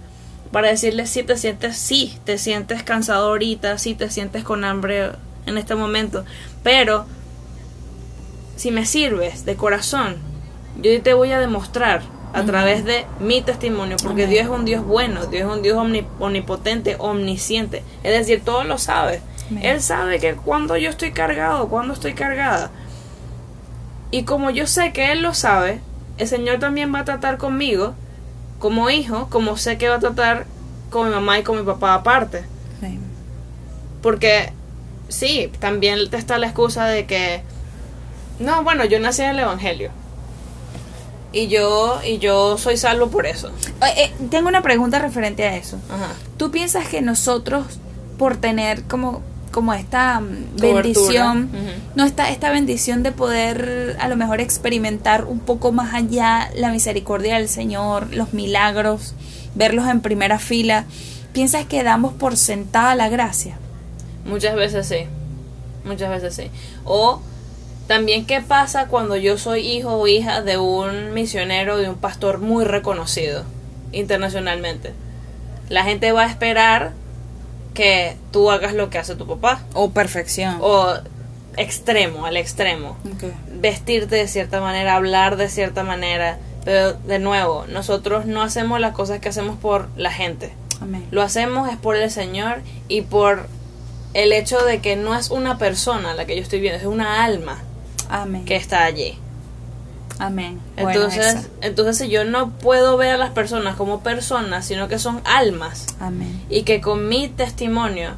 para 0.52 0.68
decirle 0.68 1.06
si 1.06 1.22
te 1.24 1.36
sientes 1.36 1.76
sí, 1.76 2.16
te 2.24 2.38
sientes 2.38 2.82
cansado 2.84 3.28
ahorita, 3.28 3.78
si 3.78 3.94
te 3.94 4.10
sientes 4.10 4.44
con 4.44 4.64
hambre 4.64 5.10
en 5.46 5.58
este 5.58 5.74
momento, 5.74 6.24
pero 6.62 7.06
si 8.56 8.70
me 8.70 8.86
sirves 8.86 9.44
de 9.44 9.56
corazón, 9.56 10.16
yo 10.80 11.02
te 11.02 11.14
voy 11.14 11.32
a 11.32 11.40
demostrar 11.40 12.02
a 12.34 12.44
través 12.44 12.84
de 12.84 13.04
mi 13.20 13.42
testimonio, 13.42 13.96
porque. 14.02 14.26
Dios 14.26 14.44
es 14.44 14.48
un 14.50 14.64
Dios 14.64 14.84
bueno, 14.84 15.26
Dios 15.26 15.42
es 15.48 15.56
un 15.56 15.62
Dios 15.62 15.76
omni- 15.78 16.06
omnipotente, 16.20 16.96
omnisciente, 16.98 17.82
es 18.02 18.12
decir, 18.12 18.42
todo 18.44 18.64
lo 18.64 18.76
sabe. 18.78 19.20
Él 19.62 19.80
sabe 19.80 20.18
que 20.20 20.34
cuando 20.34 20.76
yo 20.76 20.90
estoy 20.90 21.12
cargado, 21.12 21.68
cuando 21.68 21.94
estoy 21.94 22.14
cargada. 22.14 22.70
Y 24.14 24.22
como 24.22 24.50
yo 24.50 24.68
sé 24.68 24.92
que 24.92 25.10
Él 25.10 25.22
lo 25.22 25.34
sabe, 25.34 25.80
el 26.18 26.28
Señor 26.28 26.60
también 26.60 26.94
va 26.94 27.00
a 27.00 27.04
tratar 27.04 27.36
conmigo 27.36 27.94
como 28.60 28.88
hijo, 28.88 29.28
como 29.28 29.56
sé 29.56 29.76
que 29.76 29.88
va 29.88 29.96
a 29.96 29.98
tratar 29.98 30.46
con 30.88 31.08
mi 31.08 31.12
mamá 31.12 31.40
y 31.40 31.42
con 31.42 31.58
mi 31.58 31.64
papá 31.64 31.94
aparte. 31.94 32.44
Sí. 32.78 33.00
Porque 34.02 34.52
sí, 35.08 35.50
también 35.58 35.98
está 36.12 36.38
la 36.38 36.46
excusa 36.46 36.86
de 36.86 37.06
que 37.06 37.42
no, 38.38 38.62
bueno, 38.62 38.84
yo 38.84 39.00
nací 39.00 39.22
en 39.22 39.30
el 39.30 39.40
evangelio. 39.40 39.90
Y 41.32 41.48
yo 41.48 41.98
y 42.04 42.18
yo 42.18 42.56
soy 42.56 42.76
salvo 42.76 43.08
por 43.08 43.26
eso. 43.26 43.48
Eh, 43.82 44.04
eh, 44.04 44.12
tengo 44.30 44.46
una 44.46 44.62
pregunta 44.62 45.00
referente 45.00 45.42
a 45.42 45.56
eso. 45.56 45.80
Ajá. 45.90 46.12
¿Tú 46.36 46.52
piensas 46.52 46.86
que 46.86 47.02
nosotros, 47.02 47.80
por 48.16 48.36
tener 48.36 48.84
como, 48.84 49.22
como 49.55 49.72
esta 49.72 50.18
mm, 50.18 50.59
Cobertura. 50.61 50.82
bendición, 50.82 51.50
no 51.94 52.05
esta, 52.05 52.28
esta 52.30 52.50
bendición 52.50 53.05
de 53.05 53.12
poder 53.12 53.96
a 54.00 54.09
lo 54.09 54.16
mejor 54.16 54.40
experimentar 54.40 55.26
un 55.26 55.38
poco 55.38 55.70
más 55.70 55.94
allá 55.94 56.50
la 56.57 56.72
misericordia 56.72 57.36
del 57.36 57.48
Señor, 57.48 58.12
los 58.12 58.32
milagros, 58.32 59.14
verlos 59.55 59.86
en 59.86 60.00
primera 60.00 60.40
fila, 60.40 60.86
piensas 61.32 61.66
que 61.66 61.84
damos 61.84 62.12
por 62.14 62.36
sentada 62.36 62.96
la 62.96 63.09
gracia? 63.09 63.57
Muchas 64.24 64.57
veces 64.57 64.88
sí. 64.88 65.07
Muchas 65.84 66.11
veces 66.11 66.34
sí. 66.34 66.50
O 66.84 67.20
también 67.86 68.26
qué 68.26 68.40
pasa 68.40 68.88
cuando 68.88 69.14
yo 69.14 69.38
soy 69.38 69.61
hijo 69.61 69.92
o 69.92 70.09
hija 70.09 70.42
de 70.42 70.59
un 70.59 71.14
misionero, 71.14 71.78
de 71.78 71.88
un 71.88 71.96
pastor 71.96 72.38
muy 72.38 72.64
reconocido 72.64 73.44
internacionalmente. 73.92 74.94
La 75.68 75.84
gente 75.84 76.11
va 76.11 76.22
a 76.22 76.26
esperar 76.26 76.92
que 77.74 78.16
tú 78.30 78.50
hagas 78.50 78.72
lo 78.74 78.88
que 78.88 78.98
hace 78.98 79.16
tu 79.16 79.26
papá. 79.26 79.62
O 79.74 79.90
perfección. 79.90 80.58
O 80.60 80.94
extremo, 81.56 82.24
al 82.26 82.36
extremo. 82.36 82.96
Ok. 83.14 83.24
Vestirte 83.60 84.16
de 84.16 84.28
cierta 84.28 84.60
manera, 84.60 84.94
hablar 84.94 85.36
de 85.36 85.48
cierta 85.48 85.84
manera. 85.84 86.38
Pero 86.64 86.94
de 86.94 87.18
nuevo, 87.18 87.66
nosotros 87.68 88.24
no 88.24 88.42
hacemos 88.42 88.80
las 88.80 88.94
cosas 88.94 89.20
que 89.20 89.28
hacemos 89.28 89.58
por 89.58 89.88
la 89.96 90.10
gente. 90.10 90.54
Amén. 90.80 91.06
Lo 91.10 91.22
hacemos 91.22 91.68
es 91.70 91.76
por 91.76 91.96
el 91.96 92.10
Señor 92.10 92.62
y 92.88 93.02
por 93.02 93.46
el 94.14 94.32
hecho 94.32 94.64
de 94.64 94.80
que 94.80 94.96
no 94.96 95.14
es 95.14 95.30
una 95.30 95.58
persona 95.58 96.14
la 96.14 96.24
que 96.24 96.36
yo 96.36 96.42
estoy 96.42 96.60
viendo, 96.60 96.78
es 96.78 96.86
una 96.86 97.24
alma 97.24 97.58
Amén. 98.08 98.44
que 98.44 98.56
está 98.56 98.84
allí. 98.84 99.18
Amén. 100.18 100.60
Bueno, 100.76 100.90
Entonces, 100.90 101.26
esa. 101.26 101.48
entonces 101.60 101.98
si 101.98 102.08
yo 102.08 102.24
no 102.24 102.50
puedo 102.50 102.96
ver 102.96 103.14
a 103.14 103.16
las 103.16 103.30
personas 103.30 103.74
como 103.76 104.00
personas, 104.02 104.64
sino 104.64 104.86
que 104.88 104.98
son 104.98 105.20
almas 105.24 105.86
Amén. 106.00 106.40
y 106.48 106.62
que 106.62 106.80
con 106.80 107.08
mi 107.08 107.28
testimonio 107.28 108.10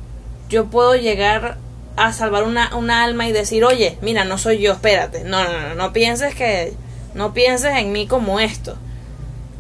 yo 0.49 0.67
puedo 0.67 0.95
llegar 0.95 1.57
a 1.97 2.13
salvar 2.13 2.45
una, 2.45 2.77
una 2.77 3.03
alma 3.05 3.27
y 3.27 3.33
decir, 3.33 3.65
oye, 3.65 3.97
mira, 4.03 4.25
no 4.25 4.37
soy 4.37 4.59
yo, 4.59 4.73
espérate, 4.73 5.25
no, 5.25 5.43
no, 5.45 5.69
no, 5.69 5.75
no 5.75 5.93
pienses 5.95 6.35
que, 6.35 6.75
no 7.15 7.33
pienses 7.33 7.75
en 7.77 7.93
mí 7.93 8.07
como 8.07 8.39
esto, 8.41 8.77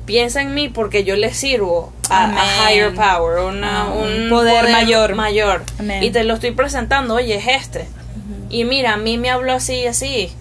piensa 0.04 0.42
en 0.42 0.52
mí 0.54 0.68
porque 0.68 1.04
yo 1.04 1.16
le 1.16 1.32
sirvo 1.32 1.92
a, 2.10 2.70
higher 2.70 2.94
power, 2.94 3.38
una- 3.44 3.86
un, 3.86 4.28
poder 4.28 4.70
mayor. 4.70 5.14
mayor, 5.14 5.62
Amén. 5.78 6.02
y 6.02 6.10
te 6.10 6.22
lo 6.24 6.34
estoy 6.34 6.50
presentando, 6.50 7.14
oye, 7.14 7.36
es 7.36 7.46
este, 7.48 7.88
y 8.50 8.64
mira, 8.64 8.92
a 8.92 8.96
mí 8.98 9.16
me 9.18 9.30
habló 9.30 9.54
así 9.54 9.74
y 9.80 9.86
así. 9.86 10.32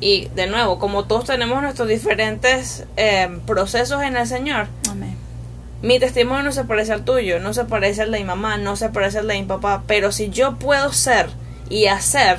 Y 0.00 0.28
de 0.34 0.46
nuevo, 0.46 0.78
como 0.78 1.04
todos 1.04 1.24
tenemos 1.26 1.60
nuestros 1.62 1.88
diferentes 1.88 2.86
eh, 2.96 3.28
procesos 3.46 4.02
en 4.02 4.16
el 4.16 4.26
Señor, 4.26 4.66
Amén. 4.90 5.16
mi 5.82 5.98
testimonio 5.98 6.42
no 6.42 6.52
se 6.52 6.64
parece 6.64 6.92
al 6.92 7.04
tuyo, 7.04 7.38
no 7.38 7.52
se 7.52 7.64
parece 7.64 8.02
al 8.02 8.10
de 8.10 8.18
mi 8.18 8.24
mamá, 8.24 8.56
no 8.56 8.76
se 8.76 8.88
parece 8.88 9.18
al 9.18 9.28
de 9.28 9.34
mi 9.34 9.44
papá, 9.44 9.82
pero 9.86 10.10
si 10.10 10.30
yo 10.30 10.56
puedo 10.56 10.92
ser 10.92 11.28
y 11.68 11.86
hacer 11.86 12.38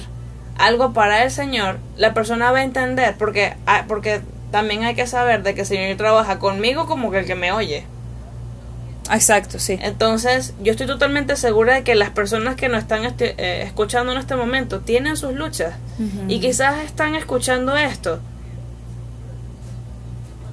algo 0.57 0.93
para 0.93 1.24
el 1.24 1.32
Señor, 1.32 1.78
la 1.97 2.14
persona 2.14 2.51
va 2.51 2.59
a 2.59 2.64
entender, 2.64 3.16
porque, 3.18 3.55
ah, 3.68 3.86
porque 3.88 4.22
también 4.51 4.84
hay 4.84 4.95
que 4.95 5.07
saber 5.07 5.43
de 5.43 5.53
que 5.53 5.62
el 5.62 5.68
Señor 5.68 5.97
trabaja 5.97 6.39
conmigo 6.39 6.88
como 6.88 7.12
que 7.12 7.20
el 7.20 7.26
que 7.26 7.36
me 7.36 7.51
oye. 7.51 7.86
Exacto, 9.12 9.59
sí. 9.59 9.78
Entonces, 9.82 10.53
yo 10.64 10.72
estoy 10.72 10.88
totalmente 10.88 11.36
segura 11.36 11.76
de 11.76 11.84
que 11.84 11.95
las 11.95 12.12
personas 12.12 12.55
que 12.55 12.70
nos 12.70 12.80
están 12.80 13.03
eh, 13.20 13.64
escuchando 13.66 14.14
en 14.14 14.18
este 14.18 14.36
momento 14.36 14.80
tienen 14.80 15.18
sus 15.18 15.34
luchas 15.34 15.74
y 16.28 16.39
quizás 16.39 16.84
están 16.84 17.16
escuchando 17.16 17.76
esto 17.76 18.20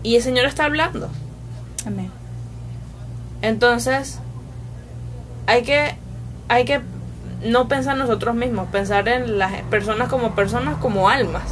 y 0.02 0.16
el 0.16 0.22
Señor 0.22 0.46
está 0.46 0.64
hablando. 0.64 1.09
Amén. 1.86 2.11
Entonces, 3.42 4.18
hay 5.46 5.62
que, 5.62 5.94
hay 6.48 6.64
que 6.64 6.80
no 7.44 7.68
pensar 7.68 7.96
nosotros 7.96 8.34
mismos, 8.34 8.68
pensar 8.68 9.09
en 9.09 9.38
las 9.38 9.62
personas 9.62 10.09
como 10.09 10.34
personas, 10.34 10.78
como 10.78 11.09
almas, 11.09 11.44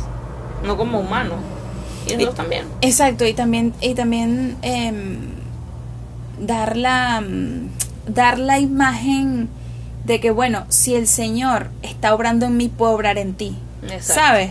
no 0.64 0.76
como 0.76 1.00
humanos. 1.00 1.38
Y 2.06 2.14
nosotros 2.14 2.34
también. 2.34 2.66
Exacto, 2.80 3.26
y 3.26 3.34
también, 3.34 3.74
y 3.80 3.94
también 3.94 4.56
em, 4.62 5.35
dar 6.38 6.76
la 6.76 7.20
mm, 7.20 7.68
dar 8.12 8.38
la 8.38 8.58
imagen 8.58 9.48
de 10.04 10.20
que 10.20 10.30
bueno, 10.30 10.66
si 10.68 10.94
el 10.94 11.06
Señor 11.06 11.70
está 11.82 12.14
obrando 12.14 12.46
en 12.46 12.56
mí, 12.56 12.68
puedo 12.68 12.92
obrar 12.92 13.18
en 13.18 13.34
ti. 13.34 13.56
Exacto. 13.82 14.14
¿Sabes? 14.14 14.50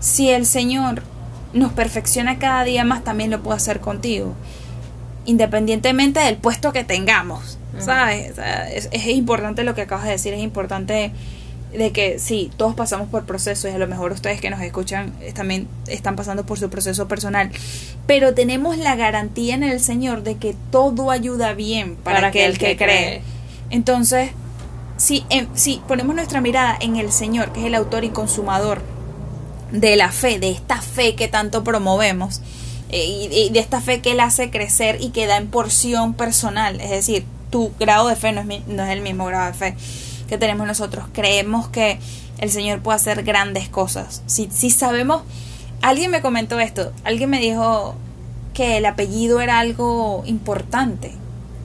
Si 0.00 0.30
el 0.30 0.46
Señor 0.46 1.02
nos 1.52 1.72
perfecciona 1.72 2.38
cada 2.38 2.64
día 2.64 2.84
más, 2.84 3.04
también 3.04 3.30
lo 3.30 3.42
puedo 3.42 3.56
hacer 3.56 3.80
contigo. 3.80 4.34
Independientemente 5.26 6.20
del 6.20 6.36
puesto 6.36 6.72
que 6.72 6.84
tengamos. 6.84 7.58
¿Sabes? 7.78 8.32
O 8.32 8.34
sea, 8.34 8.70
es, 8.70 8.88
es 8.92 9.06
importante 9.06 9.64
lo 9.64 9.74
que 9.74 9.82
acabas 9.82 10.04
de 10.04 10.10
decir, 10.10 10.34
es 10.34 10.42
importante 10.42 11.10
de 11.76 11.90
que 11.92 12.18
sí, 12.18 12.50
todos 12.56 12.74
pasamos 12.74 13.08
por 13.08 13.24
procesos 13.24 13.70
y 13.70 13.74
a 13.74 13.78
lo 13.78 13.86
mejor 13.86 14.12
ustedes 14.12 14.40
que 14.40 14.50
nos 14.50 14.60
escuchan 14.60 15.12
también 15.34 15.68
están 15.86 16.16
pasando 16.16 16.44
por 16.44 16.58
su 16.58 16.68
proceso 16.68 17.08
personal, 17.08 17.50
pero 18.06 18.34
tenemos 18.34 18.76
la 18.76 18.94
garantía 18.96 19.54
en 19.54 19.62
el 19.64 19.80
Señor 19.80 20.22
de 20.22 20.36
que 20.36 20.54
todo 20.70 21.10
ayuda 21.10 21.54
bien 21.54 21.96
para, 21.96 22.18
aquel 22.28 22.58
que, 22.58 22.76
cree. 22.76 23.22
Entonces, 23.70 24.30
si, 24.98 25.24
em, 25.30 25.46
si 25.54 25.80
ponemos 25.88 26.14
nuestra 26.14 26.40
mirada 26.40 26.76
en 26.80 26.96
el 26.96 27.10
Señor, 27.10 27.52
que 27.52 27.60
es 27.60 27.66
el 27.66 27.74
autor 27.74 28.04
y 28.04 28.10
consumador 28.10 28.82
de 29.70 29.96
la 29.96 30.12
fe, 30.12 30.38
de 30.38 30.50
esta 30.50 30.80
fe 30.82 31.14
que 31.14 31.28
tanto 31.28 31.64
promovemos, 31.64 32.42
eh, 32.90 33.06
y, 33.06 33.34
y 33.46 33.48
de 33.50 33.60
esta 33.60 33.80
fe 33.80 34.02
que 34.02 34.12
Él 34.12 34.20
hace 34.20 34.50
crecer 34.50 34.98
y 35.00 35.08
que 35.08 35.26
da 35.26 35.38
en 35.38 35.46
porción 35.48 36.12
personal, 36.12 36.80
es 36.82 36.90
decir, 36.90 37.24
tu 37.50 37.72
grado 37.80 38.08
de 38.08 38.16
fe 38.16 38.32
no 38.32 38.40
es, 38.40 38.46
mi- 38.46 38.62
no 38.66 38.84
es 38.84 38.90
el 38.90 39.00
mismo 39.00 39.24
grado 39.26 39.46
de 39.46 39.54
fe 39.54 39.74
que 40.32 40.38
tenemos 40.38 40.66
nosotros. 40.66 41.04
Creemos 41.12 41.68
que 41.68 41.98
el 42.38 42.50
Señor 42.50 42.80
puede 42.80 42.96
hacer 42.96 43.22
grandes 43.22 43.68
cosas. 43.68 44.22
Si, 44.24 44.48
si 44.50 44.70
sabemos, 44.70 45.24
alguien 45.82 46.10
me 46.10 46.22
comentó 46.22 46.58
esto, 46.58 46.90
alguien 47.04 47.28
me 47.28 47.38
dijo 47.38 47.96
que 48.54 48.78
el 48.78 48.86
apellido 48.86 49.42
era 49.42 49.58
algo 49.58 50.22
importante. 50.24 51.12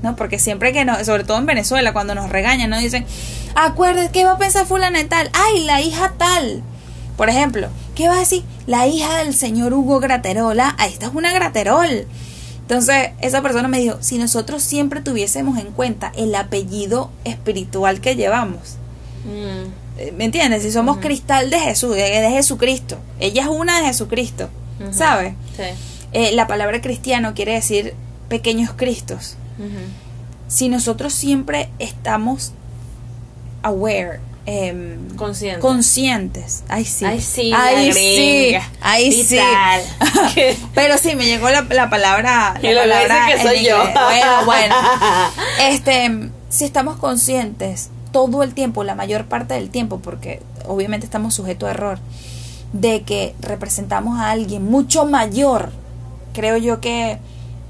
¿no? 0.04 0.18
Porque 0.18 0.38
siempre 0.38 0.74
que 0.74 0.84
nos, 0.84 1.06
sobre 1.06 1.24
todo 1.24 1.38
en 1.38 1.46
Venezuela, 1.46 1.94
cuando 1.94 2.14
nos 2.14 2.30
regañan, 2.30 2.70
nos 2.70 2.82
dicen, 2.82 3.06
acuérdate, 3.56 4.12
¿qué 4.12 4.26
va 4.26 4.34
a 4.34 4.38
pensar 4.38 4.66
fulana 4.66 5.02
tal? 5.08 5.30
Ay, 5.32 5.64
la 5.64 5.80
hija 5.80 6.16
tal. 6.18 6.62
Por 7.16 7.30
ejemplo, 7.30 7.70
¿qué 7.96 8.10
va 8.10 8.16
a 8.16 8.20
decir? 8.20 8.44
La 8.66 8.86
hija 8.86 9.20
del 9.20 9.34
señor 9.34 9.74
Hugo 9.74 10.02
Graterola. 10.02 10.76
Ah, 10.78 10.88
esta 10.88 11.06
es 11.06 11.14
una 11.16 11.32
Graterol. 11.32 12.06
Entonces, 12.68 13.12
esa 13.22 13.42
persona 13.42 13.70
me 13.70 13.80
dijo, 13.80 13.98
si 14.02 14.18
nosotros 14.18 14.62
siempre 14.62 15.00
tuviésemos 15.00 15.58
en 15.58 15.72
cuenta 15.72 16.12
el 16.18 16.36
apellido 16.36 17.12
espiritual 17.24 18.02
que 18.02 18.16
llevamos, 18.16 18.76
Mm, 19.26 19.72
eh, 19.98 20.14
¿me 20.16 20.24
entiendes? 20.26 20.64
Si 20.64 20.72
somos 20.72 20.98
cristal 20.98 21.50
de 21.50 21.60
Jesús, 21.60 21.96
de, 21.96 22.02
de 22.04 22.30
Jesucristo, 22.30 22.98
ella 23.20 23.42
es 23.44 23.48
una 23.50 23.80
de 23.80 23.88
Jesucristo, 23.88 24.50
Ujú. 24.80 24.94
¿sabes? 24.94 25.34
sí. 25.58 25.64
Eh, 26.14 26.32
la 26.34 26.48
palabra 26.48 26.80
cristiano 26.82 27.34
quiere 27.34 27.54
decir 27.54 27.94
pequeños 28.30 28.72
cristos. 28.74 29.36
Si 30.48 30.70
nosotros 30.70 31.14
siempre 31.14 31.70
estamos 31.80 32.54
aware, 33.64 34.20
Consciente. 35.18 35.60
conscientes, 35.60 36.64
ay 36.70 36.86
sí, 36.86 37.04
Ay, 37.04 37.20
sí, 37.20 37.52
ay 37.54 37.92
sí, 37.92 38.56
ay 38.80 39.08
¿Y 39.08 39.24
sí. 39.26 39.38
Pero 40.74 40.98
sí, 40.98 41.18
me 41.18 41.26
llegó 41.26 41.50
la, 41.50 41.64
la 41.64 41.90
palabra. 41.90 42.58
Y 42.62 42.68
la 42.68 42.86
luego 42.86 43.04
palabra 43.04 43.28
que 43.28 43.42
soy 43.44 43.66
yo. 43.66 43.78
Bueno, 43.78 44.46
bueno. 44.46 44.76
Este, 45.60 46.30
si 46.48 46.64
estamos 46.64 46.96
conscientes 46.96 47.90
todo 48.14 48.42
el 48.42 48.54
tiempo, 48.54 48.86
la 48.86 48.96
mayor 48.96 49.26
parte 49.26 49.56
del 49.56 49.70
tiempo, 49.70 50.00
porque 50.00 50.42
obviamente 50.66 51.06
estamos 51.06 51.34
sujetos 51.34 51.68
a 51.68 51.72
error, 51.72 52.00
de 52.72 53.02
que 53.02 53.36
representamos 53.42 54.18
a 54.18 54.32
alguien 54.32 54.64
mucho 54.64 55.06
mayor, 55.06 55.74
creo 56.34 56.56
yo 56.56 56.80
que 56.80 57.20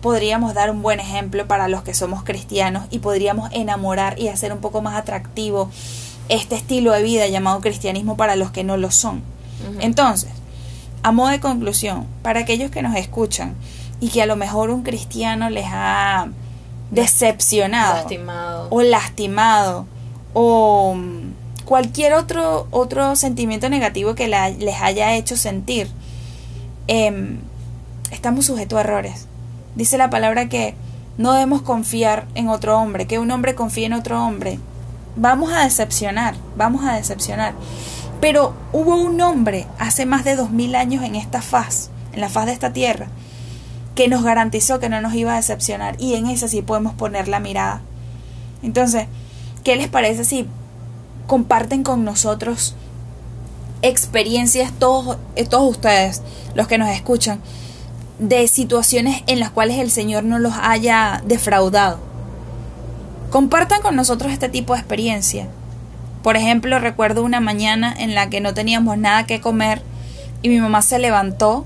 podríamos 0.01 0.53
dar 0.53 0.69
un 0.69 0.83
buen 0.83 0.99
ejemplo 0.99 1.47
para 1.47 1.67
los 1.67 1.81
que 1.81 1.95
somos 1.95 2.23
cristianos 2.23 2.85
y 2.91 2.99
podríamos 2.99 3.49
enamorar 3.51 4.19
y 4.19 4.27
hacer 4.27 4.53
un 4.53 4.59
poco 4.59 4.83
más 4.83 4.95
atractivo 4.95 5.71
este 6.29 6.55
estilo 6.55 6.91
de 6.91 7.03
vida 7.03 7.27
llamado 7.27 7.61
cristianismo 7.61 8.17
para 8.17 8.35
los 8.35 8.51
que 8.51 8.63
no 8.63 8.77
lo 8.77 8.91
son. 8.91 9.21
Entonces, 9.79 10.29
a 11.03 11.11
modo 11.11 11.29
de 11.29 11.39
conclusión, 11.39 12.05
para 12.21 12.41
aquellos 12.41 12.69
que 12.71 12.81
nos 12.81 12.95
escuchan 12.95 13.55
y 13.99 14.09
que 14.09 14.21
a 14.21 14.25
lo 14.25 14.35
mejor 14.35 14.69
un 14.69 14.83
cristiano 14.83 15.49
les 15.49 15.65
ha 15.67 16.27
decepcionado 16.91 17.95
Lastimado. 17.95 18.67
o 18.69 18.81
lastimado 18.81 19.85
o 20.33 20.93
mm, 20.95 21.65
cualquier 21.65 22.13
otro 22.13 22.67
otro 22.71 23.15
sentimiento 23.15 23.69
negativo 23.69 24.15
que 24.15 24.27
la- 24.27 24.49
les 24.49 24.81
haya 24.81 25.13
hecho 25.15 25.35
sentir 25.35 25.89
em, 26.87 27.39
estamos 28.11 28.45
sujetos 28.45 28.77
a 28.77 28.81
errores 28.81 29.27
dice 29.75 29.97
la 29.97 30.09
palabra 30.09 30.47
que 30.47 30.75
no 31.17 31.33
debemos 31.33 31.61
confiar 31.61 32.25
en 32.35 32.47
otro 32.47 32.77
hombre 32.79 33.05
que 33.05 33.19
un 33.19 33.31
hombre 33.31 33.53
confíe 33.55 33.85
en 33.85 33.93
otro 33.93 34.23
hombre 34.23 34.59
vamos 35.17 35.51
a 35.51 35.63
decepcionar 35.63 36.35
vamos 36.55 36.85
a 36.85 36.95
decepcionar 36.95 37.53
pero 38.21 38.53
hubo 38.73 38.95
un 38.95 39.19
hombre 39.21 39.67
hace 39.77 40.05
más 40.05 40.23
de 40.23 40.35
dos 40.35 40.51
mil 40.51 40.75
años 40.75 41.03
en 41.03 41.15
esta 41.15 41.41
faz 41.41 41.89
en 42.13 42.21
la 42.21 42.29
faz 42.29 42.45
de 42.45 42.53
esta 42.53 42.73
tierra 42.73 43.07
que 43.95 44.07
nos 44.07 44.23
garantizó 44.23 44.79
que 44.79 44.89
no 44.89 45.01
nos 45.01 45.13
iba 45.13 45.33
a 45.33 45.37
decepcionar 45.37 45.95
y 45.99 46.15
en 46.15 46.27
ese 46.27 46.47
sí 46.47 46.61
podemos 46.61 46.93
poner 46.93 47.27
la 47.27 47.39
mirada 47.39 47.81
entonces, 48.63 49.07
¿qué 49.63 49.75
les 49.75 49.87
parece 49.87 50.23
si 50.25 50.47
comparten 51.27 51.83
con 51.83 52.03
nosotros 52.03 52.75
experiencias 53.81 54.71
todos, 54.79 55.17
eh, 55.35 55.45
todos 55.45 55.69
ustedes, 55.69 56.21
los 56.55 56.67
que 56.67 56.77
nos 56.77 56.89
escuchan, 56.89 57.39
de 58.19 58.47
situaciones 58.47 59.23
en 59.27 59.39
las 59.39 59.51
cuales 59.51 59.77
el 59.77 59.91
Señor 59.91 60.23
no 60.23 60.39
los 60.39 60.53
haya 60.59 61.21
defraudado? 61.25 61.99
Compartan 63.29 63.81
con 63.81 63.95
nosotros 63.95 64.31
este 64.31 64.49
tipo 64.49 64.73
de 64.73 64.79
experiencia. 64.79 65.47
Por 66.23 66.37
ejemplo, 66.37 66.79
recuerdo 66.79 67.23
una 67.23 67.39
mañana 67.39 67.93
en 67.97 68.15
la 68.15 68.29
que 68.29 68.41
no 68.41 68.53
teníamos 68.53 68.97
nada 68.97 69.25
que 69.25 69.41
comer 69.41 69.81
y 70.41 70.49
mi 70.49 70.59
mamá 70.59 70.81
se 70.81 70.97
levantó 70.99 71.65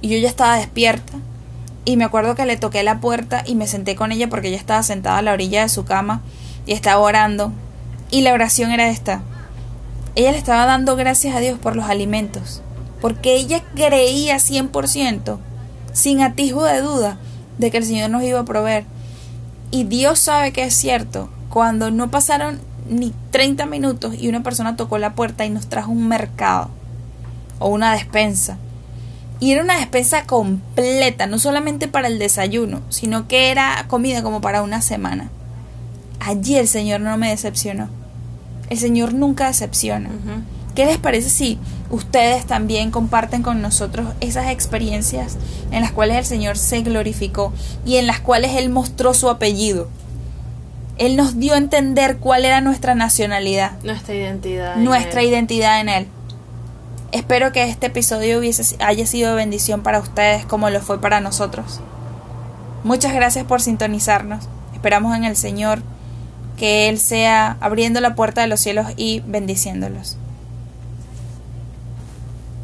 y 0.00 0.08
yo 0.08 0.18
ya 0.18 0.28
estaba 0.28 0.56
despierta 0.56 1.14
y 1.84 1.96
me 1.96 2.04
acuerdo 2.04 2.34
que 2.34 2.46
le 2.46 2.56
toqué 2.56 2.82
la 2.82 3.00
puerta 3.00 3.42
y 3.44 3.56
me 3.56 3.66
senté 3.66 3.96
con 3.96 4.12
ella 4.12 4.28
porque 4.28 4.48
ella 4.48 4.56
estaba 4.56 4.82
sentada 4.82 5.18
a 5.18 5.22
la 5.22 5.32
orilla 5.32 5.62
de 5.62 5.68
su 5.68 5.84
cama 5.84 6.22
y 6.66 6.72
estaba 6.72 7.00
orando. 7.00 7.52
Y 8.10 8.20
la 8.20 8.32
oración 8.32 8.70
era 8.70 8.88
esta. 8.88 9.22
Ella 10.14 10.32
le 10.32 10.38
estaba 10.38 10.66
dando 10.66 10.94
gracias 10.94 11.34
a 11.34 11.40
Dios 11.40 11.58
por 11.58 11.74
los 11.74 11.86
alimentos, 11.86 12.62
porque 13.00 13.34
ella 13.34 13.62
creía 13.74 14.36
100%, 14.36 15.38
sin 15.92 16.22
atisbo 16.22 16.64
de 16.64 16.80
duda, 16.80 17.18
de 17.58 17.70
que 17.70 17.78
el 17.78 17.84
Señor 17.84 18.10
nos 18.10 18.22
iba 18.22 18.40
a 18.40 18.44
proveer. 18.44 18.84
Y 19.72 19.84
Dios 19.84 20.20
sabe 20.20 20.52
que 20.52 20.64
es 20.64 20.74
cierto. 20.74 21.30
Cuando 21.48 21.90
no 21.90 22.10
pasaron 22.10 22.60
ni 22.88 23.12
30 23.30 23.66
minutos 23.66 24.14
y 24.18 24.28
una 24.28 24.42
persona 24.42 24.76
tocó 24.76 24.98
la 24.98 25.14
puerta 25.14 25.46
y 25.46 25.50
nos 25.50 25.66
trajo 25.66 25.90
un 25.90 26.06
mercado 26.06 26.68
o 27.58 27.68
una 27.68 27.92
despensa. 27.92 28.58
Y 29.40 29.52
era 29.52 29.62
una 29.62 29.78
despensa 29.78 30.24
completa, 30.24 31.26
no 31.26 31.38
solamente 31.38 31.88
para 31.88 32.08
el 32.08 32.18
desayuno, 32.18 32.82
sino 32.90 33.26
que 33.26 33.50
era 33.50 33.86
comida 33.88 34.22
como 34.22 34.40
para 34.42 34.62
una 34.62 34.82
semana. 34.82 35.30
Allí 36.20 36.56
el 36.56 36.68
Señor 36.68 37.00
no 37.00 37.16
me 37.16 37.30
decepcionó. 37.30 37.88
El 38.68 38.78
Señor 38.78 39.14
nunca 39.14 39.48
decepciona. 39.48 40.10
¿Qué 40.74 40.84
les 40.86 40.98
parece 40.98 41.30
si 41.30 41.58
ustedes 41.92 42.46
también 42.46 42.90
comparten 42.90 43.42
con 43.42 43.62
nosotros 43.62 44.08
esas 44.20 44.48
experiencias 44.48 45.36
en 45.70 45.82
las 45.82 45.92
cuales 45.92 46.16
el 46.16 46.24
Señor 46.24 46.56
se 46.56 46.80
glorificó 46.80 47.52
y 47.84 47.96
en 47.96 48.08
las 48.08 48.18
cuales 48.18 48.56
Él 48.56 48.70
mostró 48.70 49.14
su 49.14 49.28
apellido? 49.28 49.88
Él 50.98 51.16
nos 51.16 51.38
dio 51.38 51.54
a 51.54 51.58
entender 51.58 52.16
cuál 52.16 52.44
era 52.44 52.60
nuestra 52.60 52.94
nacionalidad. 52.94 53.72
Nuestra 53.84 54.14
identidad. 54.14 54.76
Nuestra 54.76 55.22
identidad 55.22 55.80
en 55.80 55.88
Él. 55.88 56.06
Espero 57.12 57.52
que 57.52 57.64
este 57.64 57.88
episodio 57.88 58.38
hubiese, 58.38 58.76
haya 58.82 59.06
sido 59.06 59.30
de 59.30 59.36
bendición 59.36 59.82
para 59.82 60.00
ustedes 60.00 60.46
como 60.46 60.70
lo 60.70 60.80
fue 60.80 61.00
para 61.00 61.20
nosotros. 61.20 61.80
Muchas 62.84 63.12
gracias 63.12 63.44
por 63.44 63.60
sintonizarnos. 63.60 64.48
Esperamos 64.72 65.14
en 65.14 65.24
el 65.24 65.36
Señor 65.36 65.82
que 66.56 66.88
Él 66.88 66.98
sea 66.98 67.58
abriendo 67.60 68.00
la 68.00 68.14
puerta 68.14 68.40
de 68.40 68.46
los 68.46 68.60
cielos 68.60 68.86
y 68.96 69.20
bendiciéndolos. 69.26 70.16